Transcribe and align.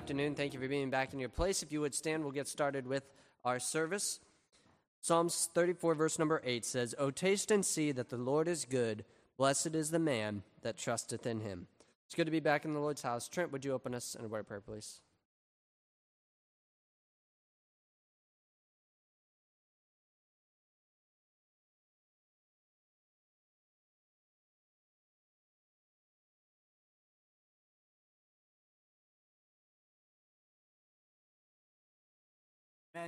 Afternoon. 0.00 0.34
Thank 0.34 0.54
you 0.54 0.60
for 0.60 0.66
being 0.66 0.88
back 0.88 1.12
in 1.12 1.18
your 1.18 1.28
place. 1.28 1.62
If 1.62 1.72
you 1.72 1.82
would 1.82 1.94
stand, 1.94 2.22
we'll 2.22 2.32
get 2.32 2.48
started 2.48 2.86
with 2.86 3.02
our 3.44 3.58
service. 3.58 4.18
Psalms 5.02 5.50
34, 5.52 5.94
verse 5.94 6.18
number 6.18 6.40
8 6.42 6.64
says, 6.64 6.94
O 6.96 7.10
taste 7.10 7.50
and 7.50 7.62
see 7.62 7.92
that 7.92 8.08
the 8.08 8.16
Lord 8.16 8.48
is 8.48 8.64
good. 8.64 9.04
Blessed 9.36 9.74
is 9.74 9.90
the 9.90 9.98
man 9.98 10.42
that 10.62 10.78
trusteth 10.78 11.26
in 11.26 11.40
him. 11.40 11.66
It's 12.06 12.14
good 12.14 12.24
to 12.24 12.30
be 12.30 12.40
back 12.40 12.64
in 12.64 12.72
the 12.72 12.80
Lord's 12.80 13.02
house. 13.02 13.28
Trent, 13.28 13.52
would 13.52 13.62
you 13.62 13.74
open 13.74 13.94
us 13.94 14.14
in 14.18 14.24
a 14.24 14.28
word 14.28 14.40
of 14.40 14.48
prayer, 14.48 14.62
please? 14.62 15.02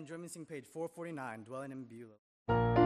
Join 0.00 0.22
me 0.22 0.28
sing 0.28 0.46
page 0.46 0.64
449, 0.64 1.44
Dwelling 1.44 1.70
in 1.70 1.84
Beulah. 1.84 2.81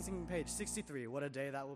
Page 0.00 0.48
63. 0.48 1.08
What 1.08 1.22
a 1.22 1.28
day 1.28 1.50
that 1.50 1.68
will 1.68 1.69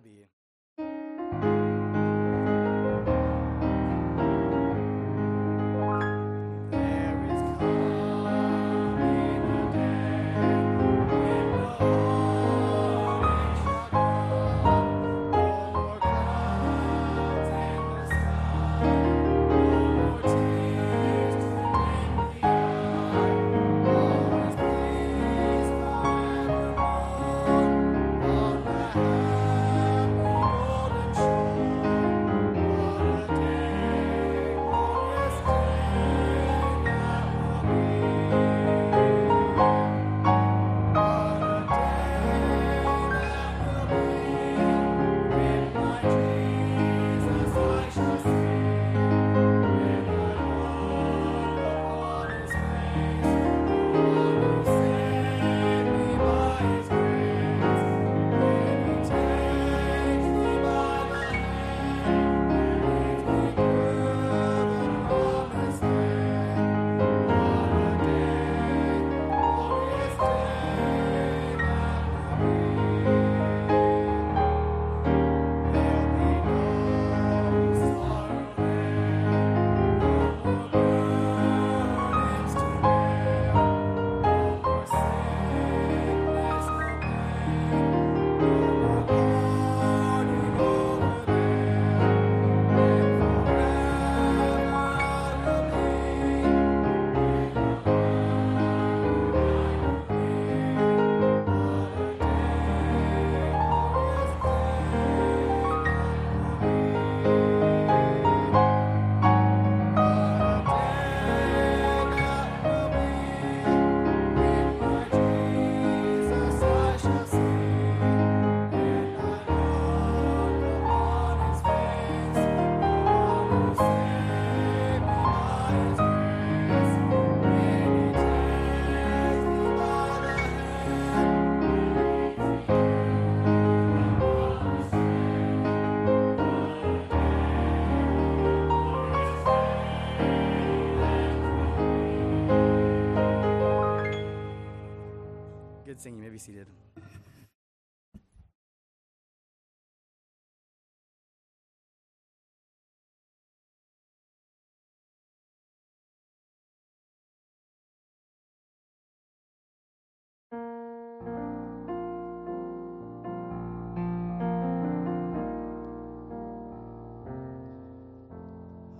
You 146.06 146.12
may 146.12 146.28
be 146.28 146.36
seated. 146.36 146.66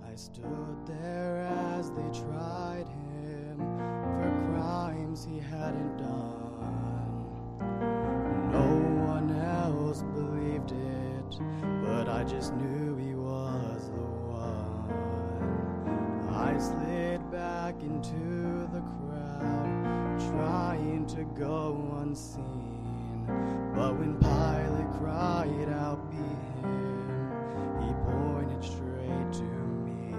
I 0.03 0.15
stood 0.15 0.87
there 0.87 1.47
as 1.77 1.91
they 1.91 2.01
tried 2.19 2.87
him 2.87 3.59
for 3.59 4.51
crimes 4.51 5.23
he 5.23 5.37
hadn't 5.37 5.97
done. 5.97 6.44
No 8.51 8.67
one 9.05 9.31
else 9.41 10.01
believed 10.01 10.71
it, 10.71 11.39
but 11.83 12.07
I 12.09 12.23
just 12.23 12.53
knew 12.55 12.95
he 12.95 13.15
was 13.15 13.89
the 13.89 14.05
one. 14.31 14.89
I 16.33 16.57
slid 16.57 17.29
back 17.31 17.81
into 17.81 18.67
the 18.73 18.81
crowd, 18.81 20.19
trying 20.31 21.05
to 21.07 21.23
go 21.37 21.97
unseen. 22.01 23.25
But 23.75 23.97
when 23.99 24.17
Pilate 24.19 24.91
cried 24.99 25.69
out, 25.69 26.09
Be 26.09 26.17
him, 26.17 27.31
he 27.81 27.93
pointed 28.11 28.63
straight 28.63 29.33
to 29.33 29.43
me. 29.43 30.15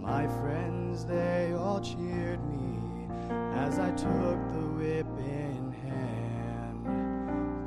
My 0.00 0.26
friends, 0.40 1.04
they 1.04 1.52
all 1.56 1.80
cheered 1.80 2.44
me 2.50 2.73
as 3.56 3.78
I 3.78 3.90
took 3.92 4.38
the 4.52 4.66
whip 4.76 5.06
in 5.18 5.72
hand, 5.86 6.84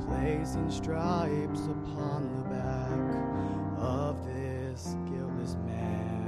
placing 0.05 0.69
stripes 0.69 1.65
upon 1.65 2.29
the 2.35 2.43
back 2.49 3.79
of 3.79 4.25
this 4.25 4.97
guiltless 5.05 5.55
man. 5.65 6.25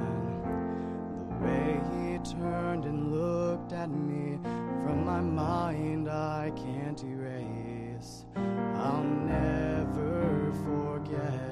The 1.29 1.45
way 1.45 1.81
he 1.91 2.17
turned 2.39 2.85
and 2.85 3.11
looked 3.11 3.73
at 3.73 3.89
me 3.89 4.39
from 4.83 5.05
my 5.05 5.21
mind, 5.21 6.09
I 6.09 6.51
can't 6.55 7.03
erase. 7.03 8.25
I'll 8.35 9.03
never 9.03 10.53
forget 10.63 11.48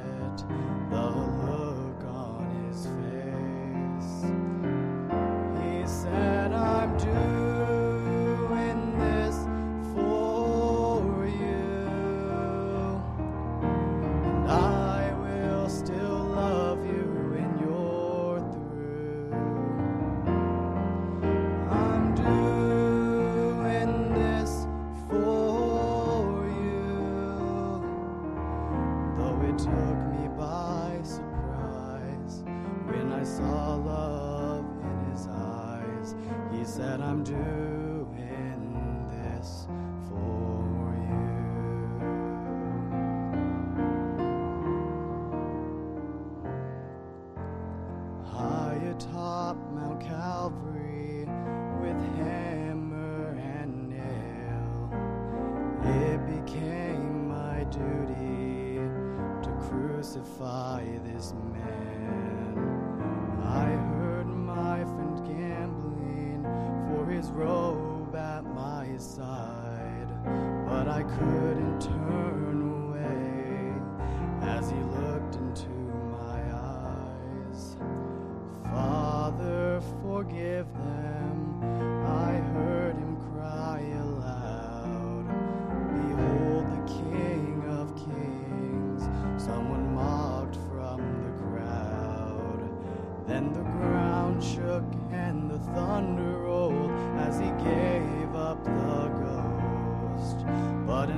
crucify 60.38 60.86
this 61.04 61.34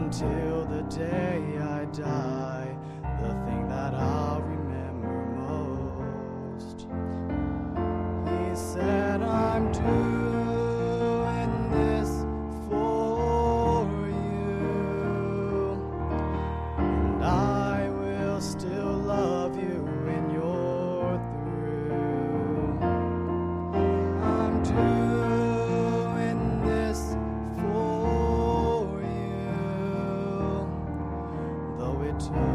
until 0.10 0.66
the 0.66 0.82
day 0.90 1.44
I 1.62 1.86
die, 1.86 2.29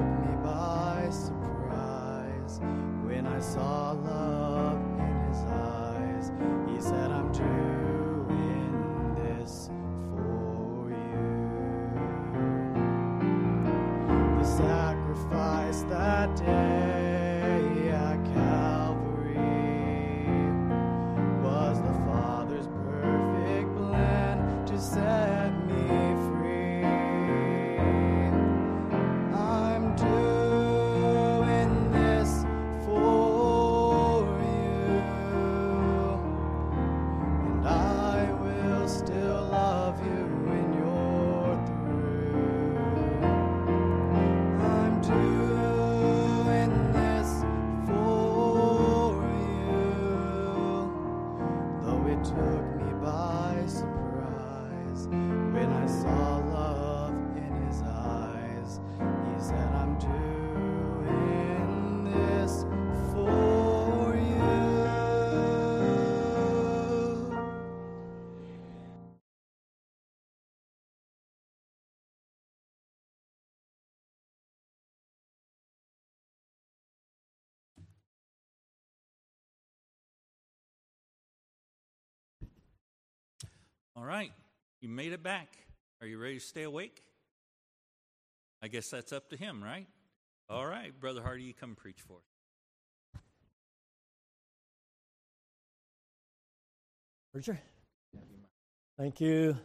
me 0.05 0.37
by 0.43 1.09
surprise 1.11 2.61
when 3.05 3.27
I 3.27 3.41
saw 3.41 3.93
love 3.93 4.81
in 4.99 5.29
his 5.29 5.43
eyes. 5.45 6.33
He 6.69 6.81
said, 6.81 7.11
I'm 7.11 7.33
doing 7.33 7.84
All 84.05 84.11
right, 84.11 84.33
you 84.83 84.91
made 84.91 85.15
it 85.15 85.23
back. 85.23 85.49
Are 86.03 86.07
you 86.07 86.19
ready 86.19 86.35
to 86.35 86.45
stay 86.45 86.65
awake? 86.65 87.03
I 88.63 88.69
guess 88.69 88.91
that's 88.91 89.15
up 89.15 89.31
to 89.31 89.37
him, 89.39 89.65
right? 89.65 89.87
All 90.51 90.67
right, 90.67 90.93
Brother 91.01 91.23
Hardy, 91.23 91.45
you 91.45 91.55
come 91.55 91.75
preach 91.75 92.03
for 92.07 92.19
us. 92.19 93.23
Preacher? 97.33 97.59
Thank 98.99 99.23
you. 99.23 99.57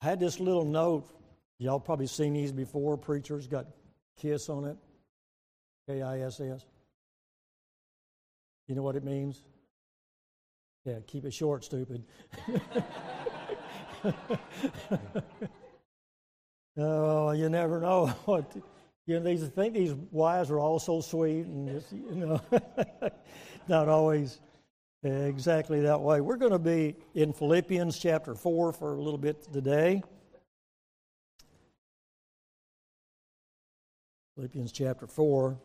I 0.00 0.06
had 0.06 0.18
this 0.18 0.40
little 0.40 0.64
note. 0.64 1.06
Y'all 1.58 1.78
probably 1.78 2.06
seen 2.06 2.32
these 2.32 2.52
before. 2.52 2.96
Preachers 2.96 3.46
got 3.48 3.66
KISS 4.18 4.48
on 4.48 4.64
it. 4.64 4.78
K 5.86 6.00
I 6.00 6.20
S 6.20 6.40
S. 6.40 6.64
You 8.66 8.74
know 8.74 8.82
what 8.82 8.96
it 8.96 9.04
means? 9.04 9.42
Yeah, 10.86 11.00
keep 11.06 11.26
it 11.26 11.34
short, 11.34 11.64
stupid. 11.64 12.02
oh, 16.76 17.30
you 17.32 17.48
never 17.48 17.80
know 17.80 18.06
what. 18.24 18.56
You 19.06 19.18
know, 19.18 19.24
these 19.24 19.48
think 19.48 19.72
these 19.74 19.94
wives 20.10 20.50
are 20.50 20.58
all 20.58 20.78
so 20.78 21.00
sweet, 21.00 21.46
and 21.46 21.66
just, 21.68 21.92
you 21.92 22.26
know, 22.26 22.40
not 23.68 23.88
always 23.88 24.38
exactly 25.02 25.80
that 25.82 26.00
way. 26.00 26.20
We're 26.20 26.36
going 26.36 26.52
to 26.52 26.58
be 26.58 26.94
in 27.14 27.32
Philippians 27.32 27.98
chapter 27.98 28.34
4 28.34 28.72
for 28.72 28.94
a 28.94 29.00
little 29.00 29.18
bit 29.18 29.50
today. 29.52 30.02
Philippians 34.34 34.72
chapter 34.72 35.06
4. 35.06 35.58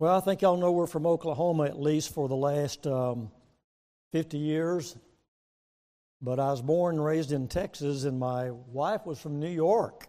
Well, 0.00 0.16
I 0.16 0.20
think 0.20 0.42
y'all 0.42 0.56
know 0.56 0.72
we're 0.72 0.86
from 0.86 1.06
Oklahoma 1.06 1.64
at 1.64 1.78
least 1.78 2.14
for 2.14 2.26
the 2.26 2.34
last 2.34 2.86
um, 2.86 3.30
50 4.12 4.38
years. 4.38 4.96
But 6.22 6.38
I 6.38 6.50
was 6.50 6.60
born 6.60 6.96
and 6.96 7.04
raised 7.04 7.32
in 7.32 7.48
Texas, 7.48 8.04
and 8.04 8.18
my 8.18 8.50
wife 8.50 9.06
was 9.06 9.18
from 9.18 9.40
New 9.40 9.48
York. 9.48 10.06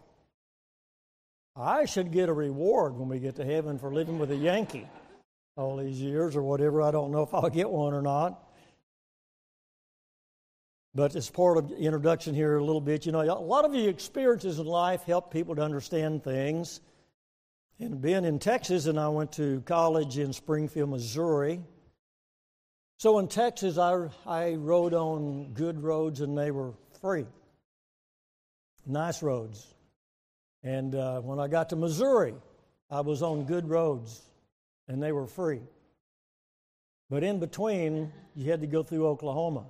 I 1.56 1.84
should 1.84 2.12
get 2.12 2.28
a 2.28 2.32
reward 2.32 2.96
when 2.96 3.08
we 3.08 3.18
get 3.18 3.36
to 3.36 3.44
heaven 3.44 3.78
for 3.78 3.92
living 3.92 4.18
with 4.18 4.30
a 4.30 4.36
Yankee 4.36 4.88
all 5.56 5.76
these 5.76 6.00
years 6.00 6.34
or 6.34 6.42
whatever. 6.42 6.82
I 6.82 6.90
don't 6.90 7.10
know 7.10 7.22
if 7.22 7.34
I'll 7.34 7.50
get 7.50 7.70
one 7.70 7.94
or 7.94 8.02
not. 8.02 8.42
But 10.94 11.16
as 11.16 11.30
part 11.30 11.56
of 11.56 11.70
the 11.70 11.76
introduction 11.76 12.34
here 12.34 12.56
a 12.56 12.64
little 12.64 12.80
bit, 12.80 13.06
you 13.06 13.12
know, 13.12 13.22
a 13.22 13.32
lot 13.32 13.64
of 13.64 13.72
the 13.72 13.86
experiences 13.86 14.58
in 14.58 14.66
life 14.66 15.04
help 15.04 15.32
people 15.32 15.54
to 15.56 15.62
understand 15.62 16.22
things. 16.22 16.80
And 17.78 18.00
being 18.00 18.24
in 18.24 18.38
Texas, 18.38 18.86
and 18.86 19.00
I 19.00 19.08
went 19.08 19.32
to 19.32 19.62
college 19.62 20.18
in 20.18 20.32
Springfield, 20.32 20.90
Missouri. 20.90 21.60
So 23.02 23.18
in 23.18 23.26
Texas, 23.26 23.78
I, 23.78 24.10
I 24.24 24.52
rode 24.52 24.94
on 24.94 25.54
good 25.54 25.82
roads 25.82 26.20
and 26.20 26.38
they 26.38 26.52
were 26.52 26.74
free. 27.00 27.26
Nice 28.86 29.24
roads. 29.24 29.66
And 30.62 30.94
uh, 30.94 31.18
when 31.18 31.40
I 31.40 31.48
got 31.48 31.70
to 31.70 31.76
Missouri, 31.76 32.34
I 32.88 33.00
was 33.00 33.20
on 33.20 33.44
good 33.44 33.68
roads 33.68 34.22
and 34.86 35.02
they 35.02 35.10
were 35.10 35.26
free. 35.26 35.62
But 37.10 37.24
in 37.24 37.40
between, 37.40 38.12
you 38.36 38.48
had 38.52 38.60
to 38.60 38.68
go 38.68 38.84
through 38.84 39.08
Oklahoma. 39.08 39.64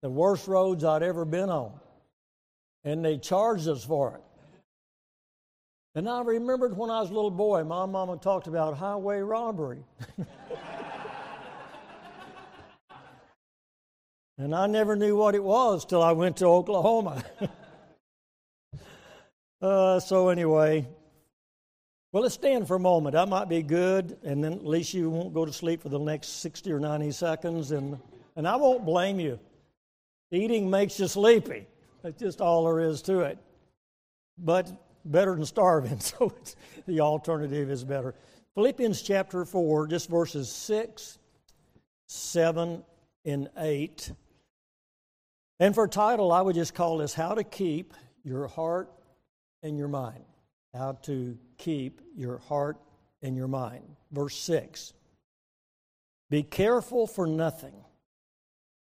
The 0.00 0.08
worst 0.08 0.48
roads 0.48 0.84
I'd 0.84 1.02
ever 1.02 1.26
been 1.26 1.50
on. 1.50 1.78
And 2.84 3.04
they 3.04 3.18
charged 3.18 3.68
us 3.68 3.84
for 3.84 4.14
it. 4.14 4.22
And 5.94 6.08
I 6.08 6.22
remembered 6.22 6.74
when 6.74 6.88
I 6.88 7.02
was 7.02 7.10
a 7.10 7.14
little 7.14 7.30
boy, 7.30 7.64
my 7.64 7.84
mama 7.84 8.16
talked 8.16 8.46
about 8.46 8.78
highway 8.78 9.18
robbery. 9.18 9.84
and 14.38 14.54
I 14.54 14.66
never 14.66 14.96
knew 14.96 15.16
what 15.16 15.34
it 15.34 15.42
was 15.42 15.84
till 15.84 16.02
I 16.02 16.12
went 16.12 16.38
to 16.38 16.46
Oklahoma. 16.46 17.22
uh, 19.60 20.00
so, 20.00 20.28
anyway, 20.30 20.86
well, 22.12 22.22
let's 22.22 22.34
stand 22.34 22.68
for 22.68 22.76
a 22.76 22.80
moment. 22.80 23.16
I 23.16 23.24
might 23.24 23.48
be 23.48 23.62
good, 23.62 24.18
and 24.22 24.42
then 24.42 24.52
at 24.52 24.66
least 24.66 24.94
you 24.94 25.08
won't 25.10 25.32
go 25.32 25.44
to 25.44 25.52
sleep 25.52 25.82
for 25.82 25.88
the 25.88 25.98
next 25.98 26.40
60 26.40 26.70
or 26.72 26.78
90 26.78 27.10
seconds, 27.12 27.70
and, 27.70 27.98
and 28.36 28.46
I 28.46 28.56
won't 28.56 28.84
blame 28.84 29.18
you. 29.18 29.38
Eating 30.30 30.68
makes 30.68 30.98
you 30.98 31.08
sleepy. 31.08 31.66
That's 32.02 32.18
just 32.18 32.40
all 32.40 32.64
there 32.64 32.80
is 32.80 33.02
to 33.02 33.20
it. 33.20 33.38
But 34.38 34.72
better 35.04 35.34
than 35.34 35.46
starving, 35.46 36.00
so 36.00 36.34
the 36.86 37.00
alternative 37.00 37.70
is 37.70 37.84
better. 37.84 38.14
Philippians 38.54 39.00
chapter 39.00 39.44
4, 39.44 39.86
just 39.86 40.10
verses 40.10 40.50
6, 40.50 41.18
7, 42.08 42.84
and 43.24 43.48
8. 43.56 44.12
And 45.60 45.74
for 45.74 45.86
title, 45.86 46.32
I 46.32 46.40
would 46.40 46.54
just 46.54 46.74
call 46.74 46.98
this 46.98 47.14
How 47.14 47.34
to 47.34 47.44
Keep 47.44 47.94
Your 48.24 48.48
Heart 48.48 48.90
and 49.62 49.78
Your 49.78 49.88
Mind. 49.88 50.24
How 50.74 50.92
to 51.02 51.38
Keep 51.58 52.00
Your 52.16 52.38
Heart 52.38 52.78
and 53.22 53.36
Your 53.36 53.48
Mind. 53.48 53.84
Verse 54.10 54.36
6 54.36 54.92
Be 56.30 56.42
careful 56.42 57.06
for 57.06 57.26
nothing, 57.26 57.74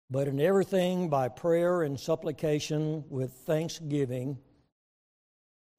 but 0.09 0.27
in 0.27 0.39
everything 0.39 1.09
by 1.09 1.27
prayer 1.27 1.81
and 1.81 1.99
supplication 1.99 3.03
with 3.09 3.31
thanksgiving 3.45 4.37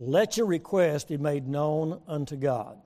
let 0.05 0.37
your 0.37 0.47
request 0.47 1.07
be 1.07 1.17
made 1.17 1.47
known 1.47 2.03
unto 2.09 2.35
God. 2.35 2.77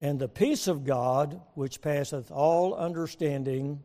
And 0.00 0.16
the 0.16 0.28
peace 0.28 0.68
of 0.68 0.84
God, 0.84 1.40
which 1.54 1.82
passeth 1.82 2.30
all 2.30 2.72
understanding, 2.74 3.82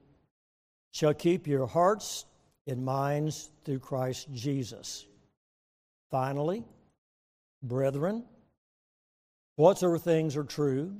shall 0.96 1.14
keep 1.14 1.46
your 1.46 1.68
hearts 1.68 2.24
and 2.68 2.86
minds 2.86 3.50
through 3.66 3.80
Christ 3.80 4.30
Jesus. 4.32 5.06
Finally, 6.10 6.64
brethren, 7.62 8.24
whatsoever 9.58 9.98
things 9.98 10.38
are 10.38 10.46
true, 10.46 10.96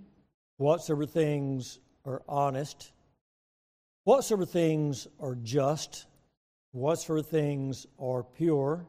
whatsoever 0.58 1.06
things 1.06 1.80
are 2.04 2.22
honest, 2.28 2.92
whatsoever 4.04 4.46
things 4.46 5.08
are 5.22 5.36
just, 5.36 6.08
whatsoever 6.74 7.22
things 7.22 7.88
are 7.98 8.22
pure, 8.22 8.86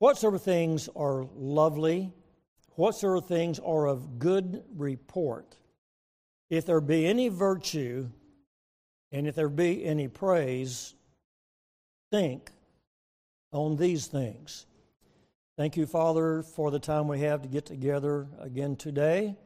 whatsoever 0.00 0.38
things 0.38 0.88
are 0.96 1.24
lovely, 1.36 2.12
whatsoever 2.70 3.20
things 3.20 3.60
are 3.60 3.86
of 3.86 4.18
good 4.18 4.64
report, 4.76 5.56
if 6.48 6.66
there 6.66 6.80
be 6.80 7.06
any 7.06 7.28
virtue, 7.28 8.08
and 9.12 9.26
if 9.26 9.34
there 9.34 9.48
be 9.48 9.84
any 9.84 10.08
praise, 10.08 10.94
think 12.10 12.50
on 13.52 13.76
these 13.76 14.06
things. 14.06 14.66
Thank 15.56 15.76
you, 15.76 15.86
Father, 15.86 16.42
for 16.42 16.70
the 16.70 16.78
time 16.78 17.08
we 17.08 17.20
have 17.20 17.42
to 17.42 17.48
get 17.48 17.66
together 17.66 18.26
again 18.40 18.76
today. 18.76 19.36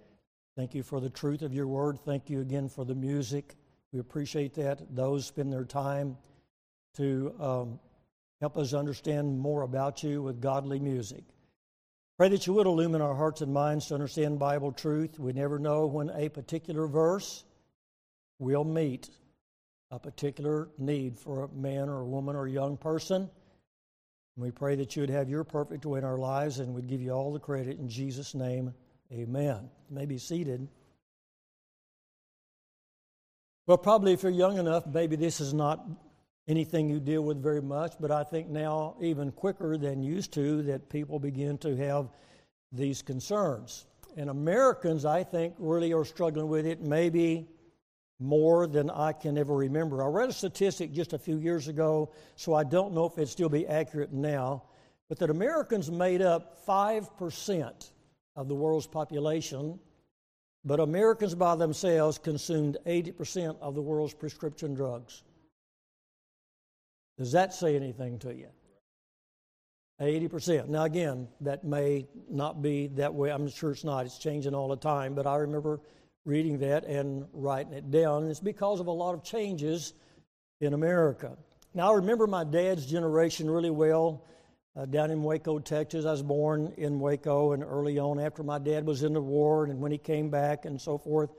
Thank 0.56 0.74
you 0.74 0.82
for 0.82 1.00
the 1.00 1.10
truth 1.10 1.42
of 1.42 1.52
your 1.52 1.66
word. 1.66 1.98
Thank 2.04 2.30
you 2.30 2.40
again 2.40 2.68
for 2.68 2.84
the 2.84 2.94
music. 2.94 3.56
We 3.92 3.98
appreciate 3.98 4.54
that. 4.54 4.94
Those 4.94 5.26
spend 5.26 5.52
their 5.52 5.64
time 5.64 6.16
to 6.96 7.34
um, 7.40 7.80
help 8.40 8.56
us 8.56 8.74
understand 8.74 9.38
more 9.38 9.62
about 9.62 10.02
you 10.04 10.22
with 10.22 10.40
godly 10.40 10.78
music. 10.78 11.24
Pray 12.16 12.28
that 12.28 12.46
you 12.46 12.52
would 12.52 12.68
illumine 12.68 13.00
our 13.00 13.14
hearts 13.14 13.40
and 13.40 13.52
minds 13.52 13.86
to 13.86 13.94
understand 13.94 14.38
Bible 14.38 14.70
truth. 14.70 15.18
We 15.18 15.32
never 15.32 15.58
know 15.58 15.86
when 15.86 16.10
a 16.10 16.28
particular 16.28 16.86
verse 16.86 17.42
will 18.38 18.62
meet 18.62 19.10
a 19.90 19.98
particular 19.98 20.68
need 20.78 21.18
for 21.18 21.44
a 21.44 21.48
man 21.48 21.88
or 21.88 22.00
a 22.00 22.06
woman 22.06 22.36
or 22.36 22.46
a 22.46 22.50
young 22.50 22.76
person. 22.76 23.30
We 24.36 24.50
pray 24.50 24.74
that 24.76 24.96
you 24.96 25.02
would 25.02 25.10
have 25.10 25.28
your 25.28 25.44
perfect 25.44 25.86
way 25.86 25.98
in 25.98 26.04
our 26.04 26.18
lives 26.18 26.58
and 26.58 26.74
we'd 26.74 26.88
give 26.88 27.00
you 27.00 27.12
all 27.12 27.32
the 27.32 27.38
credit 27.38 27.78
in 27.78 27.88
Jesus' 27.88 28.34
name. 28.34 28.74
Amen. 29.12 29.70
You 29.88 29.96
may 29.96 30.06
be 30.06 30.18
seated. 30.18 30.66
Well, 33.66 33.78
probably 33.78 34.12
if 34.12 34.22
you're 34.22 34.32
young 34.32 34.58
enough, 34.58 34.86
maybe 34.86 35.16
this 35.16 35.40
is 35.40 35.54
not 35.54 35.86
anything 36.48 36.88
you 36.88 37.00
deal 37.00 37.22
with 37.22 37.42
very 37.42 37.62
much, 37.62 37.94
but 38.00 38.10
I 38.10 38.24
think 38.24 38.48
now, 38.48 38.96
even 39.00 39.32
quicker 39.32 39.78
than 39.78 40.02
used 40.02 40.32
to, 40.34 40.62
that 40.64 40.88
people 40.90 41.18
begin 41.18 41.56
to 41.58 41.76
have 41.76 42.08
these 42.72 43.02
concerns. 43.02 43.86
And 44.16 44.28
Americans, 44.28 45.04
I 45.04 45.24
think, 45.24 45.54
really 45.58 45.92
are 45.92 46.04
struggling 46.04 46.48
with 46.48 46.66
it. 46.66 46.80
Maybe 46.82 47.48
more 48.20 48.66
than 48.66 48.90
I 48.90 49.12
can 49.12 49.36
ever 49.36 49.54
remember. 49.54 50.02
I 50.02 50.06
read 50.06 50.28
a 50.28 50.32
statistic 50.32 50.92
just 50.92 51.12
a 51.12 51.18
few 51.18 51.38
years 51.38 51.68
ago, 51.68 52.12
so 52.36 52.54
I 52.54 52.64
don't 52.64 52.94
know 52.94 53.06
if 53.06 53.18
it 53.18 53.28
still 53.28 53.48
be 53.48 53.66
accurate 53.66 54.12
now, 54.12 54.62
but 55.08 55.18
that 55.18 55.30
Americans 55.30 55.90
made 55.90 56.22
up 56.22 56.64
5% 56.66 57.90
of 58.36 58.48
the 58.48 58.54
world's 58.54 58.86
population, 58.86 59.78
but 60.64 60.80
Americans 60.80 61.34
by 61.34 61.56
themselves 61.56 62.18
consumed 62.18 62.78
80% 62.86 63.58
of 63.60 63.74
the 63.74 63.82
world's 63.82 64.14
prescription 64.14 64.74
drugs. 64.74 65.22
Does 67.18 67.32
that 67.32 67.54
say 67.54 67.76
anything 67.76 68.18
to 68.20 68.34
you? 68.34 68.48
80%. 70.00 70.68
Now, 70.68 70.84
again, 70.84 71.28
that 71.40 71.64
may 71.64 72.06
not 72.28 72.62
be 72.62 72.88
that 72.88 73.14
way. 73.14 73.30
I'm 73.30 73.48
sure 73.48 73.70
it's 73.70 73.84
not. 73.84 74.06
It's 74.06 74.18
changing 74.18 74.54
all 74.54 74.68
the 74.68 74.76
time. 74.76 75.14
But 75.14 75.26
I 75.26 75.36
remember 75.36 75.80
reading 76.24 76.58
that 76.58 76.84
and 76.84 77.26
writing 77.32 77.72
it 77.72 77.90
down. 77.90 78.22
And 78.22 78.30
it's 78.30 78.40
because 78.40 78.80
of 78.80 78.86
a 78.86 78.92
lot 78.92 79.14
of 79.14 79.22
changes 79.22 79.92
in 80.60 80.72
America. 80.72 81.36
Now, 81.74 81.92
I 81.92 81.96
remember 81.96 82.26
my 82.26 82.44
dad's 82.44 82.86
generation 82.86 83.50
really 83.50 83.70
well 83.70 84.24
uh, 84.76 84.86
down 84.86 85.10
in 85.10 85.22
Waco, 85.22 85.58
Texas. 85.58 86.04
I 86.04 86.12
was 86.12 86.22
born 86.22 86.72
in 86.76 86.98
Waco 86.98 87.52
and 87.52 87.62
early 87.62 87.98
on 87.98 88.18
after 88.18 88.42
my 88.42 88.58
dad 88.58 88.86
was 88.86 89.02
in 89.02 89.12
the 89.12 89.20
war 89.20 89.64
and 89.64 89.80
when 89.80 89.92
he 89.92 89.98
came 89.98 90.30
back 90.30 90.64
and 90.64 90.80
so 90.80 90.98
forth. 90.98 91.30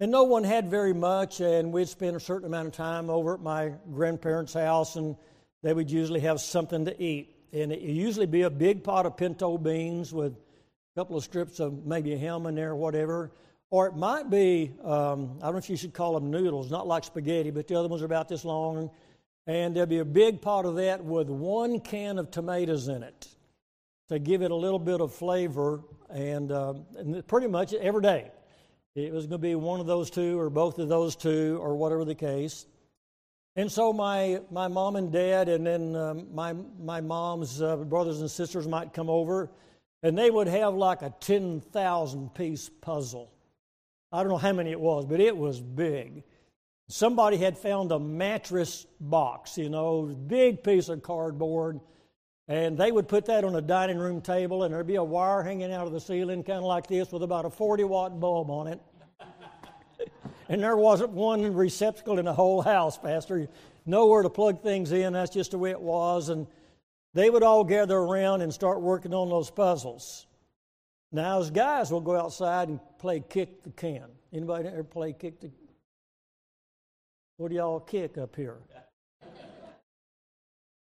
And 0.00 0.10
no 0.10 0.24
one 0.24 0.42
had 0.42 0.68
very 0.68 0.92
much, 0.92 1.40
and 1.40 1.72
we'd 1.72 1.88
spend 1.88 2.16
a 2.16 2.20
certain 2.20 2.46
amount 2.46 2.66
of 2.68 2.72
time 2.72 3.10
over 3.10 3.34
at 3.34 3.40
my 3.40 3.72
grandparents' 3.92 4.54
house, 4.54 4.96
and 4.96 5.16
they 5.62 5.72
would 5.72 5.88
usually 5.88 6.20
have 6.20 6.40
something 6.40 6.84
to 6.86 7.02
eat. 7.02 7.36
And 7.52 7.70
it 7.70 7.80
usually 7.80 8.26
be 8.26 8.42
a 8.42 8.50
big 8.50 8.82
pot 8.82 9.06
of 9.06 9.16
pinto 9.16 9.56
beans 9.56 10.12
with 10.12 10.32
a 10.32 11.00
couple 11.00 11.16
of 11.16 11.22
strips 11.22 11.60
of 11.60 11.86
maybe 11.86 12.16
ham 12.16 12.46
in 12.46 12.56
there 12.56 12.72
or 12.72 12.76
whatever. 12.76 13.30
Or 13.70 13.86
it 13.86 13.96
might 13.96 14.30
be, 14.30 14.72
um, 14.84 15.38
I 15.40 15.46
don't 15.46 15.52
know 15.52 15.58
if 15.58 15.68
you 15.68 15.76
should 15.76 15.94
call 15.94 16.14
them 16.14 16.30
noodles, 16.30 16.70
not 16.70 16.86
like 16.86 17.04
spaghetti, 17.04 17.50
but 17.50 17.66
the 17.66 17.74
other 17.74 17.88
ones 17.88 18.02
are 18.02 18.06
about 18.06 18.28
this 18.28 18.44
long. 18.44 18.90
And 19.46 19.74
there'll 19.74 19.88
be 19.88 19.98
a 19.98 20.04
big 20.04 20.40
pot 20.40 20.64
of 20.64 20.76
that 20.76 21.04
with 21.04 21.28
one 21.28 21.80
can 21.80 22.18
of 22.18 22.30
tomatoes 22.30 22.88
in 22.88 23.02
it 23.02 23.28
to 24.08 24.18
give 24.18 24.42
it 24.42 24.50
a 24.50 24.54
little 24.54 24.78
bit 24.78 25.00
of 25.00 25.12
flavor. 25.12 25.82
And, 26.08 26.52
uh, 26.52 26.74
and 26.96 27.26
pretty 27.26 27.48
much 27.48 27.74
every 27.74 28.02
day, 28.02 28.30
it 28.94 29.12
was 29.12 29.26
going 29.26 29.40
to 29.40 29.46
be 29.46 29.54
one 29.56 29.80
of 29.80 29.86
those 29.86 30.08
two 30.08 30.38
or 30.38 30.50
both 30.50 30.78
of 30.78 30.88
those 30.88 31.16
two 31.16 31.58
or 31.60 31.74
whatever 31.74 32.04
the 32.04 32.14
case. 32.14 32.66
And 33.56 33.70
so 33.70 33.92
my, 33.92 34.40
my 34.50 34.68
mom 34.68 34.96
and 34.96 35.12
dad, 35.12 35.48
and 35.48 35.66
then 35.66 35.94
um, 35.94 36.26
my, 36.34 36.54
my 36.80 37.00
mom's 37.00 37.62
uh, 37.62 37.76
brothers 37.76 38.20
and 38.20 38.30
sisters 38.30 38.66
might 38.66 38.92
come 38.92 39.08
over, 39.08 39.50
and 40.02 40.18
they 40.18 40.30
would 40.30 40.48
have 40.48 40.74
like 40.74 41.02
a 41.02 41.14
10,000 41.20 42.34
piece 42.34 42.68
puzzle. 42.68 43.33
I 44.14 44.22
don't 44.22 44.28
know 44.28 44.38
how 44.38 44.52
many 44.52 44.70
it 44.70 44.78
was, 44.78 45.06
but 45.06 45.18
it 45.18 45.36
was 45.36 45.60
big. 45.60 46.22
Somebody 46.88 47.36
had 47.36 47.58
found 47.58 47.90
a 47.90 47.98
mattress 47.98 48.86
box, 49.00 49.58
you 49.58 49.68
know, 49.68 50.02
big 50.02 50.62
piece 50.62 50.88
of 50.88 51.02
cardboard, 51.02 51.80
and 52.46 52.78
they 52.78 52.92
would 52.92 53.08
put 53.08 53.26
that 53.26 53.42
on 53.42 53.56
a 53.56 53.60
dining 53.60 53.98
room 53.98 54.20
table, 54.20 54.62
and 54.62 54.72
there'd 54.72 54.86
be 54.86 54.94
a 54.94 55.02
wire 55.02 55.42
hanging 55.42 55.72
out 55.72 55.88
of 55.88 55.92
the 55.92 55.98
ceiling, 55.98 56.44
kind 56.44 56.58
of 56.58 56.64
like 56.64 56.86
this, 56.86 57.10
with 57.10 57.24
about 57.24 57.44
a 57.44 57.50
40 57.50 57.82
watt 57.82 58.20
bulb 58.20 58.50
on 58.50 58.68
it. 58.68 58.80
and 60.48 60.62
there 60.62 60.76
wasn't 60.76 61.10
one 61.10 61.52
receptacle 61.52 62.20
in 62.20 62.26
the 62.26 62.34
whole 62.34 62.62
house, 62.62 62.96
Pastor. 62.96 63.48
Nowhere 63.84 64.22
to 64.22 64.30
plug 64.30 64.62
things 64.62 64.92
in. 64.92 65.14
That's 65.14 65.34
just 65.34 65.50
the 65.50 65.58
way 65.58 65.72
it 65.72 65.80
was. 65.80 66.28
And 66.28 66.46
they 67.14 67.30
would 67.30 67.42
all 67.42 67.64
gather 67.64 67.96
around 67.96 68.42
and 68.42 68.54
start 68.54 68.80
working 68.80 69.12
on 69.12 69.28
those 69.28 69.50
puzzles. 69.50 70.28
Now, 71.14 71.38
as 71.38 71.48
guys, 71.52 71.92
we'll 71.92 72.00
go 72.00 72.18
outside 72.18 72.68
and 72.68 72.80
play 72.98 73.20
kick 73.20 73.62
the 73.62 73.70
can. 73.70 74.06
Anybody 74.32 74.66
ever 74.66 74.82
play 74.82 75.12
kick 75.12 75.40
the? 75.40 75.48
What 77.36 77.50
do 77.50 77.54
y'all 77.54 77.78
kick 77.78 78.18
up 78.18 78.34
here? 78.34 78.56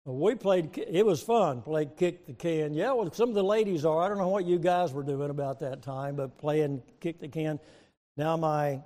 well, 0.06 0.18
we 0.18 0.34
played. 0.34 0.76
It 0.76 1.06
was 1.06 1.22
fun. 1.22 1.62
Played 1.62 1.98
kick 1.98 2.26
the 2.26 2.34
can. 2.34 2.74
Yeah, 2.74 2.94
well, 2.94 3.14
some 3.14 3.30
of 3.30 3.36
the 3.36 3.44
ladies 3.44 3.86
are. 3.86 4.02
I 4.02 4.08
don't 4.08 4.18
know 4.18 4.28
what 4.28 4.46
you 4.46 4.58
guys 4.58 4.92
were 4.92 5.04
doing 5.04 5.30
about 5.30 5.60
that 5.60 5.84
time, 5.84 6.16
but 6.16 6.36
playing 6.40 6.82
kick 7.00 7.20
the 7.20 7.28
can. 7.28 7.60
Now 8.18 8.36
my, 8.36 8.72
you 8.72 8.82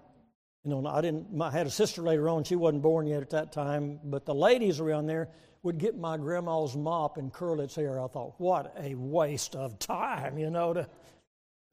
know, 0.66 0.86
I 0.86 1.00
didn't. 1.00 1.42
I 1.42 1.50
had 1.50 1.66
a 1.66 1.72
sister 1.72 2.02
later 2.02 2.28
on. 2.28 2.44
She 2.44 2.58
wasn't 2.58 2.82
born 2.82 3.08
yet 3.08 3.22
at 3.22 3.30
that 3.30 3.54
time, 3.54 4.02
but 4.04 4.26
the 4.26 4.36
ladies 4.36 4.82
around 4.82 5.06
there 5.06 5.30
would 5.64 5.78
get 5.78 5.98
my 5.98 6.18
grandma's 6.18 6.76
mop 6.76 7.16
and 7.16 7.32
curl 7.32 7.62
its 7.62 7.76
hair. 7.76 8.02
I 8.04 8.08
thought, 8.08 8.34
what 8.38 8.76
a 8.78 8.96
waste 8.96 9.56
of 9.56 9.80
time, 9.80 10.38
you 10.38 10.50
know, 10.50 10.74
to 10.74 10.90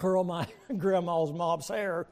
curl 0.04 0.22
my 0.22 0.46
grandma's 0.76 1.32
mop's 1.32 1.68
hair, 1.68 2.06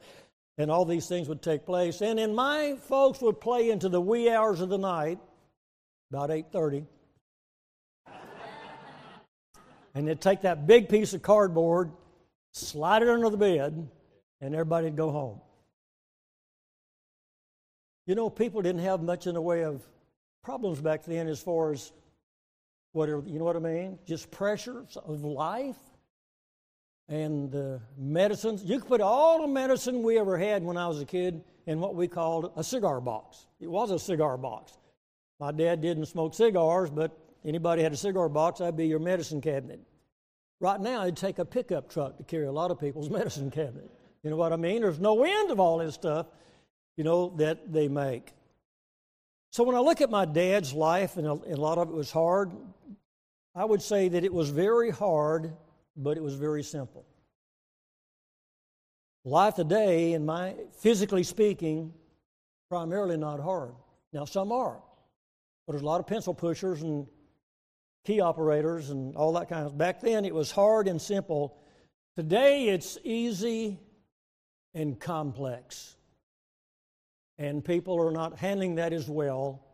and 0.56 0.70
all 0.70 0.86
these 0.86 1.06
things 1.06 1.28
would 1.28 1.42
take 1.42 1.66
place. 1.66 2.00
And 2.00 2.18
then 2.18 2.34
my 2.34 2.76
folks 2.88 3.20
would 3.20 3.38
play 3.38 3.70
into 3.70 3.90
the 3.90 4.00
wee 4.00 4.30
hours 4.30 4.62
of 4.62 4.70
the 4.70 4.78
night, 4.78 5.18
about 6.10 6.30
8:30. 6.30 6.86
and 9.94 10.08
they'd 10.08 10.20
take 10.20 10.40
that 10.40 10.66
big 10.66 10.88
piece 10.88 11.12
of 11.12 11.20
cardboard, 11.20 11.92
slide 12.52 13.02
it 13.02 13.08
under 13.08 13.28
the 13.28 13.36
bed, 13.36 13.86
and 14.40 14.54
everybody'd 14.54 14.96
go 14.96 15.10
home. 15.10 15.40
You 18.06 18.14
know, 18.14 18.30
people 18.30 18.62
didn't 18.62 18.80
have 18.80 19.02
much 19.02 19.26
in 19.26 19.34
the 19.34 19.42
way 19.42 19.64
of 19.64 19.82
problems 20.42 20.80
back 20.80 21.04
then 21.04 21.28
as 21.28 21.40
far 21.40 21.72
as 21.72 21.92
whatever, 22.92 23.22
you 23.26 23.38
know 23.38 23.44
what 23.44 23.56
I 23.56 23.60
mean? 23.60 23.98
Just 24.06 24.30
pressures 24.30 24.96
of 24.96 25.24
life 25.24 25.91
and 27.08 27.80
medicines. 27.98 28.62
You 28.64 28.78
could 28.78 28.88
put 28.88 29.00
all 29.00 29.42
the 29.42 29.48
medicine 29.48 30.02
we 30.02 30.18
ever 30.18 30.38
had 30.38 30.62
when 30.62 30.76
I 30.76 30.88
was 30.88 31.00
a 31.00 31.04
kid 31.04 31.42
in 31.66 31.80
what 31.80 31.94
we 31.94 32.08
called 32.08 32.52
a 32.56 32.64
cigar 32.64 33.00
box. 33.00 33.46
It 33.60 33.68
was 33.68 33.90
a 33.90 33.98
cigar 33.98 34.36
box. 34.36 34.78
My 35.38 35.52
dad 35.52 35.80
didn't 35.80 36.06
smoke 36.06 36.34
cigars, 36.34 36.90
but 36.90 37.18
anybody 37.44 37.82
had 37.82 37.92
a 37.92 37.96
cigar 37.96 38.28
box, 38.28 38.60
that'd 38.60 38.76
be 38.76 38.86
your 38.86 38.98
medicine 38.98 39.40
cabinet. 39.40 39.80
Right 40.60 40.80
now, 40.80 41.02
it'd 41.02 41.16
take 41.16 41.38
a 41.38 41.44
pickup 41.44 41.90
truck 41.90 42.16
to 42.18 42.24
carry 42.24 42.46
a 42.46 42.52
lot 42.52 42.70
of 42.70 42.78
people's 42.78 43.10
medicine 43.18 43.50
cabinet. 43.50 43.90
You 44.22 44.30
know 44.30 44.36
what 44.36 44.52
I 44.52 44.56
mean? 44.56 44.82
There's 44.82 45.00
no 45.00 45.24
end 45.24 45.50
of 45.50 45.58
all 45.58 45.78
this 45.78 45.94
stuff, 45.94 46.26
you 46.96 47.04
know, 47.04 47.34
that 47.38 47.72
they 47.72 47.88
make. 47.88 48.32
So 49.50 49.64
when 49.64 49.74
I 49.74 49.80
look 49.80 50.00
at 50.00 50.10
my 50.10 50.24
dad's 50.24 50.72
life, 50.72 51.16
and 51.16 51.26
a 51.26 51.34
lot 51.34 51.78
of 51.78 51.88
it 51.90 51.94
was 51.94 52.10
hard, 52.10 52.52
I 53.54 53.64
would 53.64 53.82
say 53.82 54.08
that 54.08 54.24
it 54.24 54.32
was 54.32 54.48
very 54.48 54.90
hard 54.90 55.52
but 55.96 56.16
it 56.16 56.22
was 56.22 56.34
very 56.34 56.62
simple. 56.62 57.04
Life 59.24 59.54
today, 59.54 60.14
in 60.14 60.26
my 60.26 60.54
physically 60.80 61.22
speaking, 61.22 61.92
primarily 62.68 63.16
not 63.16 63.40
hard. 63.40 63.74
Now 64.12 64.24
some 64.24 64.50
are. 64.50 64.80
But 65.66 65.72
there's 65.74 65.82
a 65.82 65.86
lot 65.86 66.00
of 66.00 66.06
pencil 66.06 66.34
pushers 66.34 66.82
and 66.82 67.06
key 68.04 68.20
operators 68.20 68.90
and 68.90 69.14
all 69.14 69.32
that 69.34 69.48
kind 69.48 69.66
of. 69.66 69.78
Back 69.78 70.00
then, 70.00 70.24
it 70.24 70.34
was 70.34 70.50
hard 70.50 70.88
and 70.88 71.00
simple. 71.00 71.56
Today, 72.16 72.68
it's 72.68 72.98
easy 73.04 73.78
and 74.74 74.98
complex. 74.98 75.96
And 77.38 77.64
people 77.64 78.00
are 78.00 78.10
not 78.10 78.38
handling 78.38 78.74
that 78.76 78.92
as 78.92 79.08
well 79.08 79.64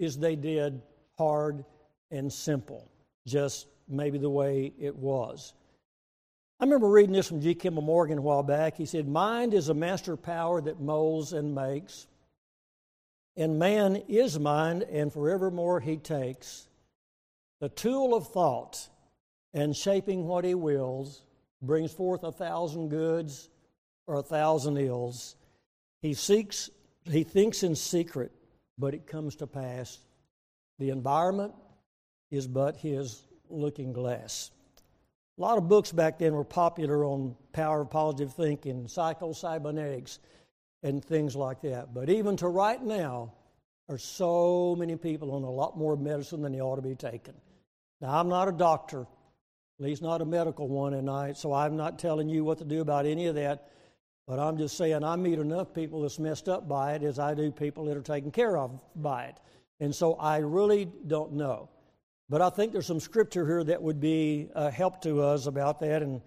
as 0.00 0.18
they 0.18 0.36
did 0.36 0.80
hard 1.18 1.64
and 2.10 2.32
simple, 2.32 2.90
just 3.26 3.66
maybe 3.88 4.18
the 4.18 4.30
way 4.30 4.72
it 4.78 4.96
was. 4.96 5.52
I 6.58 6.64
remember 6.64 6.88
reading 6.88 7.12
this 7.12 7.28
from 7.28 7.42
G. 7.42 7.54
Campbell 7.54 7.82
Morgan 7.82 8.18
a 8.18 8.22
while 8.22 8.42
back. 8.42 8.76
He 8.76 8.86
said, 8.86 9.06
Mind 9.06 9.52
is 9.52 9.68
a 9.68 9.74
master 9.74 10.16
power 10.16 10.60
that 10.62 10.80
molds 10.80 11.32
and 11.32 11.54
makes, 11.54 12.06
and 13.36 13.58
man 13.58 13.96
is 14.08 14.38
mind, 14.38 14.82
and 14.84 15.12
forevermore 15.12 15.80
he 15.80 15.98
takes. 15.98 16.66
The 17.60 17.68
tool 17.68 18.14
of 18.14 18.28
thought 18.28 18.88
and 19.52 19.76
shaping 19.76 20.26
what 20.26 20.44
he 20.44 20.54
wills 20.54 21.22
brings 21.62 21.92
forth 21.92 22.22
a 22.22 22.32
thousand 22.32 22.88
goods 22.88 23.48
or 24.06 24.16
a 24.16 24.22
thousand 24.22 24.78
ills. 24.78 25.36
He 26.00 26.14
seeks, 26.14 26.70
he 27.04 27.24
thinks 27.24 27.62
in 27.62 27.76
secret, 27.76 28.32
but 28.78 28.94
it 28.94 29.06
comes 29.06 29.36
to 29.36 29.46
pass. 29.46 29.98
The 30.78 30.90
environment 30.90 31.54
is 32.30 32.46
but 32.46 32.76
his 32.76 33.22
looking 33.50 33.92
glass. 33.92 34.50
A 35.38 35.42
lot 35.42 35.58
of 35.58 35.68
books 35.68 35.92
back 35.92 36.18
then 36.18 36.32
were 36.32 36.44
popular 36.44 37.04
on 37.04 37.36
power 37.52 37.82
of 37.82 37.90
positive 37.90 38.32
thinking, 38.32 38.88
psycho-cybernetics, 38.88 40.18
and 40.82 41.04
things 41.04 41.36
like 41.36 41.60
that. 41.62 41.92
But 41.92 42.08
even 42.08 42.36
to 42.38 42.48
right 42.48 42.82
now, 42.82 43.32
there's 43.88 44.02
so 44.02 44.74
many 44.78 44.96
people 44.96 45.32
on 45.32 45.42
a 45.42 45.50
lot 45.50 45.76
more 45.76 45.96
medicine 45.96 46.42
than 46.42 46.52
they 46.52 46.60
ought 46.60 46.76
to 46.76 46.82
be 46.82 46.94
taking. 46.94 47.34
Now, 48.00 48.18
I'm 48.18 48.28
not 48.28 48.48
a 48.48 48.52
doctor, 48.52 49.02
at 49.02 49.84
least 49.84 50.02
not 50.02 50.22
a 50.22 50.24
medical 50.24 50.68
one, 50.68 50.94
and 50.94 51.10
I, 51.10 51.34
so 51.34 51.52
I'm 51.52 51.76
not 51.76 51.98
telling 51.98 52.28
you 52.28 52.42
what 52.44 52.58
to 52.58 52.64
do 52.64 52.80
about 52.80 53.06
any 53.06 53.26
of 53.26 53.34
that. 53.34 53.68
But 54.26 54.38
I'm 54.40 54.58
just 54.58 54.76
saying 54.76 55.04
I 55.04 55.16
meet 55.16 55.38
enough 55.38 55.72
people 55.72 56.02
that's 56.02 56.18
messed 56.18 56.48
up 56.48 56.66
by 56.68 56.94
it 56.94 57.02
as 57.02 57.18
I 57.18 57.34
do 57.34 57.52
people 57.52 57.84
that 57.84 57.96
are 57.96 58.02
taken 58.02 58.32
care 58.32 58.56
of 58.56 58.72
by 58.96 59.26
it. 59.26 59.36
And 59.78 59.94
so 59.94 60.14
I 60.14 60.38
really 60.38 60.88
don't 61.06 61.34
know. 61.34 61.68
But 62.28 62.42
I 62.42 62.50
think 62.50 62.72
there's 62.72 62.86
some 62.86 63.00
scripture 63.00 63.46
here 63.46 63.62
that 63.64 63.80
would 63.80 64.00
be 64.00 64.48
a 64.54 64.70
help 64.70 65.00
to 65.02 65.22
us 65.22 65.46
about 65.46 65.78
that, 65.80 66.02
and, 66.02 66.20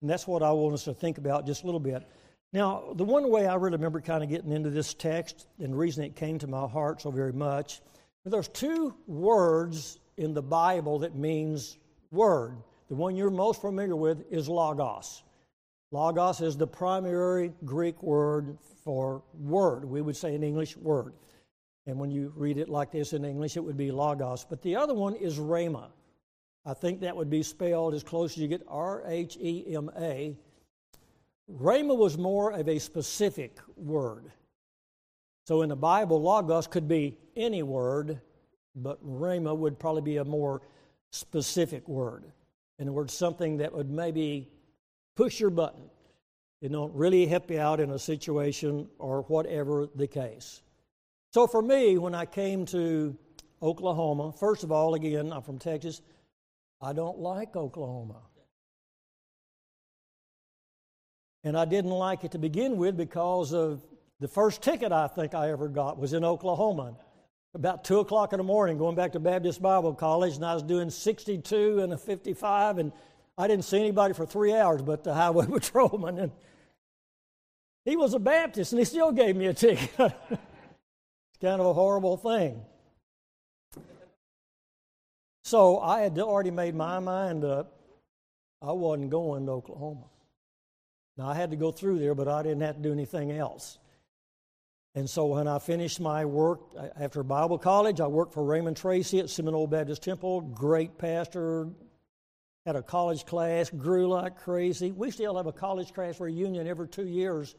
and 0.00 0.10
that's 0.10 0.26
what 0.26 0.42
I 0.42 0.50
want 0.50 0.74
us 0.74 0.84
to 0.84 0.94
think 0.94 1.18
about 1.18 1.46
just 1.46 1.62
a 1.62 1.66
little 1.66 1.80
bit. 1.80 2.02
Now, 2.52 2.92
the 2.94 3.04
one 3.04 3.30
way 3.30 3.46
I 3.46 3.54
really 3.54 3.76
remember 3.76 4.00
kind 4.00 4.22
of 4.22 4.30
getting 4.30 4.52
into 4.52 4.70
this 4.70 4.94
text, 4.94 5.46
and 5.58 5.72
the 5.72 5.76
reason 5.76 6.04
it 6.04 6.16
came 6.16 6.38
to 6.38 6.46
my 6.46 6.66
heart 6.66 7.02
so 7.02 7.10
very 7.10 7.32
much, 7.32 7.80
there's 8.24 8.48
two 8.48 8.94
words 9.06 9.98
in 10.16 10.34
the 10.34 10.42
Bible 10.42 11.00
that 11.00 11.14
means 11.14 11.78
word. 12.10 12.56
The 12.88 12.94
one 12.94 13.16
you're 13.16 13.30
most 13.30 13.60
familiar 13.60 13.96
with 13.96 14.24
is 14.30 14.48
logos. 14.48 15.22
Logos 15.90 16.40
is 16.40 16.56
the 16.56 16.66
primary 16.66 17.52
Greek 17.64 18.02
word 18.02 18.58
for 18.84 19.22
word. 19.38 19.84
We 19.84 20.00
would 20.00 20.16
say 20.16 20.34
in 20.34 20.42
English, 20.42 20.76
word. 20.76 21.14
And 21.86 21.98
when 21.98 22.10
you 22.10 22.32
read 22.34 22.58
it 22.58 22.68
like 22.68 22.92
this 22.92 23.12
in 23.12 23.24
English, 23.24 23.56
it 23.56 23.64
would 23.64 23.76
be 23.76 23.90
logos. 23.90 24.46
But 24.48 24.62
the 24.62 24.76
other 24.76 24.94
one 24.94 25.14
is 25.14 25.38
rhema. 25.38 25.88
I 26.64 26.72
think 26.72 27.00
that 27.00 27.14
would 27.14 27.28
be 27.28 27.42
spelled 27.42 27.92
as 27.92 28.02
close 28.02 28.32
as 28.32 28.38
you 28.38 28.48
get 28.48 28.62
R 28.66 29.02
H 29.06 29.36
E 29.40 29.74
M 29.74 29.90
A. 29.98 30.34
Rhema 31.50 31.94
was 31.96 32.16
more 32.16 32.52
of 32.52 32.68
a 32.68 32.78
specific 32.78 33.58
word. 33.76 34.32
So 35.46 35.60
in 35.60 35.68
the 35.68 35.76
Bible, 35.76 36.22
logos 36.22 36.66
could 36.66 36.88
be 36.88 37.18
any 37.36 37.62
word, 37.62 38.18
but 38.74 39.04
rhema 39.06 39.54
would 39.54 39.78
probably 39.78 40.00
be 40.00 40.16
a 40.16 40.24
more 40.24 40.62
specific 41.10 41.86
word. 41.86 42.24
In 42.78 42.88
other 42.88 42.92
words, 42.92 43.12
something 43.12 43.58
that 43.58 43.74
would 43.74 43.90
maybe 43.90 44.48
push 45.16 45.38
your 45.38 45.50
button, 45.50 45.82
you 46.62 46.70
know, 46.70 46.86
really 46.88 47.26
help 47.26 47.50
you 47.50 47.60
out 47.60 47.78
in 47.78 47.90
a 47.90 47.98
situation 47.98 48.88
or 48.98 49.22
whatever 49.22 49.86
the 49.94 50.06
case. 50.06 50.62
So 51.34 51.48
for 51.48 51.60
me, 51.60 51.98
when 51.98 52.14
I 52.14 52.26
came 52.26 52.64
to 52.66 53.18
Oklahoma, 53.60 54.30
first 54.30 54.62
of 54.62 54.70
all, 54.70 54.94
again, 54.94 55.32
I'm 55.32 55.42
from 55.42 55.58
Texas, 55.58 56.00
I 56.80 56.92
don't 56.92 57.18
like 57.18 57.56
Oklahoma. 57.56 58.20
And 61.42 61.58
I 61.58 61.64
didn't 61.64 61.90
like 61.90 62.22
it 62.22 62.30
to 62.30 62.38
begin 62.38 62.76
with 62.76 62.96
because 62.96 63.52
of 63.52 63.82
the 64.20 64.28
first 64.28 64.62
ticket 64.62 64.92
I 64.92 65.08
think 65.08 65.34
I 65.34 65.50
ever 65.50 65.66
got 65.66 65.98
was 65.98 66.12
in 66.12 66.22
Oklahoma. 66.24 66.94
About 67.52 67.82
2 67.82 67.98
o'clock 67.98 68.32
in 68.32 68.36
the 68.36 68.44
morning, 68.44 68.78
going 68.78 68.94
back 68.94 69.10
to 69.14 69.18
Baptist 69.18 69.60
Bible 69.60 69.92
College, 69.92 70.36
and 70.36 70.44
I 70.44 70.54
was 70.54 70.62
doing 70.62 70.88
62 70.88 71.80
and 71.80 71.94
a 71.94 71.98
55, 71.98 72.78
and 72.78 72.92
I 73.36 73.48
didn't 73.48 73.64
see 73.64 73.80
anybody 73.80 74.14
for 74.14 74.24
three 74.24 74.54
hours 74.54 74.82
but 74.82 75.02
the 75.02 75.12
highway 75.12 75.46
patrolman. 75.52 76.16
And 76.16 76.32
he 77.84 77.96
was 77.96 78.14
a 78.14 78.20
Baptist, 78.20 78.70
and 78.72 78.78
he 78.78 78.84
still 78.84 79.10
gave 79.10 79.34
me 79.34 79.46
a 79.46 79.52
ticket. 79.52 79.90
kind 81.40 81.60
of 81.60 81.66
a 81.66 81.72
horrible 81.72 82.16
thing. 82.16 82.62
So 85.44 85.78
I 85.78 86.00
had 86.00 86.18
already 86.18 86.50
made 86.50 86.74
my 86.74 87.00
mind 87.00 87.44
up. 87.44 87.78
I 88.62 88.72
wasn't 88.72 89.10
going 89.10 89.46
to 89.46 89.52
Oklahoma. 89.52 90.06
Now 91.18 91.28
I 91.28 91.34
had 91.34 91.50
to 91.50 91.56
go 91.56 91.70
through 91.70 91.98
there, 91.98 92.14
but 92.14 92.28
I 92.28 92.42
didn't 92.42 92.62
have 92.62 92.76
to 92.76 92.82
do 92.82 92.92
anything 92.92 93.30
else. 93.30 93.78
And 94.94 95.10
so 95.10 95.26
when 95.26 95.48
I 95.48 95.58
finished 95.58 96.00
my 96.00 96.24
work 96.24 96.60
after 96.98 97.22
Bible 97.22 97.58
college, 97.58 98.00
I 98.00 98.06
worked 98.06 98.32
for 98.32 98.44
Raymond 98.44 98.76
Tracy 98.76 99.18
at 99.18 99.28
Seminole 99.28 99.66
Baptist 99.66 100.02
Temple. 100.02 100.40
Great 100.40 100.96
pastor, 100.98 101.68
had 102.64 102.76
a 102.76 102.82
college 102.82 103.26
class, 103.26 103.70
grew 103.70 104.08
like 104.08 104.38
crazy. 104.38 104.92
We 104.92 105.10
still 105.10 105.36
have 105.36 105.46
a 105.46 105.52
college 105.52 105.92
class 105.92 106.20
reunion 106.20 106.66
every 106.66 106.88
two 106.88 107.06
years 107.06 107.54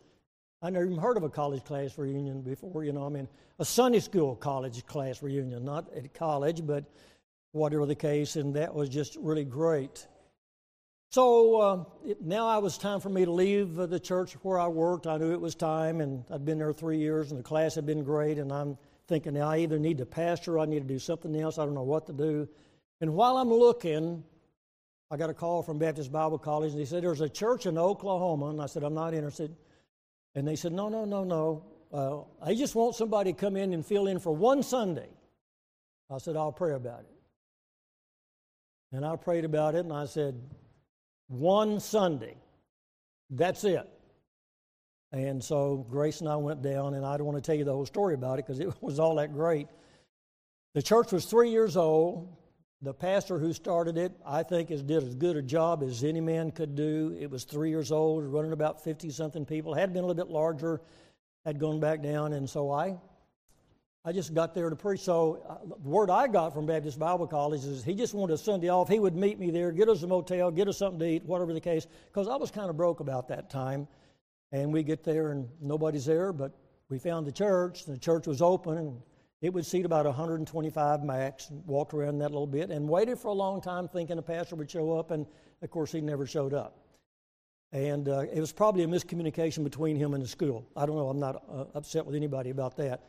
I 0.65 0.71
never 0.71 0.85
even 0.85 0.97
heard 0.97 1.15
of 1.15 1.21
a 1.21 1.29
college 1.29 1.63
class 1.63 1.95
reunion 1.95 2.41
before, 2.41 2.83
you 2.83 2.91
know. 2.91 3.05
I 3.05 3.09
mean, 3.09 3.27
a 3.59 3.65
Sunday 3.65 3.99
school 3.99 4.35
college 4.35 4.83
class 4.87 5.21
reunion, 5.21 5.63
not 5.63 5.93
at 5.95 6.11
college, 6.15 6.65
but 6.65 6.85
whatever 7.51 7.85
the 7.85 7.93
case, 7.93 8.35
and 8.35 8.55
that 8.55 8.73
was 8.73 8.89
just 8.89 9.15
really 9.17 9.43
great. 9.43 10.07
So 11.11 11.61
uh, 11.61 11.83
it, 12.03 12.23
now 12.23 12.47
I 12.47 12.57
was 12.57 12.79
time 12.79 12.99
for 12.99 13.09
me 13.09 13.25
to 13.25 13.31
leave 13.31 13.75
the 13.75 13.99
church 13.99 14.33
where 14.41 14.59
I 14.59 14.67
worked. 14.67 15.05
I 15.05 15.17
knew 15.17 15.33
it 15.33 15.39
was 15.39 15.53
time, 15.53 16.01
and 16.01 16.25
I'd 16.31 16.45
been 16.45 16.57
there 16.57 16.73
three 16.73 16.97
years, 16.97 17.29
and 17.29 17.39
the 17.39 17.43
class 17.43 17.75
had 17.75 17.85
been 17.85 18.03
great. 18.03 18.39
And 18.39 18.51
I'm 18.51 18.75
thinking 19.07 19.35
now 19.35 19.51
I 19.51 19.59
either 19.59 19.77
need 19.77 19.99
to 19.99 20.05
pastor, 20.07 20.55
or 20.55 20.59
I 20.61 20.65
need 20.65 20.79
to 20.79 20.93
do 20.93 20.97
something 20.97 21.39
else. 21.39 21.59
I 21.59 21.65
don't 21.65 21.75
know 21.75 21.83
what 21.83 22.07
to 22.07 22.13
do. 22.13 22.49
And 23.01 23.13
while 23.13 23.37
I'm 23.37 23.53
looking, 23.53 24.23
I 25.11 25.17
got 25.17 25.29
a 25.29 25.33
call 25.35 25.61
from 25.61 25.77
Baptist 25.77 26.11
Bible 26.11 26.39
College, 26.39 26.71
and 26.71 26.81
they 26.81 26.85
said 26.85 27.03
there's 27.03 27.21
a 27.21 27.29
church 27.29 27.67
in 27.67 27.77
Oklahoma, 27.77 28.47
and 28.47 28.59
I 28.59 28.65
said 28.65 28.81
I'm 28.81 28.95
not 28.95 29.13
interested. 29.13 29.55
And 30.35 30.47
they 30.47 30.55
said, 30.55 30.73
No, 30.73 30.89
no, 30.89 31.05
no, 31.05 31.23
no. 31.23 31.65
Uh, 31.93 32.45
I 32.45 32.53
just 32.53 32.75
want 32.75 32.95
somebody 32.95 33.33
to 33.33 33.39
come 33.39 33.55
in 33.55 33.73
and 33.73 33.85
fill 33.85 34.07
in 34.07 34.19
for 34.19 34.35
one 34.35 34.61
Sunday. 34.61 35.09
I 36.11 36.17
said, 36.17 36.35
I'll 36.35 36.51
pray 36.51 36.73
about 36.73 36.99
it. 36.99 37.15
And 38.91 39.05
I 39.05 39.15
prayed 39.15 39.45
about 39.45 39.75
it 39.75 39.79
and 39.79 39.93
I 39.93 40.05
said, 40.05 40.39
One 41.27 41.79
Sunday. 41.79 42.35
That's 43.29 43.63
it. 43.63 43.89
And 45.11 45.41
so 45.43 45.85
Grace 45.89 46.19
and 46.19 46.29
I 46.29 46.35
went 46.35 46.61
down, 46.61 46.93
and 46.93 47.05
I 47.05 47.15
don't 47.15 47.25
want 47.25 47.41
to 47.41 47.41
tell 47.41 47.55
you 47.55 47.63
the 47.63 47.71
whole 47.71 47.85
story 47.85 48.13
about 48.13 48.37
it 48.37 48.45
because 48.45 48.59
it 48.59 48.73
was 48.81 48.99
all 48.99 49.15
that 49.15 49.33
great. 49.33 49.67
The 50.73 50.81
church 50.81 51.13
was 51.13 51.25
three 51.25 51.49
years 51.49 51.77
old. 51.77 52.35
The 52.85 52.93
pastor 52.93 53.39
who 53.39 53.51
started 53.51 53.97
it, 53.97 54.11
I 54.23 54.43
think, 54.43 54.69
has 54.69 54.83
did 54.83 55.01
as 55.01 55.15
good 55.15 55.37
a 55.37 55.41
job 55.41 55.81
as 55.81 56.03
any 56.03 56.21
man 56.21 56.51
could 56.51 56.75
do. 56.75 57.17
It 57.19 57.31
was 57.31 57.43
three 57.43 57.71
years 57.71 57.91
old, 57.91 58.23
running 58.25 58.51
about 58.51 58.83
50 58.83 59.09
something 59.09 59.43
people. 59.43 59.73
Had 59.73 59.91
been 59.91 60.03
a 60.03 60.05
little 60.05 60.23
bit 60.23 60.31
larger, 60.31 60.81
had 61.47 61.57
gone 61.57 61.79
back 61.79 62.03
down, 62.03 62.33
and 62.33 62.47
so 62.47 62.69
I, 62.69 62.95
I 64.05 64.11
just 64.11 64.35
got 64.35 64.53
there 64.53 64.69
to 64.69 64.75
preach. 64.75 64.99
So 64.99 65.41
uh, 65.49 65.75
the 65.81 65.89
word 65.89 66.11
I 66.11 66.27
got 66.27 66.53
from 66.53 66.67
Baptist 66.67 66.99
Bible 66.99 67.25
College 67.25 67.65
is 67.65 67.83
he 67.83 67.95
just 67.95 68.13
wanted 68.13 68.33
a 68.33 68.37
Sunday 68.37 68.69
off. 68.69 68.87
He 68.87 68.99
would 68.99 69.15
meet 69.15 69.39
me 69.39 69.49
there, 69.49 69.71
get 69.71 69.89
us 69.89 70.03
a 70.03 70.07
motel, 70.07 70.51
get 70.51 70.67
us 70.67 70.77
something 70.77 70.99
to 70.99 71.07
eat, 71.07 71.25
whatever 71.25 71.53
the 71.53 71.61
case, 71.61 71.87
because 72.13 72.27
I 72.27 72.35
was 72.35 72.51
kind 72.51 72.69
of 72.69 72.77
broke 72.77 72.99
about 72.99 73.27
that 73.29 73.49
time. 73.49 73.87
And 74.51 74.71
we 74.71 74.83
get 74.83 75.03
there 75.03 75.31
and 75.31 75.49
nobody's 75.59 76.05
there, 76.05 76.31
but 76.31 76.51
we 76.89 76.99
found 76.99 77.25
the 77.25 77.31
church. 77.31 77.87
and 77.87 77.95
The 77.95 77.99
church 77.99 78.27
was 78.27 78.43
open 78.43 78.77
and 78.77 79.01
it 79.41 79.53
would 79.53 79.65
seat 79.65 79.85
about 79.85 80.05
125 80.05 81.03
max, 81.03 81.51
walked 81.65 81.93
around 81.93 82.19
that 82.19 82.31
little 82.31 82.47
bit, 82.47 82.69
and 82.71 82.87
waited 82.87 83.19
for 83.19 83.27
a 83.27 83.33
long 83.33 83.61
time 83.61 83.87
thinking 83.87 84.17
a 84.17 84.21
pastor 84.21 84.55
would 84.55 84.71
show 84.71 84.97
up, 84.97 85.11
and 85.11 85.25
of 85.61 85.69
course, 85.69 85.91
he 85.91 86.01
never 86.01 86.25
showed 86.25 86.53
up. 86.53 86.77
And 87.71 88.07
uh, 88.07 88.25
it 88.31 88.39
was 88.39 88.53
probably 88.53 88.83
a 88.83 88.87
miscommunication 88.87 89.63
between 89.63 89.97
him 89.97 90.13
and 90.13 90.23
the 90.23 90.27
school. 90.27 90.65
I 90.75 90.85
don't 90.85 90.95
know, 90.95 91.09
I'm 91.09 91.19
not 91.19 91.43
uh, 91.49 91.65
upset 91.73 92.05
with 92.05 92.15
anybody 92.15 92.49
about 92.49 92.77
that. 92.77 93.01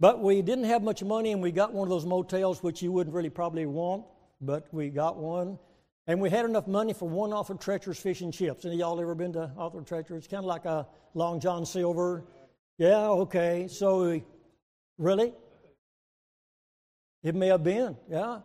But 0.00 0.20
we 0.20 0.42
didn't 0.42 0.64
have 0.64 0.82
much 0.82 1.02
money, 1.02 1.32
and 1.32 1.42
we 1.42 1.52
got 1.52 1.72
one 1.72 1.86
of 1.86 1.90
those 1.90 2.06
motels, 2.06 2.62
which 2.62 2.82
you 2.82 2.92
wouldn't 2.92 3.14
really 3.14 3.30
probably 3.30 3.66
want, 3.66 4.04
but 4.40 4.66
we 4.72 4.90
got 4.90 5.16
one. 5.16 5.58
And 6.06 6.20
we 6.20 6.28
had 6.28 6.44
enough 6.44 6.66
money 6.66 6.92
for 6.92 7.08
one 7.08 7.32
off 7.32 7.48
of 7.50 7.58
Treacher's 7.58 7.98
fish 7.98 8.20
and 8.20 8.32
chips. 8.32 8.64
Any 8.64 8.74
of 8.74 8.80
y'all 8.80 9.00
ever 9.00 9.14
been 9.14 9.32
to 9.32 9.50
Arthur 9.56 9.80
Treacher? 9.80 10.18
It's 10.18 10.26
kind 10.26 10.40
of 10.40 10.46
like 10.46 10.66
a 10.66 10.86
Long 11.14 11.40
John 11.40 11.64
Silver. 11.64 12.24
Yeah, 12.76 13.08
okay. 13.08 13.68
So, 13.68 14.10
we, 14.10 14.24
really? 14.98 15.32
It 17.24 17.34
may 17.34 17.48
have 17.48 17.64
been, 17.64 17.96
yeah. 18.08 18.40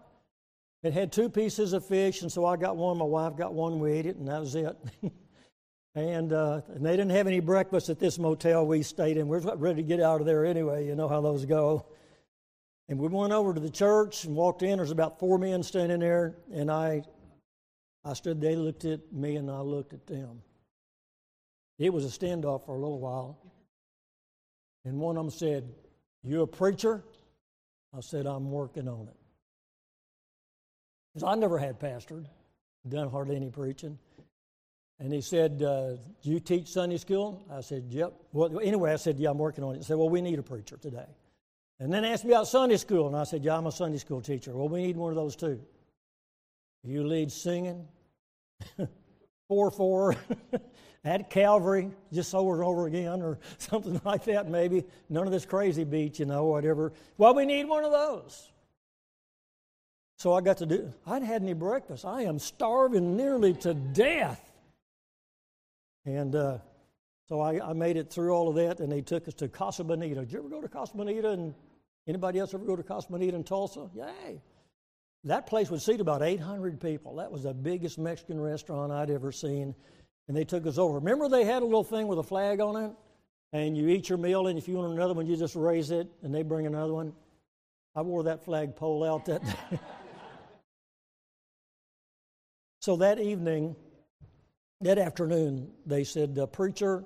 It 0.81 0.93
had 0.93 1.11
two 1.11 1.29
pieces 1.29 1.73
of 1.73 1.85
fish, 1.85 2.21
and 2.21 2.31
so 2.31 2.45
I 2.45 2.55
got 2.55 2.77
one. 2.77 2.97
My 2.97 3.05
wife 3.05 3.35
got 3.35 3.53
one. 3.53 3.79
We 3.79 3.91
ate 3.91 4.05
it, 4.05 4.15
and 4.15 4.29
that 4.29 4.39
was 4.39 4.55
it. 4.55 4.77
and, 5.95 6.31
uh, 6.31 6.61
and 6.73 6.85
they 6.85 6.91
didn't 6.91 7.09
have 7.09 7.27
any 7.27 7.41
breakfast 7.41 7.89
at 7.89 7.99
this 7.99 8.17
motel 8.17 8.65
we 8.65 8.81
stayed 8.81 9.17
in. 9.17 9.27
We 9.27 9.39
we're 9.39 9.55
ready 9.57 9.81
to 9.81 9.87
get 9.87 9.99
out 9.99 10.21
of 10.21 10.25
there 10.25 10.45
anyway. 10.45 10.87
You 10.87 10.95
know 10.95 11.09
how 11.09 11.19
those 11.19 11.43
go. 11.43 11.87
And 12.87 12.97
we 12.97 13.09
went 13.09 13.33
over 13.33 13.53
to 13.53 13.59
the 13.59 13.69
church 13.69 14.23
and 14.23 14.33
walked 14.33 14.63
in. 14.63 14.77
There's 14.77 14.91
about 14.91 15.19
four 15.19 15.37
men 15.37 15.61
standing 15.61 15.99
there, 15.99 16.37
and 16.53 16.71
I, 16.71 17.03
I 18.05 18.13
stood. 18.13 18.39
They 18.39 18.55
looked 18.55 18.85
at 18.85 19.11
me, 19.11 19.35
and 19.35 19.51
I 19.51 19.59
looked 19.59 19.91
at 19.91 20.07
them. 20.07 20.41
It 21.77 21.91
was 21.91 22.05
a 22.05 22.07
standoff 22.07 22.65
for 22.65 22.75
a 22.75 22.79
little 22.79 22.99
while. 22.99 23.37
And 24.85 24.97
one 24.97 25.17
of 25.17 25.25
them 25.25 25.31
said, 25.31 25.69
"You 26.23 26.43
a 26.43 26.47
preacher?" 26.47 27.03
I 27.95 28.01
said, 28.01 28.25
"I'm 28.25 28.51
working 28.51 28.87
on 28.87 29.07
it." 29.07 29.15
Because 31.13 31.27
I 31.27 31.35
never 31.35 31.57
had 31.57 31.79
pastored, 31.79 32.25
done 32.87 33.09
hardly 33.09 33.35
any 33.35 33.49
preaching. 33.49 33.97
And 34.99 35.13
he 35.13 35.21
said, 35.21 35.63
uh, 35.63 35.95
Do 36.21 36.29
you 36.29 36.39
teach 36.39 36.67
Sunday 36.67 36.97
school? 36.97 37.43
I 37.51 37.61
said, 37.61 37.85
Yep. 37.89 38.13
Well, 38.33 38.59
anyway, 38.61 38.91
I 38.93 38.97
said, 38.97 39.17
Yeah, 39.17 39.31
I'm 39.31 39.37
working 39.37 39.63
on 39.63 39.75
it. 39.75 39.77
He 39.79 39.83
said, 39.83 39.97
Well, 39.97 40.09
we 40.09 40.21
need 40.21 40.39
a 40.39 40.43
preacher 40.43 40.77
today. 40.77 41.05
And 41.79 41.93
then 41.93 42.03
asked 42.03 42.25
me 42.25 42.31
about 42.31 42.47
Sunday 42.47 42.75
school, 42.75 43.07
and 43.07 43.15
I 43.15 43.23
said, 43.23 43.43
Yeah, 43.43 43.57
I'm 43.57 43.65
a 43.65 43.71
Sunday 43.71 43.97
school 43.97 44.21
teacher. 44.21 44.51
Well, 44.51 44.67
we 44.67 44.81
need 44.81 44.97
one 44.97 45.11
of 45.11 45.15
those 45.15 45.35
too. 45.35 45.61
You 46.83 47.05
lead 47.05 47.31
singing, 47.31 47.87
4 49.49 49.71
4 49.71 50.15
at 51.03 51.29
Calvary, 51.29 51.91
just 52.13 52.33
over 52.33 52.53
and 52.53 52.63
over 52.63 52.87
again, 52.87 53.21
or 53.21 53.39
something 53.57 53.99
like 54.05 54.23
that, 54.25 54.47
maybe. 54.49 54.85
None 55.09 55.25
of 55.25 55.33
this 55.33 55.45
crazy 55.45 55.83
beat, 55.83 56.19
you 56.19 56.25
know, 56.25 56.45
whatever. 56.45 56.93
Well, 57.17 57.35
we 57.35 57.45
need 57.45 57.67
one 57.67 57.83
of 57.83 57.91
those. 57.91 58.51
So 60.17 60.33
I 60.33 60.41
got 60.41 60.57
to 60.57 60.65
do, 60.65 60.93
I 61.05 61.13
hadn't 61.13 61.27
had 61.27 61.41
any 61.41 61.53
breakfast. 61.53 62.05
I 62.05 62.23
am 62.23 62.39
starving 62.39 63.15
nearly 63.17 63.53
to 63.55 63.73
death. 63.73 64.51
And 66.05 66.35
uh, 66.35 66.57
so 67.27 67.39
I, 67.39 67.69
I, 67.69 67.73
made 67.73 67.95
it 67.95 68.09
through 68.09 68.31
all 68.31 68.49
of 68.49 68.55
that, 68.55 68.79
and 68.79 68.91
they 68.91 69.01
took 69.01 69.27
us 69.27 69.33
to 69.35 69.47
Casa 69.47 69.83
Bonita. 69.83 70.21
Did 70.21 70.31
you 70.33 70.39
ever 70.39 70.49
go 70.49 70.61
to 70.61 70.67
Casa 70.67 70.95
Bonita? 70.95 71.29
And 71.29 71.53
anybody 72.07 72.39
else 72.39 72.53
ever 72.53 72.65
go 72.65 72.75
to 72.75 72.83
Casa 72.83 73.07
Bonita 73.09 73.35
in 73.35 73.43
Tulsa? 73.43 73.89
Yay! 73.95 74.41
That 75.25 75.47
place 75.47 75.69
would 75.69 75.81
seat 75.81 75.99
about 75.99 76.21
800 76.21 76.79
people. 76.79 77.15
That 77.15 77.31
was 77.31 77.43
the 77.43 77.53
biggest 77.53 77.97
Mexican 77.97 78.39
restaurant 78.39 78.91
I'd 78.91 79.09
ever 79.09 79.31
seen. 79.31 79.75
And 80.27 80.37
they 80.37 80.45
took 80.45 80.65
us 80.65 80.77
over. 80.77 80.95
Remember, 80.95 81.27
they 81.27 81.43
had 81.43 81.61
a 81.61 81.65
little 81.65 81.83
thing 81.83 82.07
with 82.07 82.19
a 82.19 82.23
flag 82.23 82.61
on 82.61 82.75
it? 82.75 82.91
And 83.51 83.75
you 83.75 83.89
eat 83.89 84.09
your 84.09 84.19
meal, 84.19 84.47
and 84.47 84.59
if 84.59 84.67
you 84.67 84.75
want 84.75 84.93
another 84.93 85.15
one, 85.15 85.25
you 85.25 85.35
just 85.35 85.55
raise 85.55 85.89
it, 85.89 86.07
and 86.21 86.33
they 86.33 86.43
bring 86.43 86.67
another 86.67 86.93
one. 86.93 87.13
I 87.95 88.03
wore 88.03 88.23
that 88.23 88.45
flag 88.45 88.75
pole 88.75 89.03
out 89.03 89.25
that 89.25 89.43
day. 89.43 89.79
So 92.81 92.95
that 92.95 93.19
evening, 93.19 93.75
that 94.81 94.97
afternoon, 94.97 95.69
they 95.85 96.05
said, 96.05 96.39
Preacher, 96.53 97.03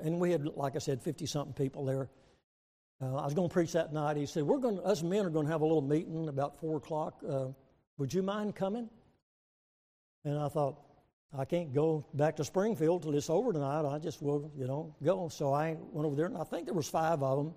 and 0.00 0.20
we 0.20 0.30
had, 0.30 0.46
like 0.56 0.76
I 0.76 0.78
said, 0.78 1.02
50 1.02 1.26
something 1.26 1.52
people 1.52 1.84
there. 1.84 2.08
Uh, 3.00 3.16
I 3.16 3.24
was 3.24 3.34
going 3.34 3.48
to 3.48 3.52
preach 3.52 3.72
that 3.72 3.92
night. 3.92 4.16
He 4.16 4.24
said, 4.26 4.44
We're 4.44 4.58
going, 4.58 4.80
us 4.80 5.02
men 5.02 5.24
are 5.26 5.30
going 5.30 5.46
to 5.46 5.52
have 5.52 5.60
a 5.60 5.66
little 5.66 5.82
meeting 5.82 6.28
about 6.28 6.58
4 6.60 6.78
o'clock. 6.78 7.22
Uh, 7.28 7.48
would 7.98 8.12
you 8.12 8.22
mind 8.22 8.54
coming? 8.54 8.88
And 10.24 10.38
I 10.38 10.48
thought, 10.48 10.80
I 11.36 11.44
can't 11.44 11.74
go 11.74 12.06
back 12.14 12.36
to 12.36 12.44
Springfield 12.44 13.02
till 13.02 13.14
it's 13.14 13.28
over 13.28 13.52
tonight. 13.52 13.86
I 13.86 13.98
just 13.98 14.22
will, 14.22 14.50
you 14.56 14.66
know, 14.66 14.94
go. 15.02 15.28
So 15.28 15.52
I 15.52 15.76
went 15.92 16.06
over 16.06 16.16
there, 16.16 16.26
and 16.26 16.38
I 16.38 16.44
think 16.44 16.66
there 16.66 16.74
was 16.74 16.88
five 16.88 17.22
of 17.22 17.38
them 17.38 17.54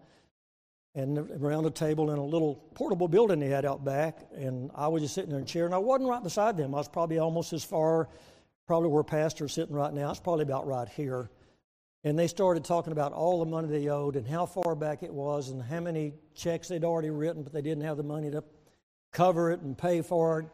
and 0.96 1.18
around 1.42 1.66
a 1.66 1.70
table 1.70 2.12
in 2.12 2.18
a 2.18 2.26
little 2.26 2.56
portable 2.74 3.08
building 3.08 3.40
they 3.40 3.48
had 3.48 3.66
out 3.66 3.86
back. 3.86 4.28
And 4.36 4.72
I 4.76 4.88
was 4.88 5.04
just 5.04 5.14
sitting 5.14 5.30
there 5.30 5.40
in 5.40 5.46
a 5.46 5.48
chair, 5.48 5.66
and 5.66 5.74
I 5.74 5.78
wasn't 5.78 6.10
right 6.10 6.22
beside 6.22 6.58
them. 6.58 6.76
I 6.76 6.80
was 6.80 6.90
probably 6.90 7.20
almost 7.20 7.54
as 7.54 7.64
far, 7.64 8.10
probably 8.68 8.90
where 8.90 9.04
Pastor's 9.04 9.54
sitting 9.54 9.76
right 9.76 9.94
now. 9.94 10.10
It's 10.10 10.20
probably 10.20 10.44
about 10.44 10.68
right 10.68 10.90
here. 10.90 11.30
And 12.04 12.18
they 12.18 12.28
started 12.28 12.64
talking 12.64 12.94
about 12.94 13.12
all 13.12 13.40
the 13.40 13.46
money 13.46 13.68
they 13.68 13.90
owed 13.90 14.16
and 14.16 14.26
how 14.26 14.46
far 14.46 14.74
back 14.74 15.04
it 15.04 15.14
was 15.14 15.50
and 15.50 15.62
how 15.62 15.82
many 15.82 16.14
checks 16.34 16.70
they'd 16.70 16.86
already 16.86 17.10
written, 17.10 17.44
but 17.44 17.52
they 17.52 17.62
didn't 17.62 17.84
have 17.84 17.98
the 17.98 18.04
money 18.04 18.32
to 18.32 18.44
cover 19.12 19.52
it 19.52 19.60
and 19.62 19.78
pay 19.78 20.02
for 20.02 20.40
it. 20.40 20.46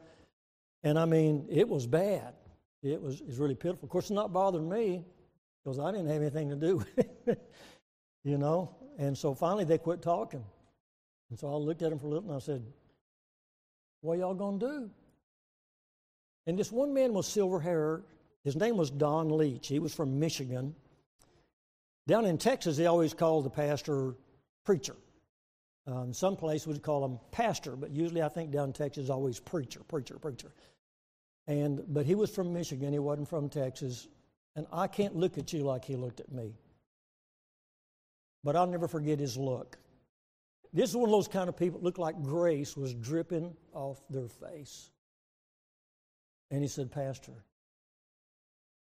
And 0.83 0.97
I 0.97 1.05
mean, 1.05 1.45
it 1.49 1.67
was 1.67 1.85
bad. 1.85 2.33
It 2.81 3.01
was, 3.01 3.21
it 3.21 3.27
was 3.27 3.37
really 3.37 3.55
pitiful. 3.55 3.85
Of 3.85 3.89
course, 3.89 4.05
it's 4.05 4.11
not 4.11 4.33
bothering 4.33 4.69
me 4.69 5.03
because 5.63 5.79
I 5.79 5.91
didn't 5.91 6.07
have 6.07 6.21
anything 6.21 6.49
to 6.49 6.55
do 6.55 6.77
with 6.95 7.27
it. 7.27 7.51
you 8.23 8.37
know, 8.37 8.75
and 8.97 9.17
so 9.17 9.35
finally 9.35 9.65
they 9.65 9.77
quit 9.77 10.01
talking. 10.01 10.43
And 11.29 11.39
so 11.39 11.51
I 11.51 11.55
looked 11.55 11.81
at 11.81 11.89
them 11.89 11.99
for 11.99 12.07
a 12.07 12.09
little 12.09 12.29
and 12.29 12.35
I 12.35 12.39
said, 12.39 12.63
What 14.01 14.17
y'all 14.17 14.33
gonna 14.33 14.59
do? 14.59 14.89
And 16.47 16.57
this 16.57 16.71
one 16.71 16.93
man 16.93 17.13
was 17.13 17.27
silver 17.27 17.59
haired. 17.59 18.03
His 18.43 18.55
name 18.55 18.77
was 18.77 18.91
Don 18.91 19.35
Leach. 19.35 19.67
He 19.67 19.79
was 19.79 19.93
from 19.93 20.19
Michigan. 20.19 20.75
Down 22.07 22.25
in 22.25 22.37
Texas, 22.37 22.77
they 22.77 22.85
always 22.85 23.13
called 23.13 23.45
the 23.45 23.49
pastor 23.49 24.15
preacher. 24.63 24.95
Um, 25.87 26.13
some 26.13 26.35
places 26.35 26.67
would 26.67 26.81
call 26.81 27.05
him 27.05 27.19
pastor, 27.31 27.75
but 27.75 27.91
usually 27.91 28.21
I 28.21 28.29
think 28.29 28.51
down 28.51 28.69
in 28.69 28.73
Texas 28.73 29.09
always 29.09 29.39
preacher, 29.39 29.81
preacher, 29.87 30.17
preacher. 30.19 30.51
And 31.47 31.83
but 31.87 32.05
he 32.05 32.15
was 32.15 32.29
from 32.29 32.53
Michigan. 32.53 32.91
He 32.91 32.99
wasn't 32.99 33.29
from 33.29 33.49
Texas. 33.49 34.07
And 34.55 34.65
I 34.71 34.87
can't 34.87 35.15
look 35.15 35.37
at 35.37 35.53
you 35.53 35.63
like 35.63 35.85
he 35.85 35.95
looked 35.95 36.19
at 36.19 36.31
me 36.31 36.55
but 38.45 38.55
I'll 38.55 38.67
never 38.67 38.87
forget 38.87 39.19
his 39.19 39.35
look. 39.35 39.77
This 40.71 40.91
is 40.91 40.95
one 40.95 41.09
of 41.09 41.11
those 41.11 41.27
kind 41.27 41.49
of 41.49 41.57
people 41.57 41.79
that 41.79 41.83
looked 41.83 41.97
like 41.97 42.21
grace 42.21 42.77
was 42.77 42.93
dripping 42.93 43.55
off 43.73 43.99
their 44.09 44.27
face. 44.27 44.91
And 46.51 46.61
he 46.61 46.67
said, 46.67 46.91
Pastor, 46.91 47.33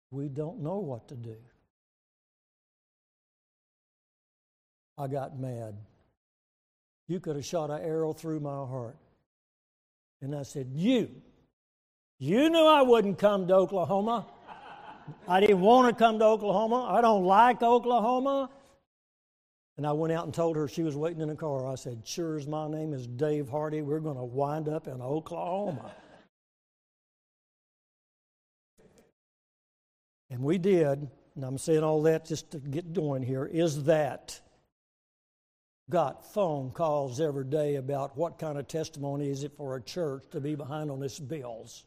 we 0.09 0.29
don't 0.29 0.61
know 0.61 0.77
what 0.77 1.09
to 1.09 1.15
do. 1.15 1.35
I 5.01 5.07
got 5.07 5.39
mad. 5.39 5.75
You 7.07 7.19
could 7.19 7.35
have 7.35 7.43
shot 7.43 7.71
an 7.71 7.81
arrow 7.81 8.13
through 8.13 8.39
my 8.39 8.49
heart. 8.67 8.95
And 10.21 10.35
I 10.35 10.43
said, 10.43 10.67
You, 10.75 11.09
you 12.19 12.51
knew 12.51 12.63
I 12.63 12.83
wouldn't 12.83 13.17
come 13.17 13.47
to 13.47 13.55
Oklahoma. 13.55 14.27
I 15.27 15.39
didn't 15.39 15.61
want 15.61 15.89
to 15.89 15.95
come 15.99 16.19
to 16.19 16.25
Oklahoma. 16.25 16.85
I 16.87 17.01
don't 17.01 17.25
like 17.25 17.63
Oklahoma. 17.63 18.51
And 19.77 19.87
I 19.87 19.91
went 19.93 20.13
out 20.13 20.25
and 20.25 20.33
told 20.33 20.55
her 20.55 20.67
she 20.67 20.83
was 20.83 20.95
waiting 20.95 21.21
in 21.21 21.29
the 21.29 21.35
car. 21.35 21.67
I 21.67 21.73
said, 21.73 22.03
Sure 22.05 22.37
as 22.37 22.45
my 22.45 22.67
name 22.67 22.93
is 22.93 23.07
Dave 23.07 23.49
Hardy, 23.49 23.81
we're 23.81 24.01
going 24.01 24.17
to 24.17 24.23
wind 24.23 24.69
up 24.69 24.87
in 24.87 25.01
Oklahoma. 25.01 25.95
and 30.29 30.43
we 30.43 30.59
did, 30.59 31.09
and 31.35 31.43
I'm 31.43 31.57
saying 31.57 31.81
all 31.81 32.03
that 32.03 32.25
just 32.25 32.51
to 32.51 32.59
get 32.59 32.93
going 32.93 33.23
here, 33.23 33.47
is 33.47 33.85
that 33.85 34.39
got 35.91 36.33
phone 36.33 36.71
calls 36.71 37.21
every 37.21 37.45
day 37.45 37.75
about 37.75 38.17
what 38.17 38.39
kind 38.39 38.57
of 38.57 38.67
testimony 38.67 39.29
is 39.29 39.43
it 39.43 39.55
for 39.55 39.75
a 39.75 39.81
church 39.81 40.23
to 40.31 40.41
be 40.41 40.55
behind 40.55 40.89
on 40.89 41.03
its 41.03 41.19
bills, 41.19 41.83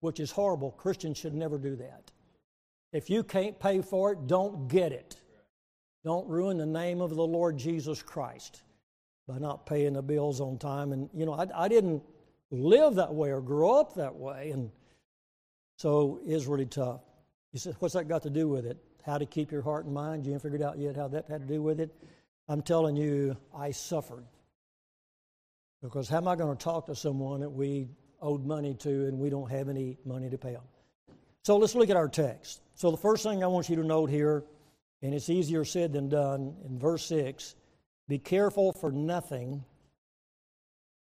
which 0.00 0.20
is 0.20 0.30
horrible. 0.30 0.70
Christians 0.70 1.18
should 1.18 1.34
never 1.34 1.58
do 1.58 1.76
that. 1.76 2.10
If 2.92 3.10
you 3.10 3.22
can't 3.24 3.58
pay 3.58 3.82
for 3.82 4.12
it, 4.12 4.26
don't 4.26 4.68
get 4.68 4.92
it. 4.92 5.16
Don't 6.04 6.26
ruin 6.28 6.56
the 6.56 6.66
name 6.66 7.00
of 7.00 7.14
the 7.14 7.26
Lord 7.26 7.58
Jesus 7.58 8.02
Christ 8.02 8.62
by 9.26 9.38
not 9.38 9.66
paying 9.66 9.94
the 9.94 10.02
bills 10.02 10.40
on 10.40 10.58
time. 10.58 10.92
And, 10.92 11.10
you 11.12 11.26
know, 11.26 11.34
I, 11.34 11.46
I 11.54 11.68
didn't 11.68 12.02
live 12.50 12.94
that 12.96 13.12
way 13.12 13.30
or 13.30 13.40
grow 13.40 13.78
up 13.78 13.94
that 13.94 14.14
way. 14.14 14.50
And 14.50 14.70
so 15.76 16.20
it's 16.24 16.46
really 16.46 16.66
tough. 16.66 17.00
He 17.52 17.58
said, 17.58 17.76
What's 17.78 17.94
that 17.94 18.08
got 18.08 18.22
to 18.22 18.30
do 18.30 18.48
with 18.48 18.66
it? 18.66 18.78
How 19.04 19.18
to 19.18 19.26
keep 19.26 19.50
your 19.50 19.62
heart 19.62 19.84
and 19.86 19.94
mind? 19.94 20.24
You 20.24 20.32
haven't 20.32 20.50
figured 20.50 20.62
out 20.62 20.78
yet 20.78 20.96
how 20.96 21.08
that 21.08 21.28
had 21.28 21.40
to 21.40 21.46
do 21.46 21.62
with 21.62 21.80
it? 21.80 21.94
I'm 22.48 22.62
telling 22.62 22.96
you, 22.96 23.36
I 23.56 23.70
suffered. 23.70 24.24
Because 25.82 26.08
how 26.08 26.18
am 26.18 26.28
I 26.28 26.36
going 26.36 26.56
to 26.56 26.62
talk 26.62 26.86
to 26.86 26.94
someone 26.94 27.40
that 27.40 27.50
we 27.50 27.88
owed 28.20 28.44
money 28.44 28.74
to 28.74 29.06
and 29.06 29.18
we 29.18 29.30
don't 29.30 29.50
have 29.50 29.68
any 29.68 29.98
money 30.04 30.30
to 30.30 30.38
pay 30.38 30.52
them? 30.52 30.62
So 31.42 31.56
let's 31.56 31.74
look 31.74 31.90
at 31.90 31.96
our 31.96 32.08
text. 32.08 32.60
So 32.74 32.90
the 32.90 32.96
first 32.96 33.24
thing 33.24 33.42
I 33.42 33.48
want 33.48 33.68
you 33.68 33.76
to 33.76 33.84
note 33.84 34.10
here 34.10 34.44
and 35.02 35.12
it's 35.12 35.28
easier 35.28 35.64
said 35.64 35.92
than 35.92 36.08
done. 36.08 36.54
In 36.64 36.78
verse 36.78 37.04
6, 37.06 37.56
be 38.08 38.18
careful 38.18 38.72
for 38.72 38.92
nothing. 38.92 39.64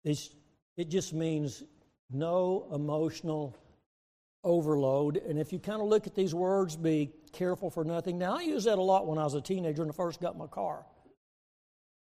It's, 0.05 0.31
it 0.77 0.89
just 0.89 1.13
means 1.13 1.65
no 2.11 2.69
emotional 2.73 3.57
overload. 4.45 5.17
And 5.17 5.39
if 5.39 5.53
you 5.53 5.59
kind 5.59 5.81
of 5.81 5.89
look 5.89 6.07
at 6.07 6.15
these 6.15 6.35
words, 6.35 6.77
be 6.77 7.11
careful 7.33 7.71
for 7.71 7.85
nothing. 7.85 8.19
Now, 8.19 8.39
I 8.39 8.43
used 8.43 8.67
that 8.67 8.79
a 8.79 8.83
lot 8.83 9.07
when 9.07 9.19
I 9.19 9.25
was 9.25 9.35
a 9.35 9.41
teenager 9.41 9.83
and 9.83 9.91
I 9.91 9.95
first 9.95 10.21
got 10.21 10.37
my 10.37 10.47
car. 10.47 10.85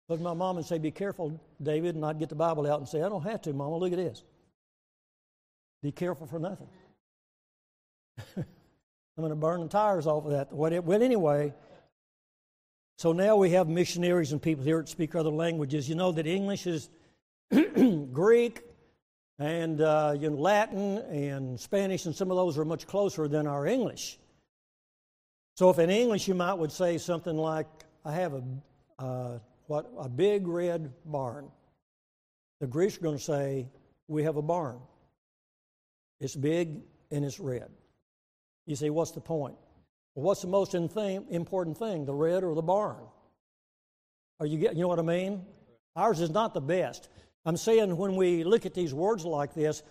But 0.08 0.22
my 0.22 0.34
mom 0.34 0.58
would 0.58 0.66
say, 0.66 0.78
Be 0.78 0.92
careful, 0.92 1.40
David, 1.62 1.96
and 1.96 2.06
I'd 2.06 2.20
get 2.20 2.30
the 2.30 2.36
Bible 2.36 2.68
out 2.72 2.80
and 2.80 2.88
say, 2.88 3.02
I 3.02 3.10
don't 3.10 3.24
have 3.24 3.42
to, 3.44 3.54
Mama, 3.54 3.78
look 3.78 3.92
at 3.92 3.98
this. 3.98 4.24
Be 5.82 5.92
careful 5.92 6.28
for 6.28 6.40
nothing. 6.40 6.70
I'm 8.38 8.46
going 9.18 9.30
to 9.30 9.36
burn 9.36 9.62
the 9.62 9.68
tires 9.68 10.08
off 10.08 10.26
of 10.26 10.32
that. 10.32 10.52
Well, 10.52 11.02
anyway, 11.02 11.54
so 12.98 13.14
now 13.14 13.36
we 13.36 13.52
have 13.52 13.68
missionaries 13.68 14.32
and 14.32 14.42
people 14.42 14.64
here 14.64 14.78
that 14.78 14.90
speak 14.90 15.16
other 15.16 15.30
languages. 15.30 15.88
You 15.90 15.96
know 15.96 16.12
that 16.12 16.28
English 16.28 16.68
is 16.68 16.90
Greek 18.12 18.62
and 19.40 19.82
uh, 19.82 20.16
you 20.18 20.30
know, 20.30 20.36
Latin 20.36 21.00
and 21.10 21.60
Spanish, 21.60 22.06
and 22.06 22.16
some 22.16 22.32
of 22.32 22.38
those 22.38 22.58
are 22.58 22.66
much 22.66 22.88
closer 22.88 23.28
than 23.28 23.48
our 23.48 23.66
English. 23.66 24.18
So, 25.56 25.70
if 25.70 25.80
in 25.80 25.90
English 25.90 26.28
you 26.28 26.36
might 26.36 26.54
would 26.54 26.72
say 26.72 26.98
something 26.98 27.36
like, 27.36 27.68
"I 28.04 28.14
have 28.14 28.34
a 28.34 28.44
uh, 29.04 29.40
what 29.68 29.92
a 29.98 30.10
big 30.10 30.48
red 30.48 30.94
barn," 31.06 31.52
the 32.60 32.68
Greeks 32.68 32.98
are 32.98 33.02
going 33.02 33.18
to 33.18 33.24
say, 33.24 33.70
"We 34.08 34.24
have 34.24 34.38
a 34.38 34.42
barn. 34.42 34.80
It's 36.20 36.36
big 36.36 36.84
and 37.12 37.26
it's 37.26 37.40
red." 37.40 37.70
You 38.66 38.76
say, 38.76 38.90
"What's 38.90 39.12
the 39.12 39.22
point?" 39.22 39.58
Well, 40.16 40.24
what's 40.24 40.42
the 40.42 40.48
most 40.48 40.76
important 40.76 41.78
thing, 41.78 42.06
the 42.06 42.14
red 42.14 42.44
or 42.44 42.56
the 42.56 42.62
barn? 42.62 43.04
Are 44.40 44.46
you 44.46 44.58
get, 44.58 44.76
you 44.76 44.82
know 44.82 44.88
what 44.88 45.00
I 45.00 45.04
mean? 45.04 45.46
Ours 45.96 46.22
is 46.22 46.30
not 46.30 46.54
the 46.54 46.62
best. 46.62 47.10
I'm 47.46 47.58
saying 47.58 47.96
when 47.98 48.16
we 48.16 48.44
look 48.44 48.66
at 48.66 48.74
these 48.74 48.94
words 48.94 49.26
like 49.26 49.54
this, 49.54 49.84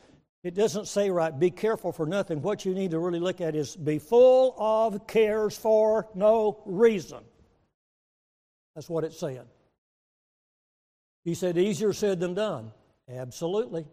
it 0.42 0.54
doesn't 0.54 0.88
say 0.88 1.10
right, 1.10 1.38
be 1.38 1.50
careful 1.50 1.92
for 1.92 2.06
nothing. 2.06 2.42
What 2.42 2.64
you 2.64 2.74
need 2.74 2.90
to 2.90 2.98
really 2.98 3.20
look 3.20 3.40
at 3.40 3.54
is 3.54 3.76
be 3.76 3.98
full 3.98 4.54
of 4.58 5.06
cares 5.06 5.56
for 5.56 6.08
no 6.14 6.62
reason. 6.66 7.22
That's 8.74 8.88
what 8.88 9.04
it's 9.04 9.18
saying. 9.18 9.46
He 11.24 11.34
said, 11.34 11.56
easier 11.56 11.92
said 11.92 12.20
than 12.20 12.34
done. 12.34 12.72
Absolutely. 13.08 13.86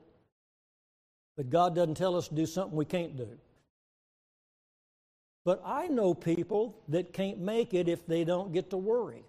But 1.38 1.50
God 1.50 1.76
doesn't 1.76 1.96
tell 1.96 2.16
us 2.16 2.28
to 2.28 2.36
do 2.36 2.46
something 2.46 2.78
we 2.78 2.86
can't 2.86 3.16
do. 3.16 3.30
But 5.44 5.62
I 5.66 5.88
know 5.88 6.14
people 6.14 6.78
that 6.90 7.14
can't 7.14 7.40
make 7.40 7.74
it 7.74 7.88
if 7.88 8.06
they 8.06 8.24
don't 8.24 8.54
get 8.54 8.70
to 8.72 8.78
worry. 8.78 9.24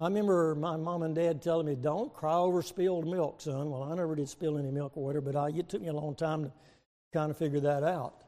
I 0.00 0.06
remember 0.06 0.54
my 0.54 0.76
mom 0.76 1.02
and 1.02 1.14
dad 1.14 1.42
telling 1.42 1.66
me, 1.66 1.74
"Don't 1.74 2.12
cry 2.12 2.36
over 2.36 2.62
spilled 2.62 3.06
milk, 3.06 3.40
son." 3.40 3.70
Well, 3.70 3.82
I 3.82 3.94
never 3.94 4.14
did 4.16 4.28
spill 4.28 4.58
any 4.58 4.70
milk 4.70 4.96
or 4.96 5.04
whatever, 5.04 5.32
but 5.32 5.36
I, 5.36 5.50
it 5.50 5.68
took 5.68 5.82
me 5.82 5.88
a 5.88 5.92
long 5.92 6.14
time 6.14 6.44
to 6.44 6.52
kind 7.12 7.30
of 7.30 7.36
figure 7.36 7.60
that 7.60 7.84
out. 7.84 8.23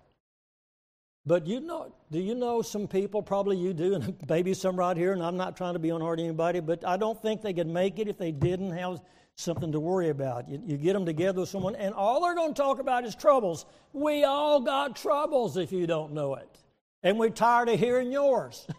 But 1.27 1.47
you 1.47 1.61
know, 1.61 1.93
do 2.13 2.21
you 2.21 2.35
know 2.35 2.63
some 2.63 2.87
people? 2.87 3.21
Probably 3.21 3.57
you 3.57 3.75
do, 3.75 3.95
and 3.95 4.17
maybe 4.29 4.55
some 4.55 4.77
right 4.77 4.97
here. 4.97 5.13
And 5.13 5.23
I'm 5.23 5.37
not 5.37 5.57
trying 5.57 5.73
to 5.75 5.81
be 5.81 5.91
on 5.91 6.01
hard 6.01 6.21
anybody, 6.21 6.61
but 6.61 6.87
I 6.87 6.97
don't 6.97 7.21
think 7.21 7.43
they 7.43 7.53
could 7.53 7.67
make 7.67 7.99
it 7.99 8.09
if 8.09 8.17
they 8.17 8.31
didn't 8.31 8.71
have 8.71 9.01
something 9.35 9.73
to 9.73 9.81
worry 9.81 10.11
about. 10.11 10.49
You, 10.49 10.63
you 10.65 10.77
get 10.77 10.93
them 10.93 11.05
together 11.05 11.41
with 11.41 11.49
someone, 11.49 11.75
and 11.75 11.95
all 11.95 12.23
they're 12.23 12.35
going 12.35 12.55
to 12.55 12.63
talk 12.63 12.79
about 12.79 13.05
is 13.05 13.15
troubles. 13.15 13.67
We 13.93 14.25
all 14.25 14.61
got 14.61 14.97
troubles 14.97 15.57
if 15.57 15.73
you 15.73 15.87
don't 15.87 16.13
know 16.13 16.37
it, 16.37 16.59
and 17.03 17.19
we're 17.19 17.31
tired 17.31 17.69
of 17.69 17.79
hearing 17.79 18.13
yours. 18.13 18.67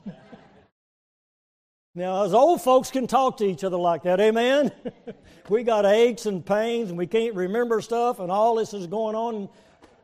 Now, 1.97 2.25
as 2.25 2.33
old 2.35 2.61
folks 2.61 2.91
can 2.91 3.07
talk 3.07 3.37
to 3.37 3.43
each 3.43 3.63
other 3.63 3.75
like 3.75 4.03
that, 4.03 4.19
amen? 4.19 4.71
we 5.49 5.63
got 5.63 5.83
aches 5.83 6.27
and 6.27 6.45
pains 6.45 6.89
and 6.89 6.97
we 6.97 7.07
can't 7.07 7.33
remember 7.33 7.81
stuff, 7.81 8.19
and 8.19 8.31
all 8.31 8.53
this 8.53 8.75
is 8.75 8.85
going 8.85 9.15
on. 9.15 9.49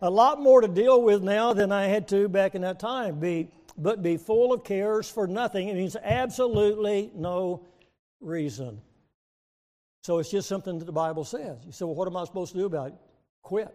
A 0.04 0.10
lot 0.10 0.42
more 0.42 0.60
to 0.60 0.68
deal 0.68 1.02
with 1.02 1.24
now 1.24 1.54
than 1.54 1.72
I 1.72 1.86
had 1.86 2.10
to 2.10 2.28
back 2.28 2.56
in 2.56 2.62
that 2.64 2.78
time. 2.78 3.22
Be, 3.22 3.48
but 3.78 4.04
be 4.04 4.18
full 4.18 4.52
of 4.52 4.66
cares 4.66 5.10
for 5.10 5.28
nothing. 5.28 5.70
It 5.70 5.76
means 5.76 5.96
absolutely 5.96 7.10
no 7.16 7.66
reason. 8.20 8.82
So 10.02 10.20
it's 10.20 10.30
just 10.30 10.50
something 10.50 10.78
that 10.78 10.84
the 10.84 10.92
Bible 10.92 11.24
says. 11.24 11.58
You 11.66 11.72
say, 11.72 11.86
well, 11.86 11.96
what 11.96 12.10
am 12.10 12.18
I 12.18 12.26
supposed 12.26 12.52
to 12.52 12.58
do 12.58 12.66
about 12.66 12.88
it? 12.88 12.96
Quit. 13.44 13.74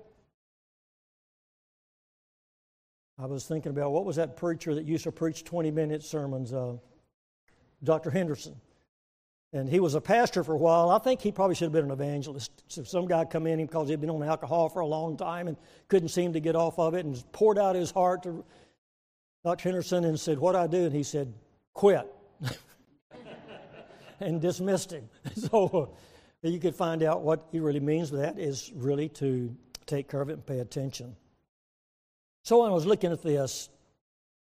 I 3.19 3.25
was 3.25 3.47
thinking 3.47 3.71
about 3.71 3.93
what 3.93 4.05
was 4.05 4.17
that 4.17 4.37
preacher 4.37 4.75
that 4.75 4.85
used 4.85 5.05
to 5.05 5.13
preach 5.13 5.45
20 5.45 5.71
minute 5.71 6.03
sermons? 6.03 6.53
Uh, 6.53 6.75
Dr. 7.83 8.11
Henderson. 8.11 8.55
And 9.53 9.69
he 9.69 9.81
was 9.81 9.95
a 9.95 10.01
pastor 10.01 10.45
for 10.45 10.53
a 10.53 10.59
while. 10.59 10.91
I 10.91 10.99
think 10.99 11.23
he 11.23 11.33
probably 11.33 11.55
should 11.55 11.65
have 11.65 11.73
been 11.73 11.87
an 11.87 11.91
evangelist. 11.91 12.51
So 12.69 12.85
some 12.85 13.07
guy 13.07 13.25
come 13.25 13.47
in 13.47 13.65
because 13.65 13.89
he'd 13.89 14.01
been 14.01 14.11
on 14.11 14.23
alcohol 14.23 14.69
for 14.69 14.81
a 14.81 14.87
long 14.87 15.17
time 15.17 15.49
and 15.49 15.57
couldn't 15.89 16.11
seem 16.11 16.35
to 16.35 16.41
get 16.41 16.55
off 16.55 16.79
of 16.79 16.95
it 16.95 17.07
and 17.07 17.23
poured 17.33 17.59
out 17.59 17.75
his 17.75 17.91
heart 17.91 18.25
to 18.25 18.45
Dr. 19.45 19.63
Henderson 19.71 20.05
and 20.05 20.21
said, 20.21 20.39
What 20.39 20.55
I 20.55 20.67
do? 20.67 20.85
And 20.85 20.93
he 20.93 21.03
said, 21.03 21.33
Quit. 21.73 22.07
and 24.21 24.41
dismissed 24.41 24.93
him. 24.93 25.09
So 25.35 25.91
uh, 26.45 26.49
you 26.49 26.61
could 26.61 26.75
find 26.75 27.03
out 27.03 27.23
what 27.23 27.47
he 27.51 27.61
really 27.61 27.81
means 27.81 28.11
that 28.11 28.39
is 28.39 28.71
really 28.75 29.09
to 29.11 29.55
take 29.87 30.11
care 30.11 30.21
of 30.21 30.29
it 30.29 30.35
and 30.35 30.47
pay 30.47 30.59
attention. 30.61 31.17
So 32.45 32.63
I 32.63 32.71
was 32.71 32.85
looking 32.85 33.13
at 33.13 33.23
this, 33.23 33.71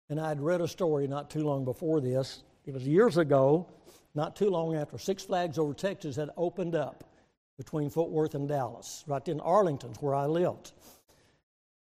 and 0.09 0.19
I'd 0.19 0.41
read 0.41 0.61
a 0.61 0.67
story 0.67 1.07
not 1.07 1.29
too 1.29 1.43
long 1.43 1.63
before 1.63 2.01
this 2.01 2.43
it 2.65 2.73
was 2.73 2.87
years 2.87 3.17
ago, 3.17 3.67
not 4.15 4.35
too 4.35 4.49
long 4.49 4.75
after 4.75 4.97
Six 4.97 5.23
Flags 5.23 5.57
Over 5.57 5.73
Texas 5.73 6.15
had 6.15 6.29
opened 6.37 6.75
up 6.75 7.03
between 7.57 7.89
Fort 7.89 8.09
Worth 8.09 8.35
and 8.35 8.47
Dallas, 8.47 9.03
right 9.05 9.27
in 9.27 9.39
Arlington, 9.41 9.91
where 9.99 10.15
I 10.15 10.25
lived. 10.25 10.71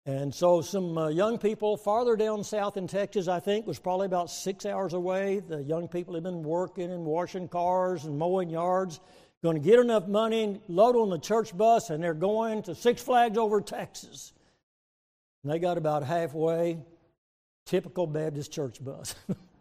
And 0.04 0.34
so, 0.34 0.60
some 0.60 0.98
uh, 0.98 1.08
young 1.08 1.38
people 1.38 1.76
farther 1.76 2.16
down 2.16 2.42
south 2.42 2.76
in 2.76 2.88
Texas, 2.88 3.28
I 3.28 3.38
think, 3.38 3.68
was 3.68 3.78
probably 3.78 4.06
about 4.06 4.30
six 4.30 4.66
hours 4.66 4.94
away. 4.94 5.38
The 5.38 5.62
young 5.62 5.86
people 5.86 6.14
had 6.14 6.24
been 6.24 6.42
working 6.42 6.90
and 6.90 7.04
washing 7.04 7.46
cars 7.46 8.04
and 8.04 8.18
mowing 8.18 8.50
yards, 8.50 8.98
going 9.44 9.54
to 9.54 9.62
get 9.62 9.78
enough 9.78 10.08
money, 10.08 10.60
load 10.66 10.96
on 10.96 11.08
the 11.08 11.20
church 11.20 11.56
bus, 11.56 11.90
and 11.90 12.02
they're 12.02 12.14
going 12.14 12.62
to 12.64 12.74
Six 12.74 13.00
Flags 13.00 13.38
over 13.38 13.60
Texas. 13.60 14.32
And 15.44 15.52
they 15.52 15.60
got 15.60 15.78
about 15.78 16.02
halfway, 16.02 16.78
typical 17.64 18.08
Baptist 18.08 18.50
church 18.50 18.82
bus. 18.84 19.14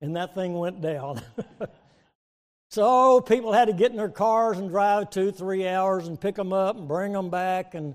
and 0.00 0.16
that 0.16 0.34
thing 0.34 0.54
went 0.54 0.80
down. 0.80 1.20
so 2.70 3.20
people 3.20 3.52
had 3.52 3.66
to 3.66 3.74
get 3.74 3.90
in 3.90 3.96
their 3.96 4.08
cars 4.08 4.58
and 4.58 4.70
drive 4.70 5.10
two, 5.10 5.32
three 5.32 5.66
hours 5.66 6.08
and 6.08 6.20
pick 6.20 6.34
them 6.34 6.52
up 6.52 6.76
and 6.76 6.86
bring 6.86 7.12
them 7.12 7.30
back. 7.30 7.74
And 7.74 7.94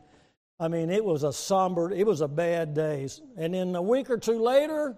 I 0.60 0.68
mean, 0.68 0.90
it 0.90 1.04
was 1.04 1.24
a 1.24 1.34
somber, 1.34 1.92
it 1.92 2.06
was 2.06 2.22
a 2.22 2.28
bad 2.28 2.74
day. 2.74 3.08
And 3.38 3.54
then 3.54 3.76
a 3.76 3.82
week 3.82 4.10
or 4.10 4.18
two 4.18 4.40
later, 4.40 4.96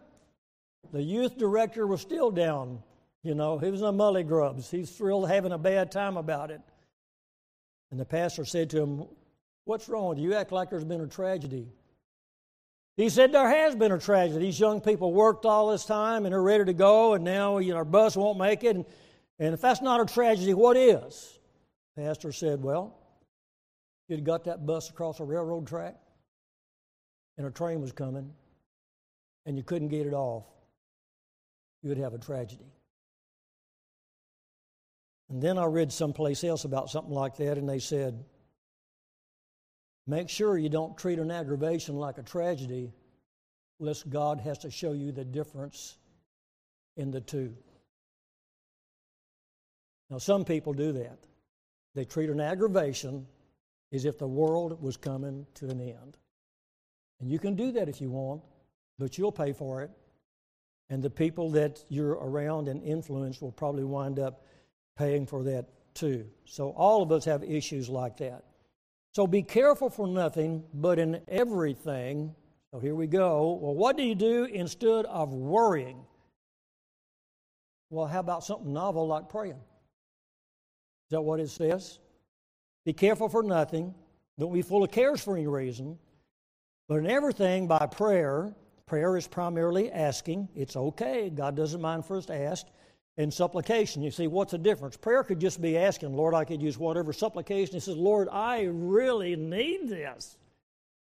the 0.91 1.01
youth 1.01 1.37
director 1.37 1.87
was 1.87 2.01
still 2.01 2.31
down. 2.31 2.81
You 3.23 3.33
know, 3.33 3.57
he 3.57 3.71
was 3.71 3.81
in 3.81 3.85
the 3.85 4.03
mully 4.03 4.27
grubs. 4.27 4.69
He's 4.69 4.91
thrilled 4.91 5.27
having 5.27 5.51
a 5.51 5.57
bad 5.57 5.91
time 5.91 6.15
about 6.17 6.51
it. 6.51 6.61
And 7.89 7.99
the 7.99 8.05
pastor 8.05 8.45
said 8.45 8.69
to 8.71 8.81
him, 8.81 9.05
What's 9.63 9.89
wrong? 9.89 10.17
You 10.17 10.35
act 10.35 10.51
like 10.51 10.69
there's 10.69 10.83
been 10.83 11.01
a 11.01 11.07
tragedy. 11.07 11.67
He 12.97 13.09
said 13.09 13.33
there 13.33 13.49
has 13.49 13.75
been 13.75 13.91
a 13.91 13.99
tragedy. 13.99 14.45
These 14.45 14.59
young 14.59 14.79
people 14.79 15.11
worked 15.11 15.45
all 15.45 15.69
this 15.69 15.85
time 15.85 16.25
and 16.25 16.33
are 16.33 16.41
ready 16.41 16.65
to 16.65 16.73
go, 16.73 17.13
and 17.13 17.23
now 17.23 17.57
you 17.57 17.71
know, 17.71 17.77
our 17.77 17.85
bus 17.85 18.15
won't 18.15 18.39
make 18.39 18.63
it. 18.63 18.75
And, 18.75 18.85
and 19.37 19.53
if 19.53 19.61
that's 19.61 19.81
not 19.81 19.99
a 19.99 20.05
tragedy, 20.05 20.53
what 20.53 20.77
is? 20.77 21.37
The 21.95 22.03
pastor 22.03 22.31
said, 22.31 22.63
Well, 22.63 22.97
you'd 24.07 24.23
got 24.23 24.45
that 24.45 24.65
bus 24.65 24.89
across 24.89 25.19
a 25.19 25.25
railroad 25.25 25.67
track, 25.67 25.95
and 27.37 27.45
a 27.45 27.51
train 27.51 27.81
was 27.81 27.91
coming, 27.91 28.31
and 29.45 29.57
you 29.57 29.63
couldn't 29.63 29.89
get 29.89 30.07
it 30.07 30.13
off, 30.13 30.45
you 31.83 31.89
would 31.89 31.97
have 31.97 32.13
a 32.13 32.17
tragedy. 32.17 32.71
And 35.29 35.41
then 35.41 35.57
I 35.57 35.65
read 35.65 35.91
someplace 35.91 36.43
else 36.45 36.63
about 36.63 36.89
something 36.89 37.13
like 37.13 37.35
that, 37.37 37.57
and 37.57 37.67
they 37.67 37.79
said, 37.79 38.23
Make 40.07 40.29
sure 40.29 40.57
you 40.57 40.69
don't 40.69 40.97
treat 40.97 41.19
an 41.19 41.31
aggravation 41.31 41.95
like 41.95 42.17
a 42.17 42.23
tragedy, 42.23 42.93
lest 43.79 44.09
God 44.09 44.39
has 44.41 44.59
to 44.59 44.71
show 44.71 44.93
you 44.93 45.11
the 45.11 45.25
difference 45.25 45.97
in 46.95 47.11
the 47.11 47.21
two. 47.21 47.55
Now, 50.09 50.19
some 50.19 50.45
people 50.45 50.73
do 50.73 50.91
that. 50.93 51.17
They 51.95 52.05
treat 52.05 52.29
an 52.29 52.39
aggravation 52.39 53.25
as 53.91 54.05
if 54.05 54.19
the 54.19 54.27
world 54.27 54.81
was 54.81 54.97
coming 54.97 55.47
to 55.55 55.69
an 55.69 55.79
end. 55.79 56.17
And 57.19 57.31
you 57.31 57.39
can 57.39 57.55
do 57.55 57.71
that 57.71 57.89
if 57.89 58.01
you 58.01 58.11
want, 58.11 58.41
but 58.99 59.17
you'll 59.17 59.31
pay 59.31 59.53
for 59.53 59.81
it. 59.81 59.91
And 60.89 61.01
the 61.01 61.09
people 61.09 61.49
that 61.51 61.83
you're 61.89 62.11
around 62.11 62.67
and 62.67 62.83
influence 62.83 63.41
will 63.41 63.51
probably 63.51 63.83
wind 63.83 64.19
up 64.19 64.45
paying 64.97 65.25
for 65.25 65.43
that 65.43 65.65
too. 65.95 66.27
So, 66.45 66.69
all 66.71 67.01
of 67.01 67.11
us 67.11 67.25
have 67.25 67.43
issues 67.43 67.89
like 67.89 68.17
that. 68.17 68.43
So 69.15 69.25
be 69.25 69.43
careful 69.43 69.89
for 69.89 70.09
nothing, 70.09 70.65
but 70.73 70.99
in 70.99 71.21
everything. 71.29 72.35
So 72.69 72.79
here 72.81 72.95
we 72.95 73.07
go. 73.07 73.57
Well, 73.61 73.73
what 73.73 73.95
do 73.95 74.03
you 74.03 74.13
do 74.13 74.43
instead 74.43 75.05
of 75.05 75.33
worrying? 75.33 76.03
Well, 77.89 78.07
how 78.07 78.19
about 78.19 78.43
something 78.43 78.73
novel 78.73 79.07
like 79.07 79.29
praying? 79.29 79.53
Is 79.53 81.11
that 81.11 81.21
what 81.21 81.39
it 81.39 81.49
says? 81.49 81.99
Be 82.83 82.91
careful 82.91 83.29
for 83.29 83.41
nothing. 83.41 83.95
Don't 84.37 84.53
be 84.53 84.61
full 84.61 84.83
of 84.83 84.91
cares 84.91 85.23
for 85.23 85.37
any 85.37 85.47
reason. 85.47 85.97
But 86.89 86.95
in 86.95 87.07
everything, 87.09 87.67
by 87.67 87.87
prayer, 87.87 88.53
prayer 88.85 89.15
is 89.15 89.29
primarily 89.29 89.93
asking. 89.93 90.49
It's 90.55 90.75
okay. 90.75 91.29
God 91.29 91.55
doesn't 91.55 91.79
mind 91.79 92.05
for 92.05 92.17
us 92.17 92.25
to 92.25 92.35
ask 92.35 92.65
and 93.17 93.33
supplication. 93.33 94.01
You 94.01 94.11
see, 94.11 94.27
what's 94.27 94.51
the 94.51 94.57
difference? 94.57 94.97
Prayer 94.97 95.23
could 95.23 95.39
just 95.39 95.61
be 95.61 95.77
asking, 95.77 96.15
Lord, 96.15 96.33
I 96.33 96.43
could 96.43 96.61
use 96.61 96.77
whatever. 96.77 97.13
Supplication, 97.13 97.75
he 97.75 97.79
says, 97.79 97.95
Lord, 97.95 98.27
I 98.31 98.63
really 98.63 99.35
need 99.35 99.87
this. 99.87 100.37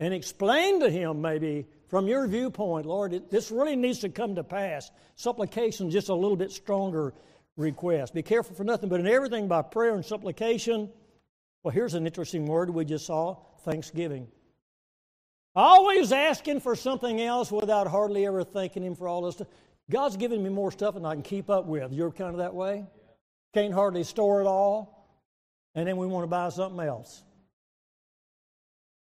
And 0.01 0.13
explain 0.13 0.81
to 0.81 0.91
him, 0.91 1.21
maybe 1.21 1.67
from 1.89 2.09
your 2.09 2.27
viewpoint, 2.27 2.87
Lord, 2.87 3.13
it, 3.13 3.31
this 3.31 3.51
really 3.51 3.77
needs 3.77 4.01
to 4.01 4.09
come 4.09 4.35
to 4.35 4.45
pass. 4.45 4.91
Supplication, 5.15 5.91
just 5.91 6.09
a 6.09 6.15
little 6.15 6.37
bit 6.37 6.51
stronger 6.51 7.15
request. 7.57 8.15
Be 8.15 8.23
careful 8.23 8.57
for 8.57 8.65
nothing, 8.65 8.89
but 8.89 9.01
in 9.01 9.07
everything 9.07 9.49
by 9.49 9.63
prayer 9.63 9.95
and 9.95 10.05
supplication. 10.05 10.91
Well, 11.63 11.73
here's 11.73 11.95
an 11.95 12.07
interesting 12.07 12.47
word 12.47 12.71
we 12.71 12.85
just 12.85 13.07
saw 13.07 13.37
thanksgiving. 13.65 14.27
Always 15.55 16.13
asking 16.13 16.61
for 16.61 16.75
something 16.75 17.21
else 17.21 17.53
without 17.53 17.87
hardly 17.87 18.27
ever 18.27 18.43
thanking 18.43 18.83
Him 18.83 18.97
for 18.97 19.07
all 19.07 19.23
this. 19.23 19.41
God's 19.93 20.17
giving 20.17 20.43
me 20.43 20.49
more 20.49 20.73
stuff 20.73 20.95
than 20.95 21.05
I 21.05 21.13
can 21.13 21.23
keep 21.23 21.51
up 21.51 21.67
with. 21.67 21.93
You're 21.93 22.11
kind 22.11 22.31
of 22.31 22.39
that 22.39 22.55
way? 22.55 22.87
Can't 23.53 23.75
hardly 23.75 24.05
store 24.05 24.41
it 24.41 24.47
all, 24.47 25.07
and 25.75 25.87
then 25.87 25.99
we 25.99 26.07
want 26.07 26.25
to 26.25 26.29
buy 26.29 26.49
something 26.49 26.81
else. 26.81 27.23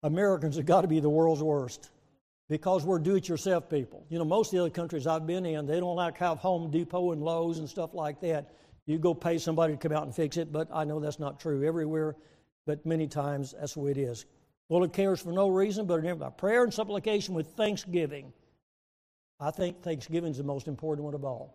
Americans 0.02 0.56
have 0.56 0.66
got 0.66 0.82
to 0.82 0.88
be 0.88 1.00
the 1.00 1.08
world's 1.08 1.42
worst 1.42 1.90
because 2.50 2.84
we're 2.84 2.98
do 2.98 3.16
it 3.16 3.26
yourself 3.26 3.70
people. 3.70 4.04
You 4.10 4.18
know, 4.18 4.26
most 4.26 4.48
of 4.48 4.52
the 4.52 4.60
other 4.60 4.70
countries 4.70 5.06
I've 5.06 5.26
been 5.26 5.46
in, 5.46 5.66
they 5.66 5.80
don't 5.80 5.96
like 5.96 6.18
have 6.18 6.38
Home 6.38 6.70
Depot 6.70 7.12
and 7.12 7.22
Lowe's 7.22 7.58
and 7.58 7.68
stuff 7.68 7.94
like 7.94 8.20
that. 8.20 8.52
You 8.84 8.98
go 8.98 9.14
pay 9.14 9.38
somebody 9.38 9.72
to 9.72 9.78
come 9.78 9.96
out 9.96 10.02
and 10.02 10.14
fix 10.14 10.36
it, 10.36 10.52
but 10.52 10.68
I 10.70 10.84
know 10.84 11.00
that's 11.00 11.18
not 11.18 11.40
true 11.40 11.64
everywhere, 11.66 12.16
but 12.66 12.84
many 12.84 13.08
times 13.08 13.54
that's 13.58 13.74
the 13.74 13.80
way 13.80 13.92
it 13.92 13.98
is. 13.98 14.26
Well, 14.68 14.84
it 14.84 14.92
cares 14.92 15.22
for 15.22 15.32
no 15.32 15.48
reason, 15.48 15.86
but 15.86 16.18
by 16.18 16.30
prayer 16.30 16.64
and 16.64 16.74
supplication 16.74 17.34
with 17.34 17.46
thanksgiving. 17.52 18.34
I 19.38 19.50
think 19.50 19.82
Thanksgiving 19.82 20.30
is 20.30 20.38
the 20.38 20.44
most 20.44 20.68
important 20.68 21.04
one 21.04 21.14
of 21.14 21.24
all. 21.24 21.54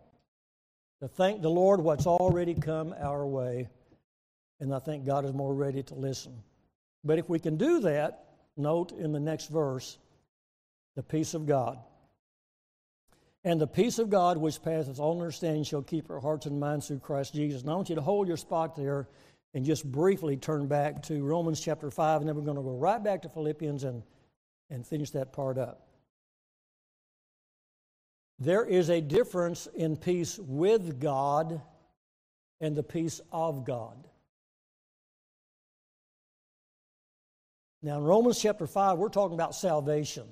To 1.02 1.08
thank 1.08 1.42
the 1.42 1.50
Lord 1.50 1.82
what's 1.82 2.06
already 2.06 2.54
come 2.54 2.94
our 3.00 3.26
way, 3.26 3.70
and 4.60 4.74
I 4.74 4.80
think 4.80 5.06
God 5.06 5.26
is 5.26 5.34
more 5.34 5.54
ready 5.54 5.82
to 5.84 5.96
listen. 5.96 6.44
But 7.04 7.18
if 7.18 7.28
we 7.28 7.40
can 7.40 7.58
do 7.58 7.80
that, 7.82 8.26
note 8.56 8.92
in 8.92 9.12
the 9.12 9.20
next 9.20 9.50
verse, 9.50 9.98
the 10.96 11.02
peace 11.02 11.34
of 11.34 11.48
God. 11.48 11.80
And 13.44 13.60
the 13.60 13.66
peace 13.66 13.98
of 13.98 14.12
God, 14.12 14.38
which 14.38 14.62
passeth 14.62 15.00
all 15.00 15.20
understanding, 15.20 15.64
shall 15.64 15.82
keep 15.82 16.12
our 16.12 16.20
hearts 16.20 16.46
and 16.46 16.60
minds 16.60 16.88
through 16.88 17.00
Christ 17.00 17.34
Jesus. 17.34 17.62
And 17.64 17.72
I 17.72 17.74
want 17.74 17.90
you 17.90 17.96
to 17.96 18.02
hold 18.02 18.28
your 18.28 18.38
spot 18.38 18.76
there 18.76 19.08
and 19.56 19.66
just 19.66 19.92
briefly 19.92 20.38
turn 20.38 20.68
back 20.68 21.02
to 21.04 21.24
Romans 21.24 21.60
chapter 21.60 21.90
5, 21.90 22.22
and 22.22 22.30
then 22.30 22.36
we're 22.36 22.44
going 22.44 22.58
to 22.58 22.64
go 22.64 22.78
right 22.78 23.04
back 23.04 23.24
to 23.24 23.30
Philippians 23.30 23.84
and, 23.84 24.04
and 24.70 24.86
finish 24.86 25.10
that 25.12 25.34
part 25.34 25.58
up. 25.58 25.88
There 28.42 28.66
is 28.66 28.90
a 28.90 29.02
difference 29.02 29.68
in 29.68 29.96
peace 29.96 30.40
with 30.40 31.00
God 31.00 31.62
and 32.60 32.76
the 32.76 32.82
peace 32.82 33.22
of 33.32 33.66
God. 33.66 34.08
Now, 37.84 38.00
in 38.00 38.04
Romans 38.04 38.42
chapter 38.42 38.66
5, 38.66 38.98
we're 38.98 39.10
talking 39.10 39.36
about 39.36 39.54
salvation. 39.54 40.24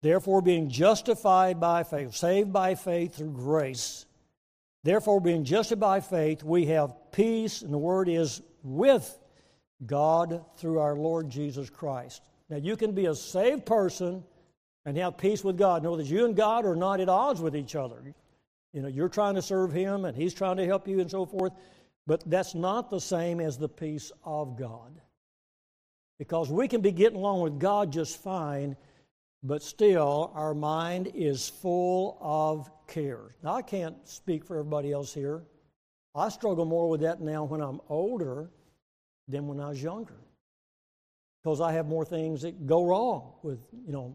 Therefore, 0.00 0.40
being 0.40 0.70
justified 0.70 1.60
by 1.60 1.82
faith, 1.82 2.14
saved 2.14 2.50
by 2.50 2.74
faith 2.74 3.16
through 3.16 3.32
grace. 3.32 4.06
Therefore, 4.84 5.20
being 5.20 5.44
justified 5.44 5.80
by 5.80 6.00
faith, 6.00 6.42
we 6.42 6.64
have 6.66 6.94
peace, 7.12 7.60
and 7.60 7.74
the 7.74 7.78
word 7.78 8.08
is 8.08 8.40
with 8.62 9.18
God 9.84 10.46
through 10.56 10.78
our 10.78 10.96
Lord 10.96 11.28
Jesus 11.28 11.68
Christ. 11.68 12.22
Now, 12.48 12.56
you 12.56 12.74
can 12.74 12.92
be 12.92 13.04
a 13.04 13.14
saved 13.14 13.66
person 13.66 14.24
and 14.84 14.96
have 14.96 15.16
peace 15.16 15.44
with 15.44 15.56
God. 15.56 15.82
Know 15.82 15.96
that 15.96 16.06
you 16.06 16.24
and 16.24 16.36
God 16.36 16.64
are 16.66 16.76
not 16.76 17.00
at 17.00 17.08
odds 17.08 17.40
with 17.40 17.56
each 17.56 17.76
other. 17.76 18.02
You 18.72 18.82
know, 18.82 18.88
you're 18.88 19.08
trying 19.08 19.34
to 19.34 19.42
serve 19.42 19.72
Him, 19.72 20.04
and 20.04 20.16
He's 20.16 20.34
trying 20.34 20.56
to 20.56 20.66
help 20.66 20.88
you, 20.88 21.00
and 21.00 21.10
so 21.10 21.26
forth. 21.26 21.52
But 22.06 22.22
that's 22.28 22.54
not 22.54 22.90
the 22.90 23.00
same 23.00 23.40
as 23.40 23.58
the 23.58 23.68
peace 23.68 24.10
of 24.24 24.58
God. 24.58 25.00
Because 26.18 26.50
we 26.50 26.68
can 26.68 26.80
be 26.80 26.92
getting 26.92 27.18
along 27.18 27.40
with 27.40 27.58
God 27.58 27.92
just 27.92 28.22
fine 28.22 28.76
but 29.42 29.62
still 29.62 30.30
our 30.34 30.54
mind 30.54 31.10
is 31.14 31.48
full 31.48 32.16
of 32.20 32.70
cares. 32.86 33.34
Now, 33.42 33.54
I 33.54 33.62
can't 33.62 33.96
speak 34.04 34.44
for 34.44 34.58
everybody 34.58 34.92
else 34.92 35.12
here. 35.12 35.42
I 36.14 36.28
struggle 36.28 36.64
more 36.64 36.88
with 36.88 37.00
that 37.00 37.20
now 37.20 37.44
when 37.44 37.60
I'm 37.60 37.80
older 37.88 38.50
than 39.28 39.48
when 39.48 39.58
I 39.60 39.70
was 39.70 39.82
younger 39.82 40.18
because 41.42 41.60
I 41.60 41.72
have 41.72 41.86
more 41.86 42.04
things 42.04 42.42
that 42.42 42.66
go 42.66 42.86
wrong 42.86 43.32
with, 43.42 43.58
you 43.84 43.92
know, 43.92 44.14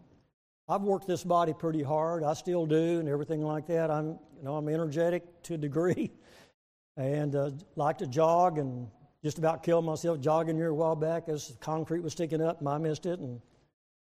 I've 0.70 0.82
worked 0.82 1.08
this 1.08 1.24
body 1.24 1.54
pretty 1.54 1.82
hard. 1.82 2.24
I 2.24 2.34
still 2.34 2.66
do, 2.66 3.00
and 3.00 3.08
everything 3.08 3.42
like 3.42 3.68
that. 3.68 3.90
I'm, 3.90 4.20
you 4.38 4.44
know, 4.44 4.56
I'm 4.56 4.68
energetic 4.68 5.24
to 5.44 5.54
a 5.54 5.58
degree, 5.58 6.12
and 6.98 7.36
uh, 7.36 7.52
like 7.78 8.00
to 8.00 8.08
jog, 8.08 8.58
and 8.58 8.90
just 9.24 9.38
about 9.38 9.64
killed 9.64 9.86
myself 9.86 10.20
jogging 10.20 10.58
here 10.58 10.70
a 10.70 10.76
while 10.76 10.96
back 10.96 11.30
as 11.30 11.56
concrete 11.62 12.02
was 12.02 12.12
sticking 12.12 12.42
up, 12.42 12.60
and 12.60 12.68
I 12.68 12.78
missed 12.80 13.06
it, 13.06 13.20
and 13.20 13.40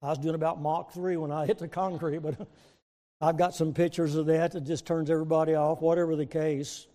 I 0.01 0.09
was 0.09 0.19
doing 0.19 0.35
about 0.35 0.61
Mach 0.61 0.93
3 0.93 1.19
when 1.19 1.31
I 1.31 1.45
hit 1.47 1.59
the 1.59 1.69
concrete, 1.69 2.21
but 2.21 2.49
I've 3.21 3.37
got 3.37 3.55
some 3.55 3.75
pictures 3.75 4.15
of 4.15 4.27
that 4.27 4.53
that 4.53 4.63
just 4.63 4.87
turns 4.87 5.11
everybody 5.11 5.55
off, 5.55 5.83
whatever 5.83 6.17
the 6.17 6.27
case. 6.27 6.87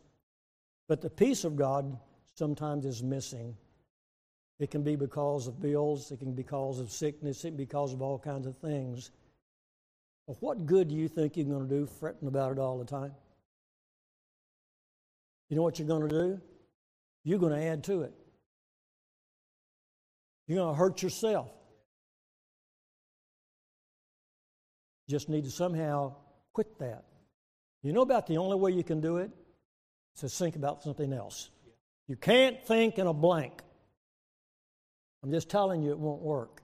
But 0.87 1.01
the 1.01 1.09
peace 1.11 1.43
of 1.43 1.55
God 1.55 1.95
sometimes 2.33 2.85
is 2.85 3.03
missing. 3.03 3.55
It 4.59 4.71
can 4.71 4.81
be 4.81 4.95
because 4.95 5.47
of 5.47 5.61
bills, 5.61 6.11
it 6.11 6.17
can 6.17 6.31
be 6.31 6.41
because 6.41 6.79
of 6.79 6.91
sickness, 6.91 7.43
it 7.45 7.49
can 7.49 7.57
be 7.57 7.65
because 7.65 7.93
of 7.93 8.01
all 8.01 8.17
kinds 8.17 8.47
of 8.47 8.57
things. 8.57 9.11
But 10.29 10.43
what 10.43 10.67
good 10.67 10.89
do 10.89 10.95
you 10.95 11.07
think 11.07 11.35
you're 11.35 11.47
going 11.47 11.67
to 11.67 11.75
do 11.75 11.87
fretting 11.87 12.27
about 12.27 12.51
it 12.51 12.59
all 12.59 12.77
the 12.77 12.85
time? 12.85 13.13
You 15.49 15.55
know 15.55 15.63
what 15.63 15.79
you're 15.79 15.87
going 15.87 16.07
to 16.07 16.07
do? 16.07 16.39
You're 17.23 17.39
going 17.39 17.59
to 17.59 17.65
add 17.65 17.83
to 17.85 18.03
it. 18.03 18.13
You're 20.45 20.57
going 20.57 20.71
to 20.71 20.77
hurt 20.77 21.01
yourself. 21.01 21.49
You 25.07 25.13
just 25.15 25.29
need 25.29 25.45
to 25.45 25.49
somehow 25.49 26.13
quit 26.53 26.77
that. 26.77 27.05
You 27.81 27.91
know 27.91 28.01
about 28.01 28.27
the 28.27 28.37
only 28.37 28.55
way 28.55 28.69
you 28.69 28.83
can 28.83 29.01
do 29.01 29.17
it? 29.17 29.31
To 30.17 30.29
think 30.29 30.55
about 30.55 30.83
something 30.83 31.11
else. 31.11 31.49
You 32.07 32.15
can't 32.15 32.63
think 32.67 32.99
in 32.99 33.07
a 33.07 33.13
blank. 33.13 33.63
I'm 35.23 35.31
just 35.31 35.49
telling 35.49 35.81
you 35.81 35.89
it 35.89 35.97
won't 35.97 36.21
work. 36.21 36.61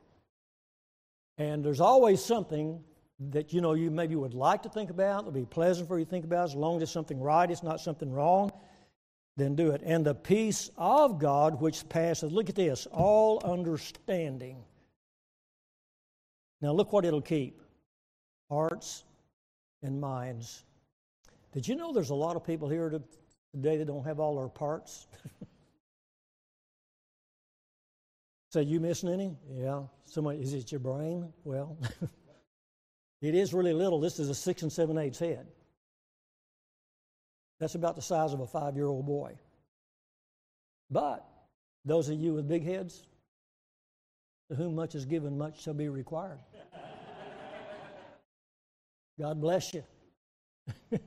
And 1.39 1.65
there's 1.65 1.81
always 1.81 2.23
something 2.23 2.83
that 3.19 3.53
you 3.53 3.61
know 3.61 3.73
you 3.73 3.89
maybe 3.91 4.15
would 4.15 4.33
like 4.33 4.63
to 4.63 4.69
think 4.69 4.89
about, 4.89 5.21
it'll 5.21 5.31
be 5.31 5.45
pleasant 5.45 5.87
for 5.87 5.97
you 5.97 6.05
to 6.05 6.11
think 6.11 6.25
about, 6.25 6.45
as 6.45 6.55
long 6.55 6.77
as 6.77 6.83
it's 6.83 6.91
something 6.91 7.19
right, 7.19 7.49
it's 7.49 7.63
not 7.63 7.79
something 7.79 8.11
wrong, 8.11 8.51
then 9.37 9.55
do 9.55 9.71
it. 9.71 9.81
And 9.85 10.05
the 10.05 10.15
peace 10.15 10.69
of 10.77 11.19
God 11.19 11.61
which 11.61 11.87
passes, 11.89 12.31
look 12.31 12.49
at 12.49 12.55
this, 12.55 12.87
all 12.91 13.41
understanding. 13.43 14.63
Now 16.61 16.71
look 16.71 16.91
what 16.93 17.05
it'll 17.05 17.21
keep 17.21 17.61
hearts, 18.49 19.03
and 19.81 19.99
minds. 19.99 20.63
Did 21.53 21.67
you 21.67 21.75
know 21.75 21.91
there's 21.93 22.09
a 22.09 22.15
lot 22.15 22.35
of 22.35 22.43
people 22.43 22.69
here 22.69 22.89
today 23.53 23.77
that 23.77 23.85
don't 23.85 24.03
have 24.03 24.19
all 24.19 24.35
their 24.37 24.49
parts? 24.49 25.07
Say, 28.51 28.63
you 28.63 28.79
missing 28.79 29.09
any? 29.09 29.35
Yeah. 29.53 29.83
Somebody, 30.05 30.41
is 30.41 30.53
it 30.53 30.71
your 30.71 30.79
brain? 30.79 31.31
Well, 31.43 31.77
it 33.25 33.35
is 33.35 33.53
really 33.53 33.73
little. 33.73 33.99
This 33.99 34.19
is 34.19 34.29
a 34.29 34.35
six 34.35 34.61
and 34.61 34.71
seven 34.71 34.97
eighths 34.97 35.19
head. 35.19 35.47
That's 37.59 37.75
about 37.75 37.95
the 37.95 38.01
size 38.01 38.33
of 38.33 38.39
a 38.39 38.47
five 38.47 38.75
year 38.75 38.87
old 38.87 39.05
boy. 39.05 39.37
But 40.89 41.25
those 41.85 42.09
of 42.09 42.19
you 42.19 42.33
with 42.33 42.47
big 42.47 42.65
heads, 42.65 43.05
to 44.49 44.55
whom 44.55 44.75
much 44.75 44.95
is 44.95 45.05
given, 45.05 45.37
much 45.37 45.61
shall 45.61 45.73
be 45.73 45.89
required. 45.89 46.39
God 49.19 49.39
bless 49.39 49.73
you. 49.73 49.83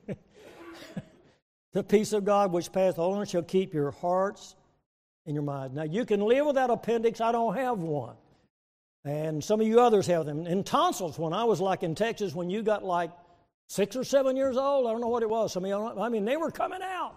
the 1.72 1.84
peace 1.84 2.12
of 2.12 2.24
God 2.24 2.52
which 2.52 2.72
passeth 2.72 2.98
all 2.98 3.24
shall 3.24 3.42
keep 3.42 3.74
your 3.74 3.90
hearts 3.90 4.56
and 5.26 5.34
your 5.34 5.44
minds. 5.44 5.74
Now, 5.74 5.84
you 5.84 6.04
can 6.04 6.20
live 6.20 6.46
without 6.46 6.70
appendix. 6.70 7.20
I 7.20 7.32
don't 7.32 7.54
have 7.54 7.78
one. 7.78 8.16
And 9.04 9.42
some 9.42 9.60
of 9.60 9.66
you 9.66 9.80
others 9.80 10.06
have 10.06 10.26
them. 10.26 10.46
In 10.46 10.64
tonsils, 10.64 11.18
when 11.18 11.32
I 11.32 11.44
was 11.44 11.60
like 11.60 11.82
in 11.82 11.94
Texas, 11.94 12.34
when 12.34 12.50
you 12.50 12.62
got 12.62 12.84
like 12.84 13.10
six 13.68 13.96
or 13.96 14.04
seven 14.04 14.36
years 14.36 14.56
old, 14.56 14.86
I 14.86 14.92
don't 14.92 15.00
know 15.00 15.08
what 15.08 15.22
it 15.22 15.30
was. 15.30 15.52
Some 15.52 15.64
of 15.64 15.68
you, 15.68 16.00
I 16.00 16.08
mean, 16.08 16.24
they 16.24 16.36
were 16.36 16.50
coming 16.50 16.82
out. 16.82 17.14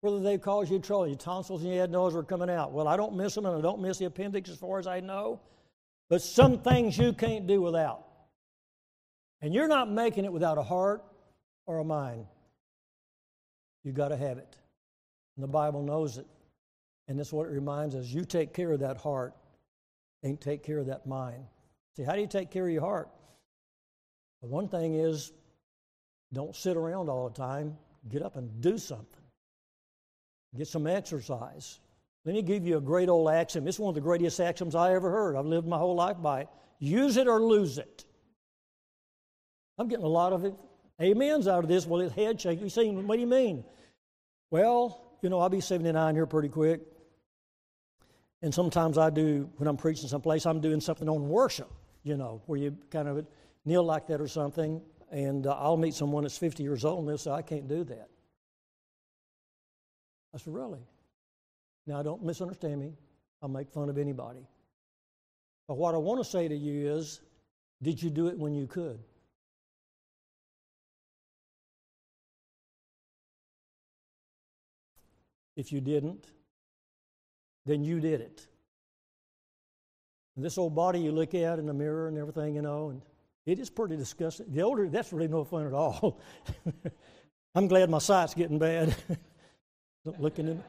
Whether 0.00 0.20
they 0.20 0.38
caused 0.38 0.70
you 0.70 0.78
trouble, 0.78 1.08
your 1.08 1.16
tonsils 1.16 1.62
and 1.62 1.70
your 1.72 1.80
head 1.80 1.90
nose 1.90 2.14
were 2.14 2.22
coming 2.22 2.50
out. 2.50 2.72
Well, 2.72 2.86
I 2.86 2.96
don't 2.96 3.16
miss 3.16 3.34
them, 3.34 3.46
and 3.46 3.56
I 3.56 3.60
don't 3.60 3.80
miss 3.80 3.98
the 3.98 4.04
appendix 4.04 4.48
as 4.48 4.56
far 4.56 4.78
as 4.78 4.86
I 4.86 5.00
know. 5.00 5.40
But 6.08 6.22
some 6.22 6.60
things 6.62 6.96
you 6.96 7.12
can't 7.12 7.46
do 7.46 7.60
without. 7.60 8.04
And 9.40 9.52
you're 9.52 9.68
not 9.68 9.90
making 9.90 10.24
it 10.24 10.32
without 10.32 10.58
a 10.58 10.62
heart 10.62 11.04
or 11.66 11.78
a 11.78 11.84
mind. 11.84 12.26
You 13.84 13.92
got 13.92 14.08
to 14.08 14.16
have 14.16 14.38
it. 14.38 14.56
And 15.36 15.42
the 15.42 15.48
Bible 15.48 15.82
knows 15.82 16.18
it. 16.18 16.26
And 17.08 17.18
that's 17.18 17.32
what 17.32 17.46
it 17.46 17.52
reminds 17.52 17.94
us. 17.94 18.06
You 18.06 18.24
take 18.24 18.52
care 18.52 18.72
of 18.72 18.80
that 18.80 18.98
heart 18.98 19.34
and 20.22 20.40
take 20.40 20.62
care 20.62 20.78
of 20.78 20.86
that 20.86 21.06
mind. 21.06 21.44
See, 21.96 22.02
how 22.02 22.14
do 22.14 22.20
you 22.20 22.26
take 22.26 22.50
care 22.50 22.66
of 22.66 22.72
your 22.72 22.82
heart? 22.82 23.08
The 24.42 24.48
one 24.48 24.68
thing 24.68 24.94
is 24.94 25.32
don't 26.32 26.54
sit 26.54 26.76
around 26.76 27.08
all 27.08 27.28
the 27.28 27.34
time. 27.34 27.76
Get 28.08 28.22
up 28.22 28.36
and 28.36 28.60
do 28.60 28.78
something. 28.78 29.06
Get 30.56 30.68
some 30.68 30.86
exercise. 30.86 31.80
Let 32.24 32.34
me 32.34 32.42
give 32.42 32.66
you 32.66 32.78
a 32.78 32.80
great 32.80 33.08
old 33.08 33.30
axiom. 33.30 33.66
It's 33.66 33.78
one 33.78 33.90
of 33.90 33.94
the 33.94 34.00
greatest 34.00 34.40
axioms 34.40 34.74
I 34.74 34.94
ever 34.94 35.10
heard. 35.10 35.36
I've 35.36 35.46
lived 35.46 35.66
my 35.66 35.78
whole 35.78 35.94
life 35.94 36.16
by 36.20 36.42
it. 36.42 36.48
Use 36.78 37.16
it 37.16 37.26
or 37.26 37.40
lose 37.40 37.78
it. 37.78 38.04
I'm 39.78 39.88
getting 39.88 40.04
a 40.04 40.08
lot 40.08 40.32
of 40.32 40.44
it 40.44 40.54
amens 41.00 41.46
out 41.46 41.64
of 41.64 41.68
this. 41.68 41.86
Well, 41.86 42.00
his 42.00 42.12
head 42.12 42.40
shaking. 42.40 42.64
You 42.64 42.70
saying, 42.70 43.06
What 43.06 43.16
do 43.16 43.20
you 43.20 43.26
mean? 43.26 43.64
Well, 44.50 45.18
you 45.22 45.28
know, 45.28 45.40
I'll 45.40 45.48
be 45.48 45.60
79 45.60 46.14
here 46.14 46.26
pretty 46.26 46.48
quick. 46.48 46.80
And 48.42 48.54
sometimes 48.54 48.98
I 48.98 49.10
do, 49.10 49.50
when 49.56 49.68
I'm 49.68 49.76
preaching 49.76 50.08
someplace, 50.08 50.46
I'm 50.46 50.60
doing 50.60 50.80
something 50.80 51.08
on 51.08 51.28
worship, 51.28 51.70
you 52.04 52.16
know, 52.16 52.40
where 52.46 52.58
you 52.58 52.76
kind 52.90 53.08
of 53.08 53.26
kneel 53.64 53.82
like 53.82 54.06
that 54.08 54.20
or 54.20 54.28
something. 54.28 54.80
And 55.10 55.46
uh, 55.46 55.56
I'll 55.58 55.76
meet 55.76 55.94
someone 55.94 56.22
that's 56.22 56.38
50 56.38 56.62
years 56.62 56.84
old 56.84 57.00
and 57.00 57.08
they'll 57.08 57.18
say, 57.18 57.30
I 57.30 57.42
can't 57.42 57.66
do 57.66 57.82
that. 57.84 58.08
I 60.34 60.38
said, 60.38 60.52
Really? 60.52 60.80
Now, 61.86 62.02
don't 62.02 62.22
misunderstand 62.22 62.80
me. 62.80 62.92
I'll 63.42 63.48
make 63.48 63.70
fun 63.70 63.88
of 63.88 63.96
anybody. 63.96 64.46
But 65.66 65.78
what 65.78 65.94
I 65.94 65.98
want 65.98 66.20
to 66.20 66.24
say 66.24 66.46
to 66.46 66.54
you 66.54 66.92
is, 66.92 67.20
did 67.82 68.02
you 68.02 68.10
do 68.10 68.26
it 68.28 68.38
when 68.38 68.54
you 68.54 68.66
could? 68.66 68.98
If 75.56 75.72
you 75.72 75.80
didn't, 75.80 76.26
then 77.68 77.84
you 77.84 78.00
did 78.00 78.20
it. 78.20 78.46
And 80.36 80.44
this 80.44 80.56
old 80.56 80.74
body 80.74 81.00
you 81.00 81.12
look 81.12 81.34
at 81.34 81.58
in 81.58 81.66
the 81.66 81.74
mirror 81.74 82.08
and 82.08 82.16
everything, 82.16 82.54
you 82.54 82.62
know, 82.62 82.90
and 82.90 83.02
it 83.44 83.58
is 83.58 83.70
pretty 83.70 83.96
disgusting. 83.96 84.46
The 84.50 84.62
older, 84.62 84.88
that's 84.88 85.12
really 85.12 85.28
no 85.28 85.44
fun 85.44 85.66
at 85.66 85.72
all. 85.72 86.20
I'm 87.54 87.66
glad 87.68 87.90
my 87.90 87.98
sight's 87.98 88.34
getting 88.34 88.58
bad. 88.58 88.94
Looking 90.18 90.48
in 90.48 90.64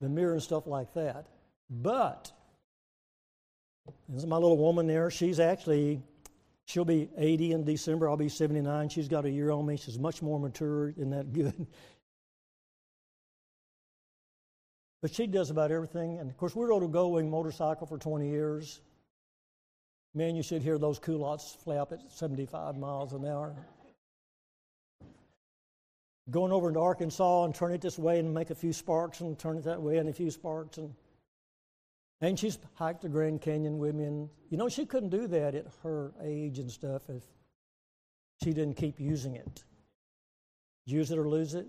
the 0.00 0.08
mirror 0.08 0.34
and 0.34 0.42
stuff 0.42 0.66
like 0.66 0.92
that. 0.94 1.26
But, 1.70 2.32
this 4.08 4.22
is 4.22 4.26
my 4.26 4.36
little 4.36 4.58
woman 4.58 4.86
there. 4.86 5.10
She's 5.10 5.40
actually, 5.40 6.02
she'll 6.66 6.84
be 6.84 7.08
80 7.16 7.52
in 7.52 7.64
December. 7.64 8.10
I'll 8.10 8.16
be 8.16 8.28
79. 8.28 8.88
She's 8.88 9.08
got 9.08 9.24
a 9.24 9.30
year 9.30 9.50
on 9.50 9.64
me. 9.64 9.76
She's 9.76 9.98
much 9.98 10.20
more 10.20 10.38
mature 10.38 10.92
than 10.92 11.10
that 11.10 11.32
good. 11.32 11.66
But 15.02 15.14
she 15.14 15.26
does 15.26 15.50
about 15.50 15.70
everything. 15.70 16.18
And 16.18 16.30
of 16.30 16.36
course, 16.36 16.54
we 16.54 16.64
rode 16.64 16.82
a 16.82 16.88
Gold 16.88 17.14
Wing 17.14 17.30
motorcycle 17.30 17.86
for 17.86 17.98
20 17.98 18.28
years. 18.28 18.80
Man, 20.14 20.34
you 20.34 20.42
should 20.42 20.62
hear 20.62 20.76
those 20.76 20.98
culottes 20.98 21.56
flap 21.64 21.92
at 21.92 22.00
75 22.10 22.76
miles 22.76 23.12
an 23.12 23.24
hour. 23.24 23.54
Going 26.30 26.52
over 26.52 26.68
into 26.68 26.80
Arkansas 26.80 27.44
and 27.44 27.54
turn 27.54 27.72
it 27.72 27.80
this 27.80 27.98
way 27.98 28.18
and 28.18 28.34
make 28.34 28.50
a 28.50 28.54
few 28.54 28.72
sparks 28.72 29.20
and 29.20 29.38
turn 29.38 29.56
it 29.56 29.64
that 29.64 29.80
way 29.80 29.98
and 29.98 30.08
a 30.08 30.12
few 30.12 30.30
sparks. 30.30 30.78
And, 30.78 30.94
and 32.20 32.38
she's 32.38 32.58
hiked 32.74 33.02
the 33.02 33.08
Grand 33.08 33.40
Canyon 33.40 33.78
with 33.78 33.94
me. 33.94 34.04
And, 34.04 34.28
you 34.48 34.58
know, 34.58 34.68
she 34.68 34.84
couldn't 34.84 35.10
do 35.10 35.26
that 35.28 35.54
at 35.54 35.66
her 35.82 36.12
age 36.22 36.58
and 36.58 36.70
stuff 36.70 37.02
if 37.08 37.22
she 38.42 38.52
didn't 38.52 38.74
keep 38.76 39.00
using 39.00 39.36
it. 39.36 39.64
Use 40.86 41.10
it 41.10 41.18
or 41.18 41.28
lose 41.28 41.54
it. 41.54 41.66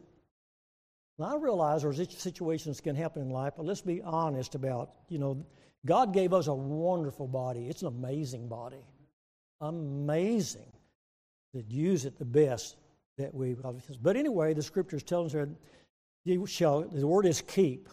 Now, 1.22 1.36
I 1.36 1.40
realize 1.40 1.84
there's 1.84 2.20
situations 2.20 2.82
can 2.82 2.96
happen 2.96 3.22
in 3.22 3.30
life, 3.30 3.54
but 3.56 3.64
let's 3.64 3.82
be 3.82 4.02
honest 4.02 4.56
about, 4.56 4.90
you 5.08 5.20
know, 5.20 5.46
God 5.86 6.16
gave 6.16 6.34
us 6.34 6.48
a 6.48 6.54
wonderful 6.54 7.28
body. 7.28 7.68
It's 7.68 7.84
an 7.84 7.90
amazing 7.90 8.48
body. 8.48 8.84
Amazing. 9.60 10.72
That 11.54 11.70
use 11.70 12.06
it 12.06 12.18
the 12.18 12.26
best 12.26 12.76
that 13.20 13.36
we 13.36 13.56
But 14.02 14.18
anyway, 14.18 14.56
the 14.56 14.64
scriptures 14.64 15.04
tell 15.04 15.24
us 15.26 15.34
that 15.34 15.50
you 16.24 16.48
shall, 16.48 16.82
the 16.82 17.06
word 17.06 17.28
is 17.28 17.40
keep. 17.42 17.88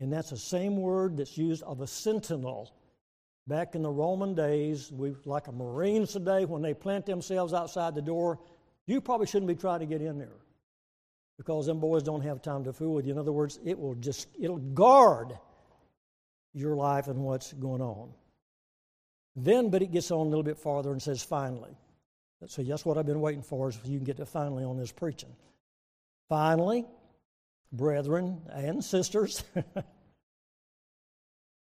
And 0.00 0.12
that's 0.12 0.28
the 0.28 0.36
same 0.36 0.76
word 0.76 1.16
that's 1.16 1.38
used 1.38 1.62
of 1.62 1.80
a 1.80 1.86
sentinel. 1.86 2.74
Back 3.46 3.76
in 3.76 3.82
the 3.82 3.90
Roman 3.90 4.34
days, 4.34 4.92
we 4.92 5.14
like 5.24 5.48
a 5.48 5.52
Marines 5.52 6.12
today, 6.12 6.44
when 6.44 6.60
they 6.60 6.74
plant 6.74 7.06
themselves 7.06 7.54
outside 7.54 7.94
the 7.94 8.02
door, 8.02 8.38
you 8.86 9.00
probably 9.00 9.26
shouldn't 9.26 9.48
be 9.48 9.54
trying 9.54 9.80
to 9.80 9.86
get 9.86 10.02
in 10.02 10.18
there 10.18 10.36
because 11.38 11.66
them 11.66 11.80
boys 11.80 12.02
don't 12.02 12.22
have 12.22 12.42
time 12.42 12.64
to 12.64 12.72
fool 12.72 12.94
with 12.94 13.06
you. 13.06 13.12
In 13.12 13.18
other 13.18 13.32
words, 13.32 13.58
it 13.64 13.78
will 13.78 13.94
just 13.94 14.28
it'll 14.38 14.58
guard 14.58 15.38
your 16.52 16.76
life 16.76 17.06
and 17.06 17.20
what's 17.20 17.52
going 17.54 17.80
on. 17.80 18.10
Then, 19.36 19.70
but 19.70 19.82
it 19.82 19.92
gets 19.92 20.10
on 20.10 20.26
a 20.26 20.28
little 20.28 20.42
bit 20.42 20.58
farther 20.58 20.90
and 20.90 21.00
says, 21.00 21.22
finally. 21.22 21.76
So 22.46 22.62
that's 22.62 22.84
what 22.84 22.98
I've 22.98 23.06
been 23.06 23.20
waiting 23.20 23.42
for, 23.42 23.68
is 23.68 23.78
you 23.84 23.98
can 23.98 24.04
get 24.04 24.16
to 24.16 24.26
finally 24.26 24.64
on 24.64 24.76
this 24.76 24.92
preaching. 24.92 25.34
Finally, 26.28 26.84
brethren 27.72 28.42
and 28.52 28.84
sisters, 28.84 29.44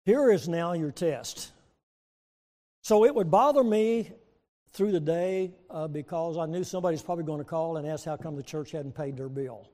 here 0.06 0.32
is 0.32 0.50
now 0.50 0.74
your 0.74 0.92
test. 0.92 1.52
So 2.84 3.06
it 3.06 3.16
would 3.16 3.32
bother 3.32 3.64
me 3.64 4.12
through 4.74 4.92
the 4.92 5.00
day 5.00 5.52
uh, 5.70 5.88
because 5.88 6.38
I 6.38 6.46
knew 6.46 6.64
somebody's 6.64 7.02
probably 7.02 7.26
going 7.26 7.40
to 7.40 7.46
call 7.46 7.78
and 7.78 7.88
ask 7.88 8.06
how 8.06 8.18
come 8.18 8.36
the 8.36 8.44
church 8.44 8.72
hadn't 8.72 8.96
paid 8.96 9.18
their 9.18 9.30
bill. 9.30 9.70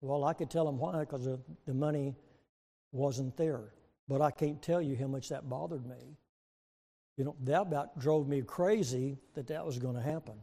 Well, 0.00 0.24
I 0.24 0.32
could 0.32 0.50
tell 0.50 0.64
them 0.64 0.78
why 0.78 1.00
because 1.00 1.24
the, 1.24 1.40
the 1.66 1.74
money 1.74 2.16
wasn't 2.92 3.36
there. 3.36 3.72
But 4.08 4.20
I 4.20 4.30
can't 4.30 4.60
tell 4.60 4.82
you 4.82 4.96
how 4.96 5.06
much 5.06 5.28
that 5.30 5.48
bothered 5.48 5.86
me. 5.86 6.16
You 7.16 7.24
know, 7.24 7.36
that 7.44 7.62
about 7.62 7.98
drove 7.98 8.28
me 8.28 8.42
crazy 8.42 9.18
that 9.34 9.46
that 9.48 9.64
was 9.64 9.78
going 9.78 9.96
to 9.96 10.02
happen. 10.02 10.34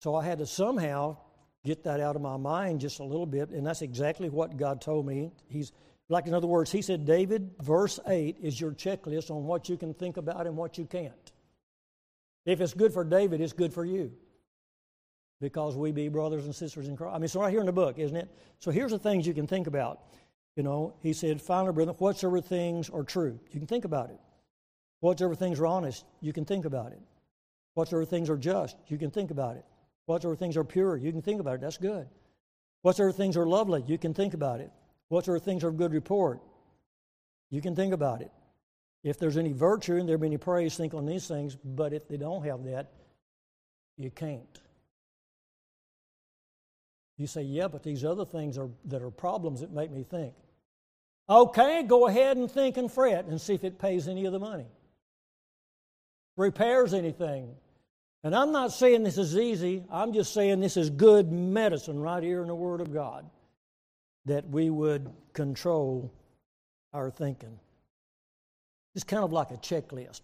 So 0.00 0.14
I 0.14 0.24
had 0.24 0.38
to 0.38 0.46
somehow 0.46 1.16
get 1.64 1.84
that 1.84 2.00
out 2.00 2.16
of 2.16 2.22
my 2.22 2.36
mind 2.36 2.80
just 2.80 2.98
a 2.98 3.04
little 3.04 3.26
bit, 3.26 3.50
and 3.50 3.66
that's 3.66 3.82
exactly 3.82 4.28
what 4.28 4.56
God 4.56 4.80
told 4.80 5.06
me. 5.06 5.32
He's 5.48 5.72
like, 6.08 6.26
in 6.26 6.34
other 6.34 6.46
words, 6.46 6.72
He 6.72 6.82
said, 6.82 7.04
David, 7.04 7.50
verse 7.60 8.00
8 8.06 8.38
is 8.42 8.60
your 8.60 8.72
checklist 8.72 9.30
on 9.30 9.44
what 9.44 9.68
you 9.68 9.76
can 9.76 9.94
think 9.94 10.16
about 10.16 10.46
and 10.46 10.56
what 10.56 10.78
you 10.78 10.86
can't. 10.86 11.21
If 12.44 12.60
it's 12.60 12.74
good 12.74 12.92
for 12.92 13.04
David, 13.04 13.40
it's 13.40 13.52
good 13.52 13.72
for 13.72 13.84
you. 13.84 14.12
Because 15.40 15.76
we 15.76 15.92
be 15.92 16.08
brothers 16.08 16.44
and 16.44 16.54
sisters 16.54 16.88
in 16.88 16.96
Christ. 16.96 17.14
I 17.14 17.18
mean, 17.18 17.24
it's 17.24 17.34
right 17.34 17.50
here 17.50 17.60
in 17.60 17.66
the 17.66 17.72
book, 17.72 17.98
isn't 17.98 18.16
it? 18.16 18.28
So 18.58 18.70
here's 18.70 18.92
the 18.92 18.98
things 18.98 19.26
you 19.26 19.34
can 19.34 19.46
think 19.46 19.66
about. 19.66 20.00
You 20.56 20.62
know, 20.62 20.94
he 21.00 21.12
said, 21.12 21.40
finally, 21.40 21.72
brethren, 21.72 21.96
whatsoever 21.98 22.40
things 22.40 22.90
are 22.90 23.02
true. 23.02 23.38
You 23.50 23.58
can 23.58 23.66
think 23.66 23.84
about 23.84 24.10
it. 24.10 24.20
Whatsoever 25.00 25.34
things 25.34 25.58
are 25.58 25.66
honest, 25.66 26.04
you 26.20 26.32
can 26.32 26.44
think 26.44 26.64
about 26.64 26.92
it. 26.92 27.00
Whatsoever 27.74 28.04
things 28.04 28.28
are 28.30 28.36
just, 28.36 28.76
you 28.88 28.98
can 28.98 29.10
think 29.10 29.30
about 29.30 29.56
it. 29.56 29.64
Whatsoever 30.06 30.36
things 30.36 30.56
are 30.56 30.64
pure, 30.64 30.96
you 30.96 31.10
can 31.10 31.22
think 31.22 31.40
about 31.40 31.54
it. 31.54 31.60
That's 31.62 31.78
good. 31.78 32.06
Whatsoever 32.82 33.12
things 33.12 33.36
are 33.36 33.46
lovely, 33.46 33.82
you 33.86 33.98
can 33.98 34.12
think 34.12 34.34
about 34.34 34.60
it. 34.60 34.70
Whatsoever 35.08 35.38
things 35.38 35.64
are 35.64 35.68
of 35.68 35.76
good 35.76 35.92
report, 35.92 36.40
you 37.50 37.60
can 37.60 37.74
think 37.74 37.92
about 37.92 38.20
it. 38.20 38.30
If 39.02 39.18
there's 39.18 39.36
any 39.36 39.52
virtue 39.52 39.96
and 39.96 40.08
there 40.08 40.18
be 40.18 40.28
any 40.28 40.36
praise, 40.36 40.76
think 40.76 40.94
on 40.94 41.06
these 41.06 41.26
things. 41.26 41.56
But 41.56 41.92
if 41.92 42.06
they 42.06 42.16
don't 42.16 42.44
have 42.44 42.64
that, 42.64 42.92
you 43.96 44.10
can't. 44.10 44.60
You 47.18 47.26
say, 47.26 47.42
yeah, 47.42 47.68
but 47.68 47.82
these 47.82 48.04
other 48.04 48.24
things 48.24 48.58
are, 48.58 48.70
that 48.86 49.02
are 49.02 49.10
problems 49.10 49.60
that 49.60 49.72
make 49.72 49.90
me 49.90 50.02
think. 50.02 50.34
Okay, 51.28 51.82
go 51.82 52.06
ahead 52.08 52.36
and 52.36 52.50
think 52.50 52.76
and 52.76 52.90
fret 52.90 53.26
and 53.26 53.40
see 53.40 53.54
if 53.54 53.64
it 53.64 53.78
pays 53.78 54.08
any 54.08 54.24
of 54.24 54.32
the 54.32 54.38
money, 54.38 54.66
repairs 56.36 56.94
anything. 56.94 57.54
And 58.24 58.34
I'm 58.34 58.52
not 58.52 58.72
saying 58.72 59.02
this 59.02 59.18
is 59.18 59.36
easy, 59.36 59.84
I'm 59.90 60.12
just 60.12 60.34
saying 60.34 60.60
this 60.60 60.76
is 60.76 60.90
good 60.90 61.30
medicine 61.30 62.00
right 62.00 62.22
here 62.22 62.42
in 62.42 62.48
the 62.48 62.54
Word 62.54 62.80
of 62.80 62.92
God 62.92 63.28
that 64.26 64.48
we 64.48 64.70
would 64.70 65.10
control 65.32 66.12
our 66.92 67.10
thinking. 67.10 67.58
It's 68.94 69.04
kind 69.04 69.24
of 69.24 69.32
like 69.32 69.50
a 69.50 69.56
checklist. 69.56 70.20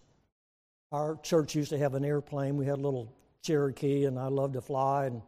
Our 0.91 1.17
church 1.17 1.55
used 1.55 1.69
to 1.71 1.77
have 1.77 1.95
an 1.95 2.03
airplane. 2.03 2.57
We 2.57 2.65
had 2.65 2.77
a 2.77 2.81
little 2.81 3.13
Cherokee, 3.43 4.05
and 4.05 4.19
I 4.19 4.27
loved 4.27 4.53
to 4.53 4.61
fly, 4.61 5.05
and 5.05 5.21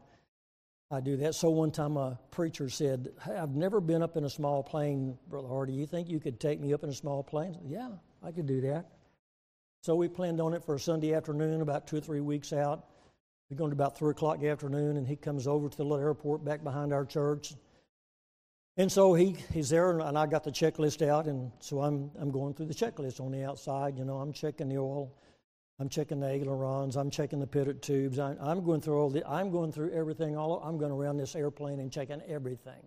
I 0.90 1.00
do 1.00 1.18
that. 1.18 1.36
So 1.36 1.50
one 1.50 1.72
time 1.72 1.98
a 1.98 2.20
preacher 2.32 2.70
said, 2.70 3.10
hey, 3.24 3.36
I've 3.36 3.56
never 3.56 3.80
been 3.80 4.02
up 4.02 4.18
in 4.18 4.26
a 4.26 4.30
small 4.30 4.64
plane, 4.64 5.18
Brother 5.30 5.48
Hardy. 5.48 5.74
You 5.74 5.86
think 5.86 6.10
you 6.10 6.20
could 6.20 6.40
take 6.40 6.60
me 6.60 6.74
up 6.74 6.84
in 6.84 6.90
a 6.90 6.94
small 6.94 7.24
plane? 7.24 7.54
Said, 7.54 7.64
yeah, 7.68 7.90
I 8.24 8.32
could 8.32 8.48
do 8.48 8.62
that. 8.62 8.90
So 9.84 9.96
we 9.96 10.08
planned 10.08 10.42
on 10.42 10.54
it 10.54 10.64
for 10.64 10.76
a 10.76 10.80
Sunday 10.80 11.14
afternoon, 11.14 11.62
about 11.62 11.88
two 11.88 11.98
or 11.98 12.02
three 12.02 12.22
weeks 12.22 12.54
out. 12.54 12.86
We're 13.50 13.58
going 13.58 13.72
to 13.72 13.76
about 13.76 13.98
3 13.98 14.12
o'clock 14.12 14.36
in 14.36 14.44
the 14.44 14.50
afternoon, 14.50 14.96
and 14.96 15.06
he 15.06 15.18
comes 15.18 15.46
over 15.46 15.68
to 15.68 15.76
the 15.76 15.84
little 15.84 16.04
airport 16.04 16.46
back 16.46 16.64
behind 16.64 16.94
our 16.94 17.04
church. 17.04 17.54
And 18.82 18.92
so 18.92 19.14
he, 19.14 19.36
he's 19.54 19.70
there, 19.70 20.00
and 20.00 20.18
I 20.18 20.26
got 20.26 20.44
the 20.44 20.52
checklist 20.52 21.08
out, 21.08 21.28
and 21.28 21.52
so 21.60 21.82
I'm, 21.82 22.10
I'm 22.20 22.32
going 22.32 22.54
through 22.56 22.66
the 22.66 22.74
checklist 22.74 23.22
on 23.22 23.32
the 23.32 23.44
outside. 23.44 23.98
You 23.98 24.06
know, 24.06 24.18
I'm 24.18 24.34
checking 24.34 24.70
the 24.70 24.78
oil 24.78 25.14
I'm 25.82 25.90
checking 25.90 26.20
the 26.20 26.30
ailerons. 26.30 26.96
I'm 26.96 27.10
checking 27.10 27.40
the 27.40 27.48
pitot 27.48 27.82
tubes. 27.82 28.20
I'm, 28.20 28.38
I'm 28.40 28.64
going 28.64 28.82
through 28.82 29.00
all 29.02 29.10
the, 29.10 29.28
I'm 29.28 29.50
going 29.50 29.72
through 29.72 29.90
everything. 29.94 30.38
All 30.38 30.62
I'm 30.64 30.78
going 30.78 30.92
around 30.92 31.18
this 31.18 31.36
airplane 31.36 31.80
and 31.80 31.92
checking 31.92 32.22
everything. 32.28 32.84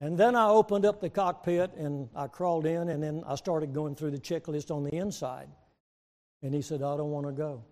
And 0.00 0.16
then 0.16 0.36
I 0.36 0.46
opened 0.46 0.86
up 0.86 1.00
the 1.00 1.10
cockpit 1.10 1.74
and 1.74 2.08
I 2.14 2.28
crawled 2.28 2.66
in 2.66 2.88
and 2.88 3.02
then 3.02 3.24
I 3.26 3.34
started 3.34 3.72
going 3.74 3.96
through 3.96 4.12
the 4.12 4.20
checklist 4.20 4.70
on 4.70 4.84
the 4.84 4.94
inside. 4.94 5.48
And 6.40 6.54
he 6.54 6.62
said, 6.62 6.82
I 6.82 6.96
don't 6.96 7.10
want 7.10 7.26
to 7.26 7.32
go. 7.32 7.64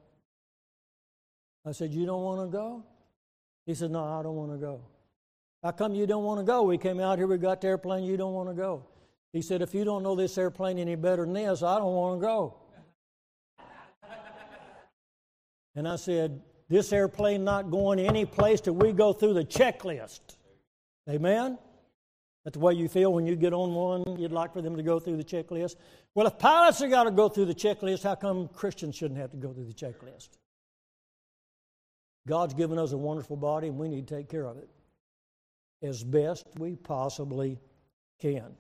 I 1.65 1.71
said, 1.71 1.93
You 1.93 2.05
don't 2.05 2.25
want 2.25 2.51
to 2.51 2.57
go? 2.57 2.85
He 3.65 3.75
said, 3.75 3.93
No, 3.93 4.03
I 4.03 4.25
don't 4.25 4.35
want 4.35 4.51
to 4.51 4.59
go. 4.59 4.81
How 5.63 5.73
come 5.73 5.95
you 5.95 6.07
don't 6.07 6.25
want 6.25 6.41
to 6.41 6.45
go? 6.45 6.63
We 6.63 6.79
came 6.79 7.01
out 7.01 7.19
here, 7.19 7.27
we 7.27 7.37
got 7.37 7.61
the 7.61 7.69
airplane, 7.69 8.05
you 8.05 8.17
don't 8.17 8.33
want 8.33 8.49
to 8.49 8.55
go. 8.55 8.87
He 9.33 9.43
said, 9.43 9.61
If 9.61 9.75
you 9.75 9.85
don't 9.85 10.03
know 10.03 10.17
this 10.17 10.39
airplane 10.39 10.79
any 10.79 10.95
better 10.95 11.25
than 11.25 11.35
this, 11.35 11.63
I 11.63 11.79
don't 11.79 11.93
want 11.93 12.21
to 12.21 12.27
go. 12.27 12.57
And 15.77 15.87
I 15.87 15.97
said, 15.97 16.41
This 16.69 16.93
airplane 16.93 17.45
not 17.45 17.71
going 17.71 18.01
any 18.01 18.25
place 18.25 18.61
till 18.63 18.75
we 18.75 18.93
go 18.93 19.13
through 19.13 19.35
the 19.35 19.45
checklist. 19.45 20.21
Amen? 21.09 21.59
That's 22.45 22.55
the 22.55 22.61
way 22.61 22.73
you 22.73 22.89
feel 22.89 23.13
when 23.13 23.27
you 23.27 23.37
get 23.37 23.53
on 23.53 23.75
one. 23.75 24.19
You'd 24.19 24.33
like 24.33 24.55
for 24.55 24.63
them 24.63 24.77
to 24.77 24.83
go 24.83 24.99
through 24.99 25.19
the 25.19 25.25
checklist. 25.25 25.77
Well, 26.15 26.27
if 26.27 26.39
pilots 26.39 26.81
have 26.81 26.91
got 26.91 27.05
to 27.05 27.11
go 27.11 27.29
through 27.29 27.45
the 27.45 27.55
checklist, 27.55 28.03
how 28.03 28.15
come 28.15 28.49
Christians 28.49 28.97
shouldn't 28.97 29.21
have 29.21 29.31
to 29.33 29.37
go 29.37 29.53
through 29.53 29.67
the 29.67 29.75
checklist? 29.75 30.31
God's 32.27 32.55
given 32.55 32.79
us 32.79 32.93
a 32.93 32.99
wonderful 32.99 33.37
body, 33.37 33.69
and 33.69 33.77
we 33.77 33.89
need 33.89 34.09
to 34.09 34.17
take 34.17 34.31
care 34.31 34.47
of 34.47 34.57
it 34.57 34.69
as 35.83 36.05
best 36.05 36.47
we 36.59 36.77
possibly 36.77 37.59
can. 38.21 38.55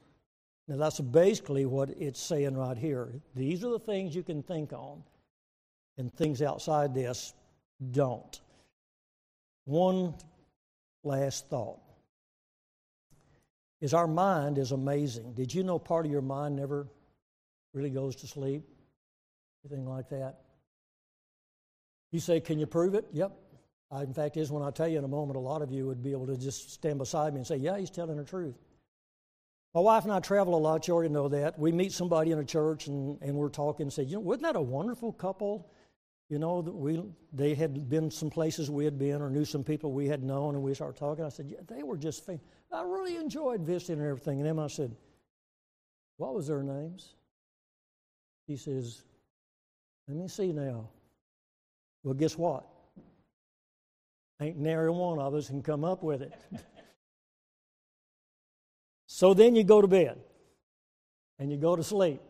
Now, 0.68 0.76
that's 0.76 1.00
basically 1.00 1.66
what 1.66 1.90
it's 1.90 2.20
saying 2.20 2.56
right 2.56 2.76
here. 2.76 3.12
These 3.34 3.64
are 3.64 3.70
the 3.70 3.78
things 3.78 4.14
you 4.14 4.22
can 4.22 4.42
think 4.42 4.72
on, 4.72 5.02
and 5.98 6.12
things 6.12 6.42
outside 6.42 6.94
this 6.94 7.34
don't. 7.90 8.40
One 9.64 10.14
last 11.02 11.48
thought 11.48 11.80
is 13.80 13.94
our 13.94 14.06
mind 14.06 14.58
is 14.58 14.72
amazing. 14.72 15.32
Did 15.32 15.52
you 15.52 15.62
know 15.62 15.78
part 15.78 16.06
of 16.06 16.12
your 16.12 16.22
mind 16.22 16.56
never 16.56 16.86
really 17.72 17.90
goes 17.90 18.16
to 18.16 18.26
sleep? 18.26 18.62
Anything 19.64 19.86
like 19.86 20.08
that? 20.10 20.40
You 22.12 22.20
say, 22.20 22.40
Can 22.40 22.58
you 22.58 22.66
prove 22.66 22.94
it? 22.94 23.06
Yep. 23.12 23.32
I, 23.90 24.02
in 24.02 24.14
fact, 24.14 24.36
is 24.36 24.52
when 24.52 24.62
I 24.62 24.70
tell 24.70 24.88
you 24.88 24.98
in 24.98 25.04
a 25.04 25.08
moment, 25.08 25.36
a 25.36 25.40
lot 25.40 25.62
of 25.62 25.72
you 25.72 25.86
would 25.86 26.02
be 26.02 26.12
able 26.12 26.26
to 26.28 26.36
just 26.36 26.72
stand 26.72 26.98
beside 26.98 27.32
me 27.32 27.38
and 27.38 27.46
say, 27.46 27.56
Yeah, 27.56 27.76
he's 27.78 27.90
telling 27.90 28.16
the 28.16 28.24
truth. 28.24 28.54
My 29.74 29.80
wife 29.80 30.04
and 30.04 30.12
I 30.12 30.20
travel 30.20 30.56
a 30.56 30.58
lot. 30.58 30.88
You 30.88 30.94
already 30.94 31.12
know 31.12 31.28
that. 31.28 31.58
We 31.58 31.70
meet 31.70 31.92
somebody 31.92 32.32
in 32.32 32.38
a 32.38 32.44
church 32.44 32.88
and, 32.88 33.18
and 33.22 33.36
we're 33.36 33.48
talking 33.48 33.84
and 33.84 33.92
say, 33.92 34.04
You 34.04 34.14
know, 34.14 34.20
wasn't 34.20 34.44
that 34.44 34.56
a 34.56 34.60
wonderful 34.60 35.12
couple? 35.12 35.70
You 36.28 36.38
know, 36.38 36.60
we, 36.60 37.02
they 37.32 37.54
had 37.54 37.88
been 37.88 38.10
some 38.10 38.30
places 38.30 38.70
we 38.70 38.84
had 38.84 38.98
been 38.98 39.20
or 39.20 39.30
knew 39.30 39.44
some 39.44 39.64
people 39.64 39.90
we 39.90 40.06
had 40.06 40.22
known, 40.22 40.54
and 40.54 40.62
we 40.62 40.72
started 40.74 40.96
talking. 40.96 41.24
I 41.24 41.28
said, 41.28 41.46
Yeah, 41.48 41.58
they 41.66 41.82
were 41.82 41.96
just, 41.96 42.24
famous. 42.24 42.42
I 42.72 42.82
really 42.82 43.16
enjoyed 43.16 43.62
visiting 43.62 43.98
and 43.98 44.08
everything. 44.08 44.40
And 44.40 44.48
then 44.48 44.60
I 44.60 44.68
said, 44.68 44.94
What 46.16 46.34
was 46.34 46.46
their 46.46 46.62
names? 46.62 47.14
He 48.46 48.56
says, 48.56 49.02
Let 50.06 50.16
me 50.16 50.28
see 50.28 50.52
now. 50.52 50.88
Well, 52.04 52.14
guess 52.14 52.38
what? 52.38 52.64
Ain't 54.40 54.56
nary 54.56 54.90
one 54.90 55.18
of 55.18 55.34
us 55.34 55.48
can 55.48 55.62
come 55.62 55.84
up 55.84 56.02
with 56.02 56.22
it. 56.22 56.32
so 59.06 59.34
then 59.34 59.54
you 59.54 59.64
go 59.64 59.82
to 59.82 59.88
bed 59.88 60.18
and 61.38 61.50
you 61.50 61.58
go 61.58 61.76
to 61.76 61.84
sleep. 61.84 62.20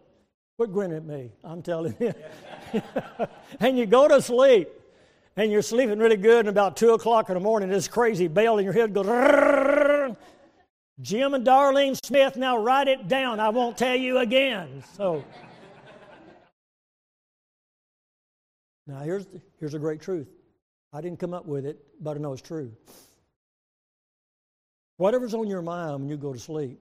Quit 0.57 0.73
grinning 0.73 0.97
at 0.97 1.05
me, 1.05 1.33
I'm 1.45 1.63
telling 1.63 1.95
you. 2.01 2.13
and 3.61 3.79
you 3.79 3.87
go 3.87 4.09
to 4.09 4.21
sleep 4.21 4.69
and 5.37 5.53
you're 5.53 5.63
sleeping 5.63 5.99
really 5.99 6.17
good, 6.17 6.41
and 6.41 6.49
about 6.49 6.77
2 6.77 6.91
o'clock 6.91 7.31
in 7.31 7.35
the 7.35 7.41
morning, 7.41 7.69
this 7.69 7.89
crazy 7.89 8.29
bell 8.29 8.59
in 8.59 8.65
your 8.65 8.75
head 8.75 8.93
goes. 8.93 9.07
Jim 11.01 11.33
and 11.33 11.47
Darlene 11.47 11.97
Smith, 12.05 12.37
now 12.37 12.59
write 12.59 12.89
it 12.89 13.09
down. 13.09 13.41
I 13.41 13.49
won't 13.49 13.79
tell 13.79 13.97
you 13.97 14.19
again. 14.19 14.83
So, 14.97 15.25
now 18.87 18.99
here's, 18.99 19.27
here's 19.59 19.73
a 19.75 19.79
great 19.79 20.01
truth. 20.01 20.29
I 20.93 21.01
didn't 21.01 21.21
come 21.21 21.35
up 21.35 21.47
with 21.47 21.67
it, 21.67 21.79
but 22.01 22.17
I 22.17 22.21
know 22.21 22.33
it's 22.33 22.43
true. 22.43 22.73
Whatever's 24.97 25.35
on 25.35 25.47
your 25.47 25.63
mind 25.63 26.01
when 26.01 26.09
you 26.09 26.17
go 26.17 26.33
to 26.33 26.39
sleep, 26.39 26.79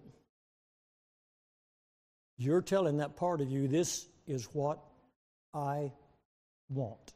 you're 2.38 2.62
telling 2.62 2.98
that 2.98 3.16
part 3.16 3.40
of 3.40 3.50
you, 3.50 3.68
this 3.68 4.08
is 4.28 4.46
what 4.54 4.80
I 5.54 5.92
want. 6.70 7.14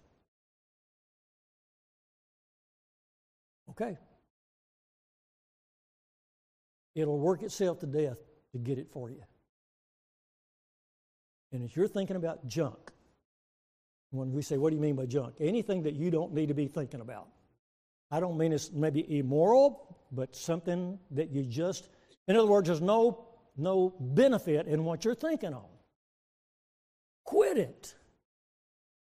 Okay. 3.72 3.98
It'll 6.96 7.20
work 7.20 7.42
itself 7.42 7.80
to 7.80 7.88
death 7.88 8.20
to 8.52 8.60
get 8.60 8.78
it 8.78 8.88
for 8.92 9.10
you. 9.10 9.24
And 11.52 11.64
if 11.64 11.76
you're 11.76 11.88
thinking 11.88 12.16
about 12.16 12.48
junk, 12.48 12.93
when 14.14 14.32
we 14.32 14.44
say, 14.44 14.58
what 14.58 14.70
do 14.70 14.76
you 14.76 14.82
mean 14.82 14.96
by 14.96 15.08
junk? 15.08 15.34
Anything 15.40 15.82
that 15.84 15.96
you 15.96 16.12
don't 16.12 16.34
need 16.34 16.48
to 16.48 16.54
be 16.54 16.68
thinking 16.68 17.02
about. 17.02 17.28
I 18.12 18.20
don't 18.20 18.38
mean 18.38 18.54
it's 18.54 18.72
maybe 18.72 19.18
immoral, 19.18 19.98
but 20.12 20.36
something 20.36 21.00
that 21.12 21.32
you 21.32 21.44
just, 21.44 21.90
in 22.28 22.36
other 22.36 22.48
words, 22.48 22.68
there's 22.68 22.82
no, 22.82 23.26
no 23.58 23.96
benefit 24.00 24.68
in 24.68 24.84
what 24.84 25.04
you're 25.04 25.16
thinking 25.16 25.54
on. 25.54 25.66
Quit 27.24 27.58
it. 27.58 27.96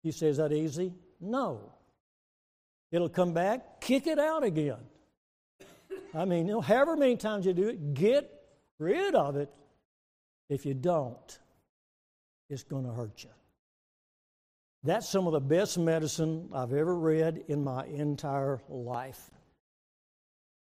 You 0.01 0.11
say, 0.11 0.27
is 0.27 0.37
that 0.37 0.51
easy? 0.51 0.93
No. 1.21 1.71
It'll 2.91 3.07
come 3.09 3.33
back, 3.33 3.81
kick 3.81 4.07
it 4.07 4.17
out 4.17 4.43
again. 4.43 4.79
I 6.15 6.25
mean, 6.25 6.47
however 6.47 6.95
many 6.95 7.17
times 7.17 7.45
you 7.45 7.53
do 7.53 7.69
it, 7.69 7.93
get 7.93 8.31
rid 8.79 9.13
of 9.13 9.35
it. 9.35 9.53
If 10.49 10.65
you 10.65 10.73
don't, 10.73 11.39
it's 12.49 12.63
going 12.63 12.85
to 12.85 12.91
hurt 12.91 13.23
you. 13.23 13.29
That's 14.83 15.07
some 15.07 15.27
of 15.27 15.33
the 15.33 15.39
best 15.39 15.77
medicine 15.77 16.49
I've 16.53 16.73
ever 16.73 16.95
read 16.95 17.45
in 17.47 17.63
my 17.63 17.85
entire 17.85 18.59
life. 18.67 19.31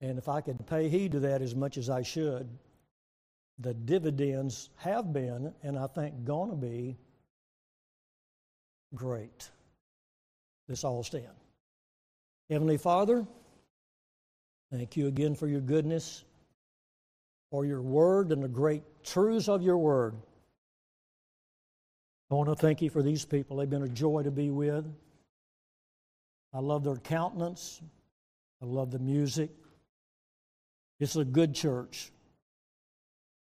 And 0.01 0.19
if 0.19 0.29
I 0.29 0.43
could 0.43 0.67
pay 0.67 0.91
heed 0.91 1.13
to 1.13 1.21
that 1.21 1.41
as 1.41 1.55
much 1.55 1.79
as 1.79 1.89
I 1.89 2.03
should, 2.03 2.47
the 3.59 3.73
dividends 3.73 4.69
have 4.77 5.13
been, 5.13 5.55
and 5.63 5.79
I 5.79 5.87
think 5.87 6.25
going 6.25 6.51
to 6.51 6.57
be, 6.57 6.99
great. 8.95 9.51
Let's 10.69 10.85
all 10.85 11.03
stand. 11.03 11.27
Heavenly 12.51 12.77
Father, 12.77 13.27
thank 14.71 14.97
you 14.97 15.07
again 15.07 15.35
for 15.35 15.47
your 15.47 15.61
goodness, 15.61 16.25
for 17.51 17.65
your 17.65 17.81
word 17.81 18.33
and 18.33 18.43
the 18.43 18.49
great 18.49 18.83
truths 19.03 19.49
of 19.49 19.63
your 19.63 19.79
word. 19.79 20.15
I 22.31 22.35
want 22.35 22.49
to 22.49 22.57
thank 22.57 22.83
you 22.83 22.91
for 22.91 23.03
these 23.03 23.25
people. 23.25 23.59
They've 23.59 23.69
been 23.69 23.83
a 23.83 23.89
joy 23.89 24.23
to 24.23 24.31
be 24.31 24.51
with. 24.51 24.87
I 26.53 26.61
love 26.61 26.85
their 26.85 26.97
countenance. 26.97 27.81
I 28.63 28.67
love 28.67 28.91
the 28.91 28.99
music. 28.99 29.51
It's 31.01 31.17
a 31.17 31.25
good 31.25 31.55
church. 31.55 32.13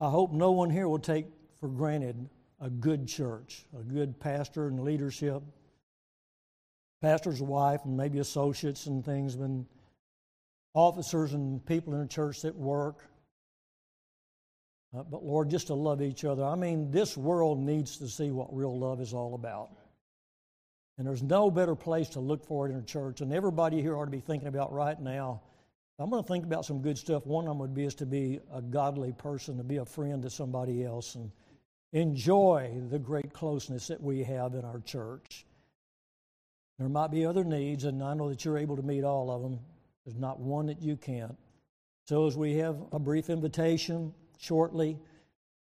I 0.01 0.09
hope 0.09 0.33
no 0.33 0.51
one 0.51 0.69
here 0.69 0.87
will 0.87 0.99
take 0.99 1.27
for 1.59 1.69
granted 1.69 2.29
a 2.59 2.69
good 2.69 3.07
church, 3.07 3.65
a 3.77 3.81
good 3.81 4.19
pastor 4.19 4.67
and 4.67 4.81
leadership, 4.81 5.41
pastor's 7.01 7.41
wife, 7.41 7.81
and 7.85 7.95
maybe 7.95 8.19
associates 8.19 8.87
and 8.87 9.05
things, 9.05 9.35
and 9.35 9.65
officers 10.73 11.33
and 11.33 11.65
people 11.65 11.93
in 11.93 12.01
the 12.01 12.07
church 12.07 12.41
that 12.41 12.55
work. 12.55 13.07
Uh, 14.95 15.03
but 15.03 15.23
Lord, 15.23 15.49
just 15.49 15.67
to 15.67 15.73
love 15.73 16.01
each 16.01 16.23
other. 16.23 16.43
I 16.43 16.55
mean, 16.55 16.91
this 16.91 17.17
world 17.17 17.59
needs 17.59 17.97
to 17.97 18.07
see 18.07 18.31
what 18.31 18.55
real 18.55 18.77
love 18.77 19.01
is 19.01 19.13
all 19.13 19.35
about. 19.35 19.71
And 20.97 21.05
there's 21.05 21.23
no 21.23 21.51
better 21.51 21.75
place 21.75 22.09
to 22.09 22.21
look 22.21 22.45
for 22.45 22.67
it 22.67 22.71
in 22.71 22.77
a 22.77 22.83
church. 22.83 23.19
And 23.19 23.33
everybody 23.33 23.81
here 23.81 23.97
ought 23.97 24.05
to 24.05 24.11
be 24.11 24.21
thinking 24.21 24.47
about 24.47 24.71
right 24.71 24.99
now. 24.99 25.41
I'm 25.99 26.09
going 26.09 26.23
to 26.23 26.27
think 26.27 26.45
about 26.45 26.65
some 26.65 26.81
good 26.81 26.97
stuff. 26.97 27.25
One 27.25 27.45
of 27.45 27.49
them 27.49 27.59
would 27.59 27.73
be 27.73 27.85
is 27.85 27.95
to 27.95 28.05
be 28.05 28.39
a 28.53 28.61
godly 28.61 29.11
person, 29.13 29.57
to 29.57 29.63
be 29.63 29.77
a 29.77 29.85
friend 29.85 30.21
to 30.23 30.29
somebody 30.29 30.83
else, 30.83 31.15
and 31.15 31.31
enjoy 31.91 32.81
the 32.89 32.99
great 32.99 33.33
closeness 33.33 33.87
that 33.87 34.01
we 34.01 34.23
have 34.23 34.53
in 34.55 34.63
our 34.65 34.79
church. 34.81 35.45
There 36.79 36.89
might 36.89 37.11
be 37.11 37.25
other 37.25 37.45
needs, 37.45 37.85
and 37.85 38.03
I 38.03 38.13
know 38.13 38.29
that 38.29 38.43
you're 38.43 38.57
able 38.57 38.75
to 38.75 38.81
meet 38.81 39.05
all 39.05 39.31
of 39.31 39.41
them. 39.41 39.59
There's 40.05 40.17
not 40.17 40.39
one 40.39 40.65
that 40.65 40.81
you 40.81 40.97
can't. 40.97 41.37
So, 42.07 42.27
as 42.27 42.35
we 42.35 42.55
have 42.57 42.77
a 42.91 42.99
brief 42.99 43.29
invitation 43.29 44.13
shortly 44.39 44.97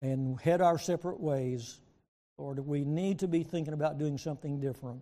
and 0.01 0.39
head 0.39 0.61
our 0.61 0.77
separate 0.77 1.19
ways, 1.19 1.79
Lord, 2.37 2.59
we 2.65 2.83
need 2.83 3.19
to 3.19 3.27
be 3.27 3.43
thinking 3.43 3.73
about 3.73 3.97
doing 3.97 4.17
something 4.17 4.59
different. 4.59 5.01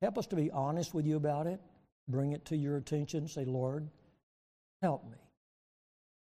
Help 0.00 0.18
us 0.18 0.26
to 0.28 0.36
be 0.36 0.50
honest 0.50 0.94
with 0.94 1.06
you 1.06 1.16
about 1.16 1.46
it. 1.46 1.60
Bring 2.08 2.32
it 2.32 2.44
to 2.46 2.56
your 2.56 2.76
attention. 2.76 3.26
Say, 3.26 3.44
Lord, 3.44 3.88
help 4.82 5.04
me. 5.10 5.18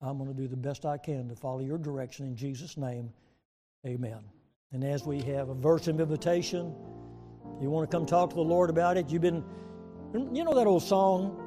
I'm 0.00 0.18
going 0.18 0.28
to 0.28 0.36
do 0.36 0.48
the 0.48 0.56
best 0.56 0.84
I 0.84 0.98
can 0.98 1.28
to 1.28 1.34
follow 1.36 1.60
your 1.60 1.78
direction 1.78 2.26
in 2.26 2.36
Jesus' 2.36 2.76
name. 2.76 3.12
Amen. 3.86 4.18
And 4.72 4.84
as 4.84 5.04
we 5.04 5.20
have 5.22 5.48
a 5.48 5.54
verse 5.54 5.88
of 5.88 6.00
invitation, 6.00 6.74
you 7.60 7.70
want 7.70 7.90
to 7.90 7.96
come 7.96 8.06
talk 8.06 8.30
to 8.30 8.36
the 8.36 8.42
Lord 8.42 8.70
about 8.70 8.96
it. 8.96 9.10
You've 9.10 9.22
been, 9.22 9.44
you 10.14 10.44
know 10.44 10.54
that 10.54 10.66
old 10.66 10.82
song, 10.82 11.40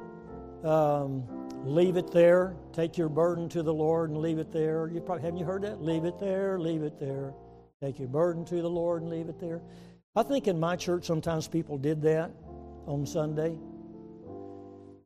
um, 0.64 1.24
"Leave 1.64 1.96
it 1.96 2.10
there." 2.10 2.56
Take 2.72 2.96
your 2.96 3.08
burden 3.08 3.48
to 3.50 3.62
the 3.62 3.74
Lord 3.74 4.10
and 4.10 4.18
leave 4.18 4.38
it 4.38 4.52
there. 4.52 4.88
You 4.88 5.00
probably 5.00 5.22
haven't 5.22 5.38
you 5.38 5.44
heard 5.44 5.62
that? 5.62 5.82
Leave 5.82 6.04
it 6.04 6.18
there, 6.18 6.58
leave 6.58 6.82
it 6.82 6.98
there. 6.98 7.34
Take 7.80 7.98
your 7.98 8.08
burden 8.08 8.44
to 8.46 8.62
the 8.62 8.70
Lord 8.70 9.02
and 9.02 9.10
leave 9.10 9.28
it 9.28 9.38
there. 9.38 9.60
I 10.14 10.22
think 10.22 10.48
in 10.48 10.58
my 10.58 10.76
church 10.76 11.04
sometimes 11.04 11.46
people 11.48 11.76
did 11.76 12.02
that 12.02 12.30
on 12.86 13.04
Sunday, 13.04 13.58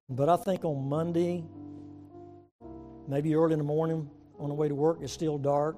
but 0.09 0.29
I 0.29 0.37
think 0.37 0.65
on 0.65 0.89
Monday, 0.89 1.45
maybe 3.09 3.35
early 3.35 3.55
in 3.55 3.59
the 3.59 3.65
morning 3.65 4.09
on 4.39 4.49
the 4.49 4.55
way 4.55 4.69
to 4.69 4.75
work, 4.75 4.99
it's 5.01 5.13
still 5.13 5.39
dark. 5.39 5.77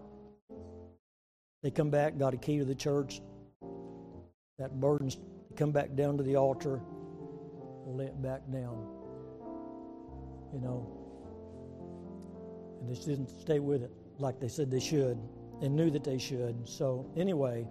They 1.62 1.70
come 1.70 1.90
back, 1.90 2.18
got 2.18 2.34
a 2.34 2.36
key 2.36 2.58
to 2.58 2.64
the 2.64 2.74
church. 2.74 3.22
That 4.58 4.80
burden's 4.80 5.16
come 5.56 5.70
back 5.70 5.94
down 5.94 6.16
to 6.18 6.22
the 6.22 6.36
altar. 6.36 6.80
lay 7.86 8.10
back 8.20 8.42
down. 8.50 9.01
You 10.52 10.60
know, 10.60 11.02
and 12.80 12.88
they 12.88 13.00
didn't 13.00 13.28
stay 13.40 13.58
with 13.58 13.82
it 13.82 13.90
like 14.18 14.38
they 14.38 14.48
said 14.48 14.70
they 14.70 14.80
should 14.80 15.18
and 15.62 15.74
knew 15.74 15.90
that 15.90 16.04
they 16.04 16.18
should. 16.18 16.68
So, 16.68 17.10
anyway, 17.16 17.66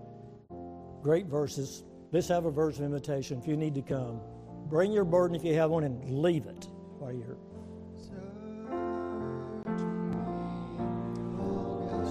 great 1.01 1.27
verses. 1.27 1.83
Let's 2.11 2.27
have 2.29 2.45
a 2.45 2.51
verse 2.51 2.77
of 2.77 2.85
invitation 2.85 3.39
if 3.39 3.47
you 3.47 3.55
need 3.55 3.75
to 3.75 3.81
come. 3.81 4.21
Bring 4.67 4.91
your 4.91 5.05
burden 5.05 5.35
if 5.35 5.43
you 5.43 5.53
have 5.55 5.69
one 5.69 5.83
and 5.83 6.03
leave 6.09 6.45
it 6.45 6.67
while 6.97 7.11
you're. 7.11 7.37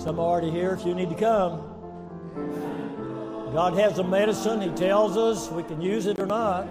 Some 0.00 0.18
are 0.18 0.22
already 0.22 0.50
here 0.50 0.72
if 0.72 0.86
you 0.86 0.94
need 0.94 1.10
to 1.10 1.14
come. 1.14 1.60
God 3.52 3.74
has 3.74 3.98
a 3.98 4.04
medicine, 4.04 4.60
He 4.60 4.70
tells 4.70 5.16
us 5.16 5.50
we 5.50 5.62
can 5.62 5.80
use 5.80 6.06
it 6.06 6.18
or 6.18 6.26
not. 6.26 6.68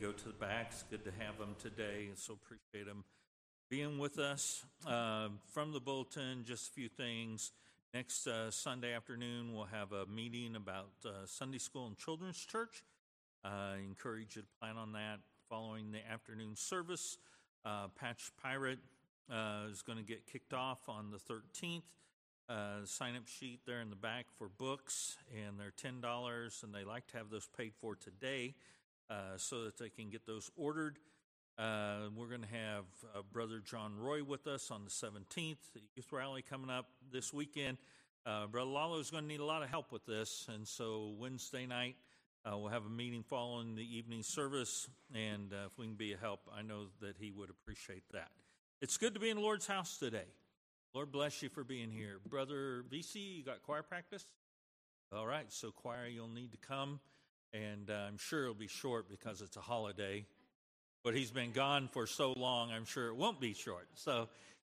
Go 0.00 0.12
to 0.12 0.28
the 0.28 0.32
back. 0.32 0.68
It's 0.70 0.82
good 0.84 1.04
to 1.04 1.10
have 1.18 1.36
them 1.38 1.54
today, 1.58 2.08
so 2.14 2.32
appreciate 2.32 2.86
them 2.86 3.04
being 3.68 3.98
with 3.98 4.18
us. 4.18 4.64
Uh, 4.86 5.28
from 5.52 5.72
the 5.72 5.80
bulletin, 5.80 6.42
just 6.42 6.70
a 6.70 6.72
few 6.72 6.88
things. 6.88 7.52
Next 7.92 8.26
uh, 8.26 8.50
Sunday 8.50 8.94
afternoon, 8.94 9.54
we'll 9.54 9.66
have 9.66 9.92
a 9.92 10.06
meeting 10.06 10.56
about 10.56 10.92
uh, 11.04 11.26
Sunday 11.26 11.58
school 11.58 11.86
and 11.86 11.98
children's 11.98 12.38
church. 12.38 12.82
I 13.44 13.76
encourage 13.86 14.36
you 14.36 14.42
to 14.42 14.48
plan 14.58 14.78
on 14.78 14.92
that 14.92 15.18
following 15.50 15.92
the 15.92 16.00
afternoon 16.10 16.56
service. 16.56 17.18
Uh, 17.66 17.88
Patch 17.88 18.30
Pirate 18.42 18.78
uh, 19.30 19.64
is 19.70 19.82
going 19.82 19.98
to 19.98 20.04
get 20.04 20.26
kicked 20.26 20.54
off 20.54 20.88
on 20.88 21.10
the 21.10 21.18
13th. 21.18 21.82
Uh, 22.48 22.84
sign 22.84 23.16
up 23.16 23.26
sheet 23.26 23.60
there 23.66 23.82
in 23.82 23.90
the 23.90 23.96
back 23.96 24.26
for 24.38 24.48
books, 24.48 25.18
and 25.36 25.60
they're 25.60 25.72
ten 25.76 26.00
dollars, 26.00 26.62
and 26.64 26.74
they 26.74 26.82
like 26.82 27.06
to 27.06 27.16
have 27.16 27.30
those 27.30 27.48
paid 27.56 27.72
for 27.80 27.94
today, 27.94 28.54
uh, 29.10 29.36
so 29.36 29.64
that 29.64 29.76
they 29.78 29.88
can 29.88 30.08
get 30.10 30.26
those 30.26 30.50
ordered. 30.56 30.98
Uh, 31.58 32.08
we're 32.16 32.28
going 32.28 32.42
to 32.42 32.46
have 32.46 32.84
uh, 33.14 33.20
Brother 33.32 33.58
John 33.58 33.98
Roy 33.98 34.22
with 34.24 34.46
us 34.46 34.70
on 34.70 34.84
the 34.84 34.90
seventeenth, 34.90 35.58
the 35.74 35.80
youth 35.96 36.10
rally 36.12 36.42
coming 36.42 36.70
up 36.70 36.86
this 37.12 37.34
weekend. 37.34 37.76
Uh, 38.24 38.46
Brother 38.46 38.70
Lalo 38.70 38.98
is 38.98 39.10
going 39.10 39.24
to 39.24 39.28
need 39.28 39.40
a 39.40 39.44
lot 39.44 39.62
of 39.62 39.68
help 39.68 39.92
with 39.92 40.06
this, 40.06 40.46
and 40.52 40.66
so 40.66 41.14
Wednesday 41.18 41.66
night 41.66 41.96
uh, 42.44 42.56
we'll 42.56 42.70
have 42.70 42.86
a 42.86 42.90
meeting 42.90 43.22
following 43.22 43.74
the 43.74 43.96
evening 43.96 44.22
service, 44.22 44.88
and 45.14 45.52
if 45.52 45.76
we 45.76 45.86
can 45.86 45.94
be 45.94 46.12
a 46.12 46.16
help, 46.16 46.40
I 46.54 46.62
know 46.62 46.86
that 47.00 47.16
he 47.18 47.32
would 47.32 47.50
appreciate 47.50 48.04
that. 48.12 48.30
It's 48.80 48.96
good 48.96 49.12
to 49.14 49.20
be 49.20 49.28
in 49.28 49.36
the 49.36 49.42
Lord's 49.42 49.66
house 49.66 49.98
today. 49.98 50.24
Lord 50.94 51.12
bless 51.12 51.42
you 51.42 51.48
for 51.48 51.62
being 51.62 51.90
here. 51.90 52.18
Brother 52.28 52.82
BC, 52.90 53.36
you 53.36 53.44
got 53.44 53.62
choir 53.62 53.82
practice? 53.82 54.26
All 55.12 55.26
right, 55.26 55.52
so 55.52 55.70
choir, 55.70 56.06
you'll 56.06 56.28
need 56.28 56.52
to 56.52 56.58
come, 56.58 57.00
and 57.52 57.90
uh, 57.90 57.94
I'm 58.08 58.18
sure 58.18 58.42
it'll 58.44 58.54
be 58.54 58.68
short 58.68 59.08
because 59.08 59.40
it's 59.40 59.56
a 59.56 59.60
holiday. 59.60 60.24
But 61.02 61.14
he's 61.14 61.30
been 61.30 61.52
gone 61.52 61.88
for 61.88 62.06
so 62.06 62.34
long, 62.36 62.70
I'm 62.70 62.84
sure 62.84 63.08
it 63.08 63.16
won't 63.16 63.40
be 63.40 63.54
short. 63.54 63.88
So, 63.94 64.28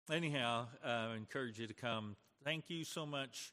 anyhow, 0.10 0.68
uh, 0.84 1.10
I 1.12 1.16
encourage 1.16 1.60
you 1.60 1.68
to 1.68 1.74
come. 1.74 2.16
Thank 2.46 2.70
you 2.70 2.86
so 2.86 3.06
much 3.06 3.52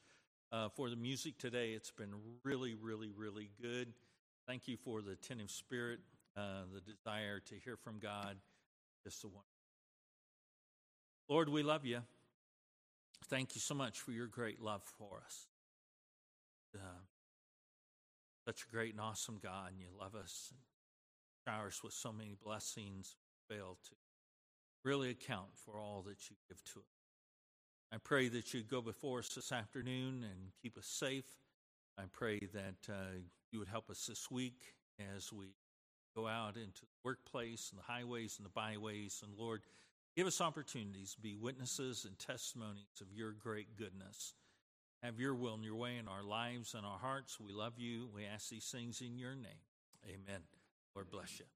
uh, 0.53 0.69
for 0.69 0.89
the 0.89 0.97
music 0.97 1.39
today. 1.39 1.73
It's 1.73 1.91
been 1.91 2.15
really, 2.45 2.75
really, 2.75 3.11
really 3.11 3.51
good. 3.61 3.89
Thank 4.47 4.69
you 4.69 4.77
for 4.77 5.03
the 5.03 5.13
attentive 5.13 5.51
spirit, 5.51 5.99
uh, 6.37 6.63
the 6.73 6.81
desire 6.81 7.41
to 7.41 7.55
hear 7.65 7.77
from 7.77 7.99
God. 7.99 8.37
Just 9.05 9.23
the 9.23 9.29
one. 9.29 9.45
Lord, 11.29 11.49
we 11.49 11.63
love 11.63 11.85
you. 11.85 12.01
Thank 13.27 13.55
you 13.55 13.61
so 13.61 13.75
much 13.75 14.01
for 14.01 14.13
your 14.13 14.27
great 14.27 14.63
love 14.63 14.83
for 14.99 15.21
us. 15.27 15.47
Such 18.49 18.65
a 18.67 18.75
great 18.75 18.93
and 18.93 19.01
awesome 19.03 19.39
God, 19.43 19.73
and 19.73 19.79
you 19.79 19.89
love 20.01 20.15
us 20.15 20.51
and 20.51 20.59
shower 21.47 21.67
us 21.67 21.85
with 21.85 21.93
so 21.93 22.15
many 22.15 22.35
blessings. 22.43 23.15
Fail 23.47 23.77
to 23.91 23.95
really 24.87 25.11
account 25.11 25.49
for 25.55 25.79
all 25.79 26.03
that 26.07 26.31
you 26.31 26.37
give 26.49 26.65
to 26.73 26.79
us. 26.79 26.87
I 27.93 27.99
pray 28.03 28.29
that 28.29 28.55
you 28.55 28.63
go 28.63 28.81
before 28.81 29.19
us 29.19 29.29
this 29.29 29.53
afternoon 29.53 30.25
and 30.25 30.53
keep 30.63 30.79
us 30.79 30.87
safe. 30.87 31.27
I 31.99 32.05
pray 32.11 32.39
that 32.39 32.91
uh, 32.91 33.19
you 33.53 33.59
would 33.59 33.69
help 33.69 33.91
us 33.91 34.07
this 34.07 34.31
week 34.31 34.73
as 35.15 35.31
we 35.31 35.49
go 36.17 36.27
out 36.27 36.57
into 36.57 36.81
the 36.81 37.01
workplace 37.05 37.69
and 37.71 37.79
the 37.79 37.93
highways 37.93 38.39
and 38.39 38.47
the 38.47 38.51
byways. 38.55 39.23
And 39.23 39.37
Lord, 39.37 39.61
give 40.17 40.27
us 40.27 40.41
opportunities 40.41 41.13
to 41.13 41.21
be 41.21 41.37
witnesses 41.37 42.07
and 42.07 42.19
testimonies 42.19 42.87
of 43.03 43.13
your 43.13 43.33
great 43.33 43.77
goodness. 43.77 44.33
Have 45.03 45.21
your 45.21 45.35
will 45.35 45.55
and 45.55 45.65
your 45.65 45.77
way 45.77 45.97
in 45.97 46.09
our 46.09 46.23
lives 46.23 46.75
and 46.75 46.85
our 46.85 46.99
hearts. 46.99 47.39
We 47.41 47.53
love 47.53 47.75
you. 47.77 48.09
We 48.15 48.25
ask 48.25 48.49
these 48.49 48.69
things 48.71 49.01
in 49.01 49.19
your 49.19 49.35
name. 49.35 49.63
Amen. 50.05 50.43
Lord 50.95 51.11
bless 51.11 51.39
you. 51.39 51.47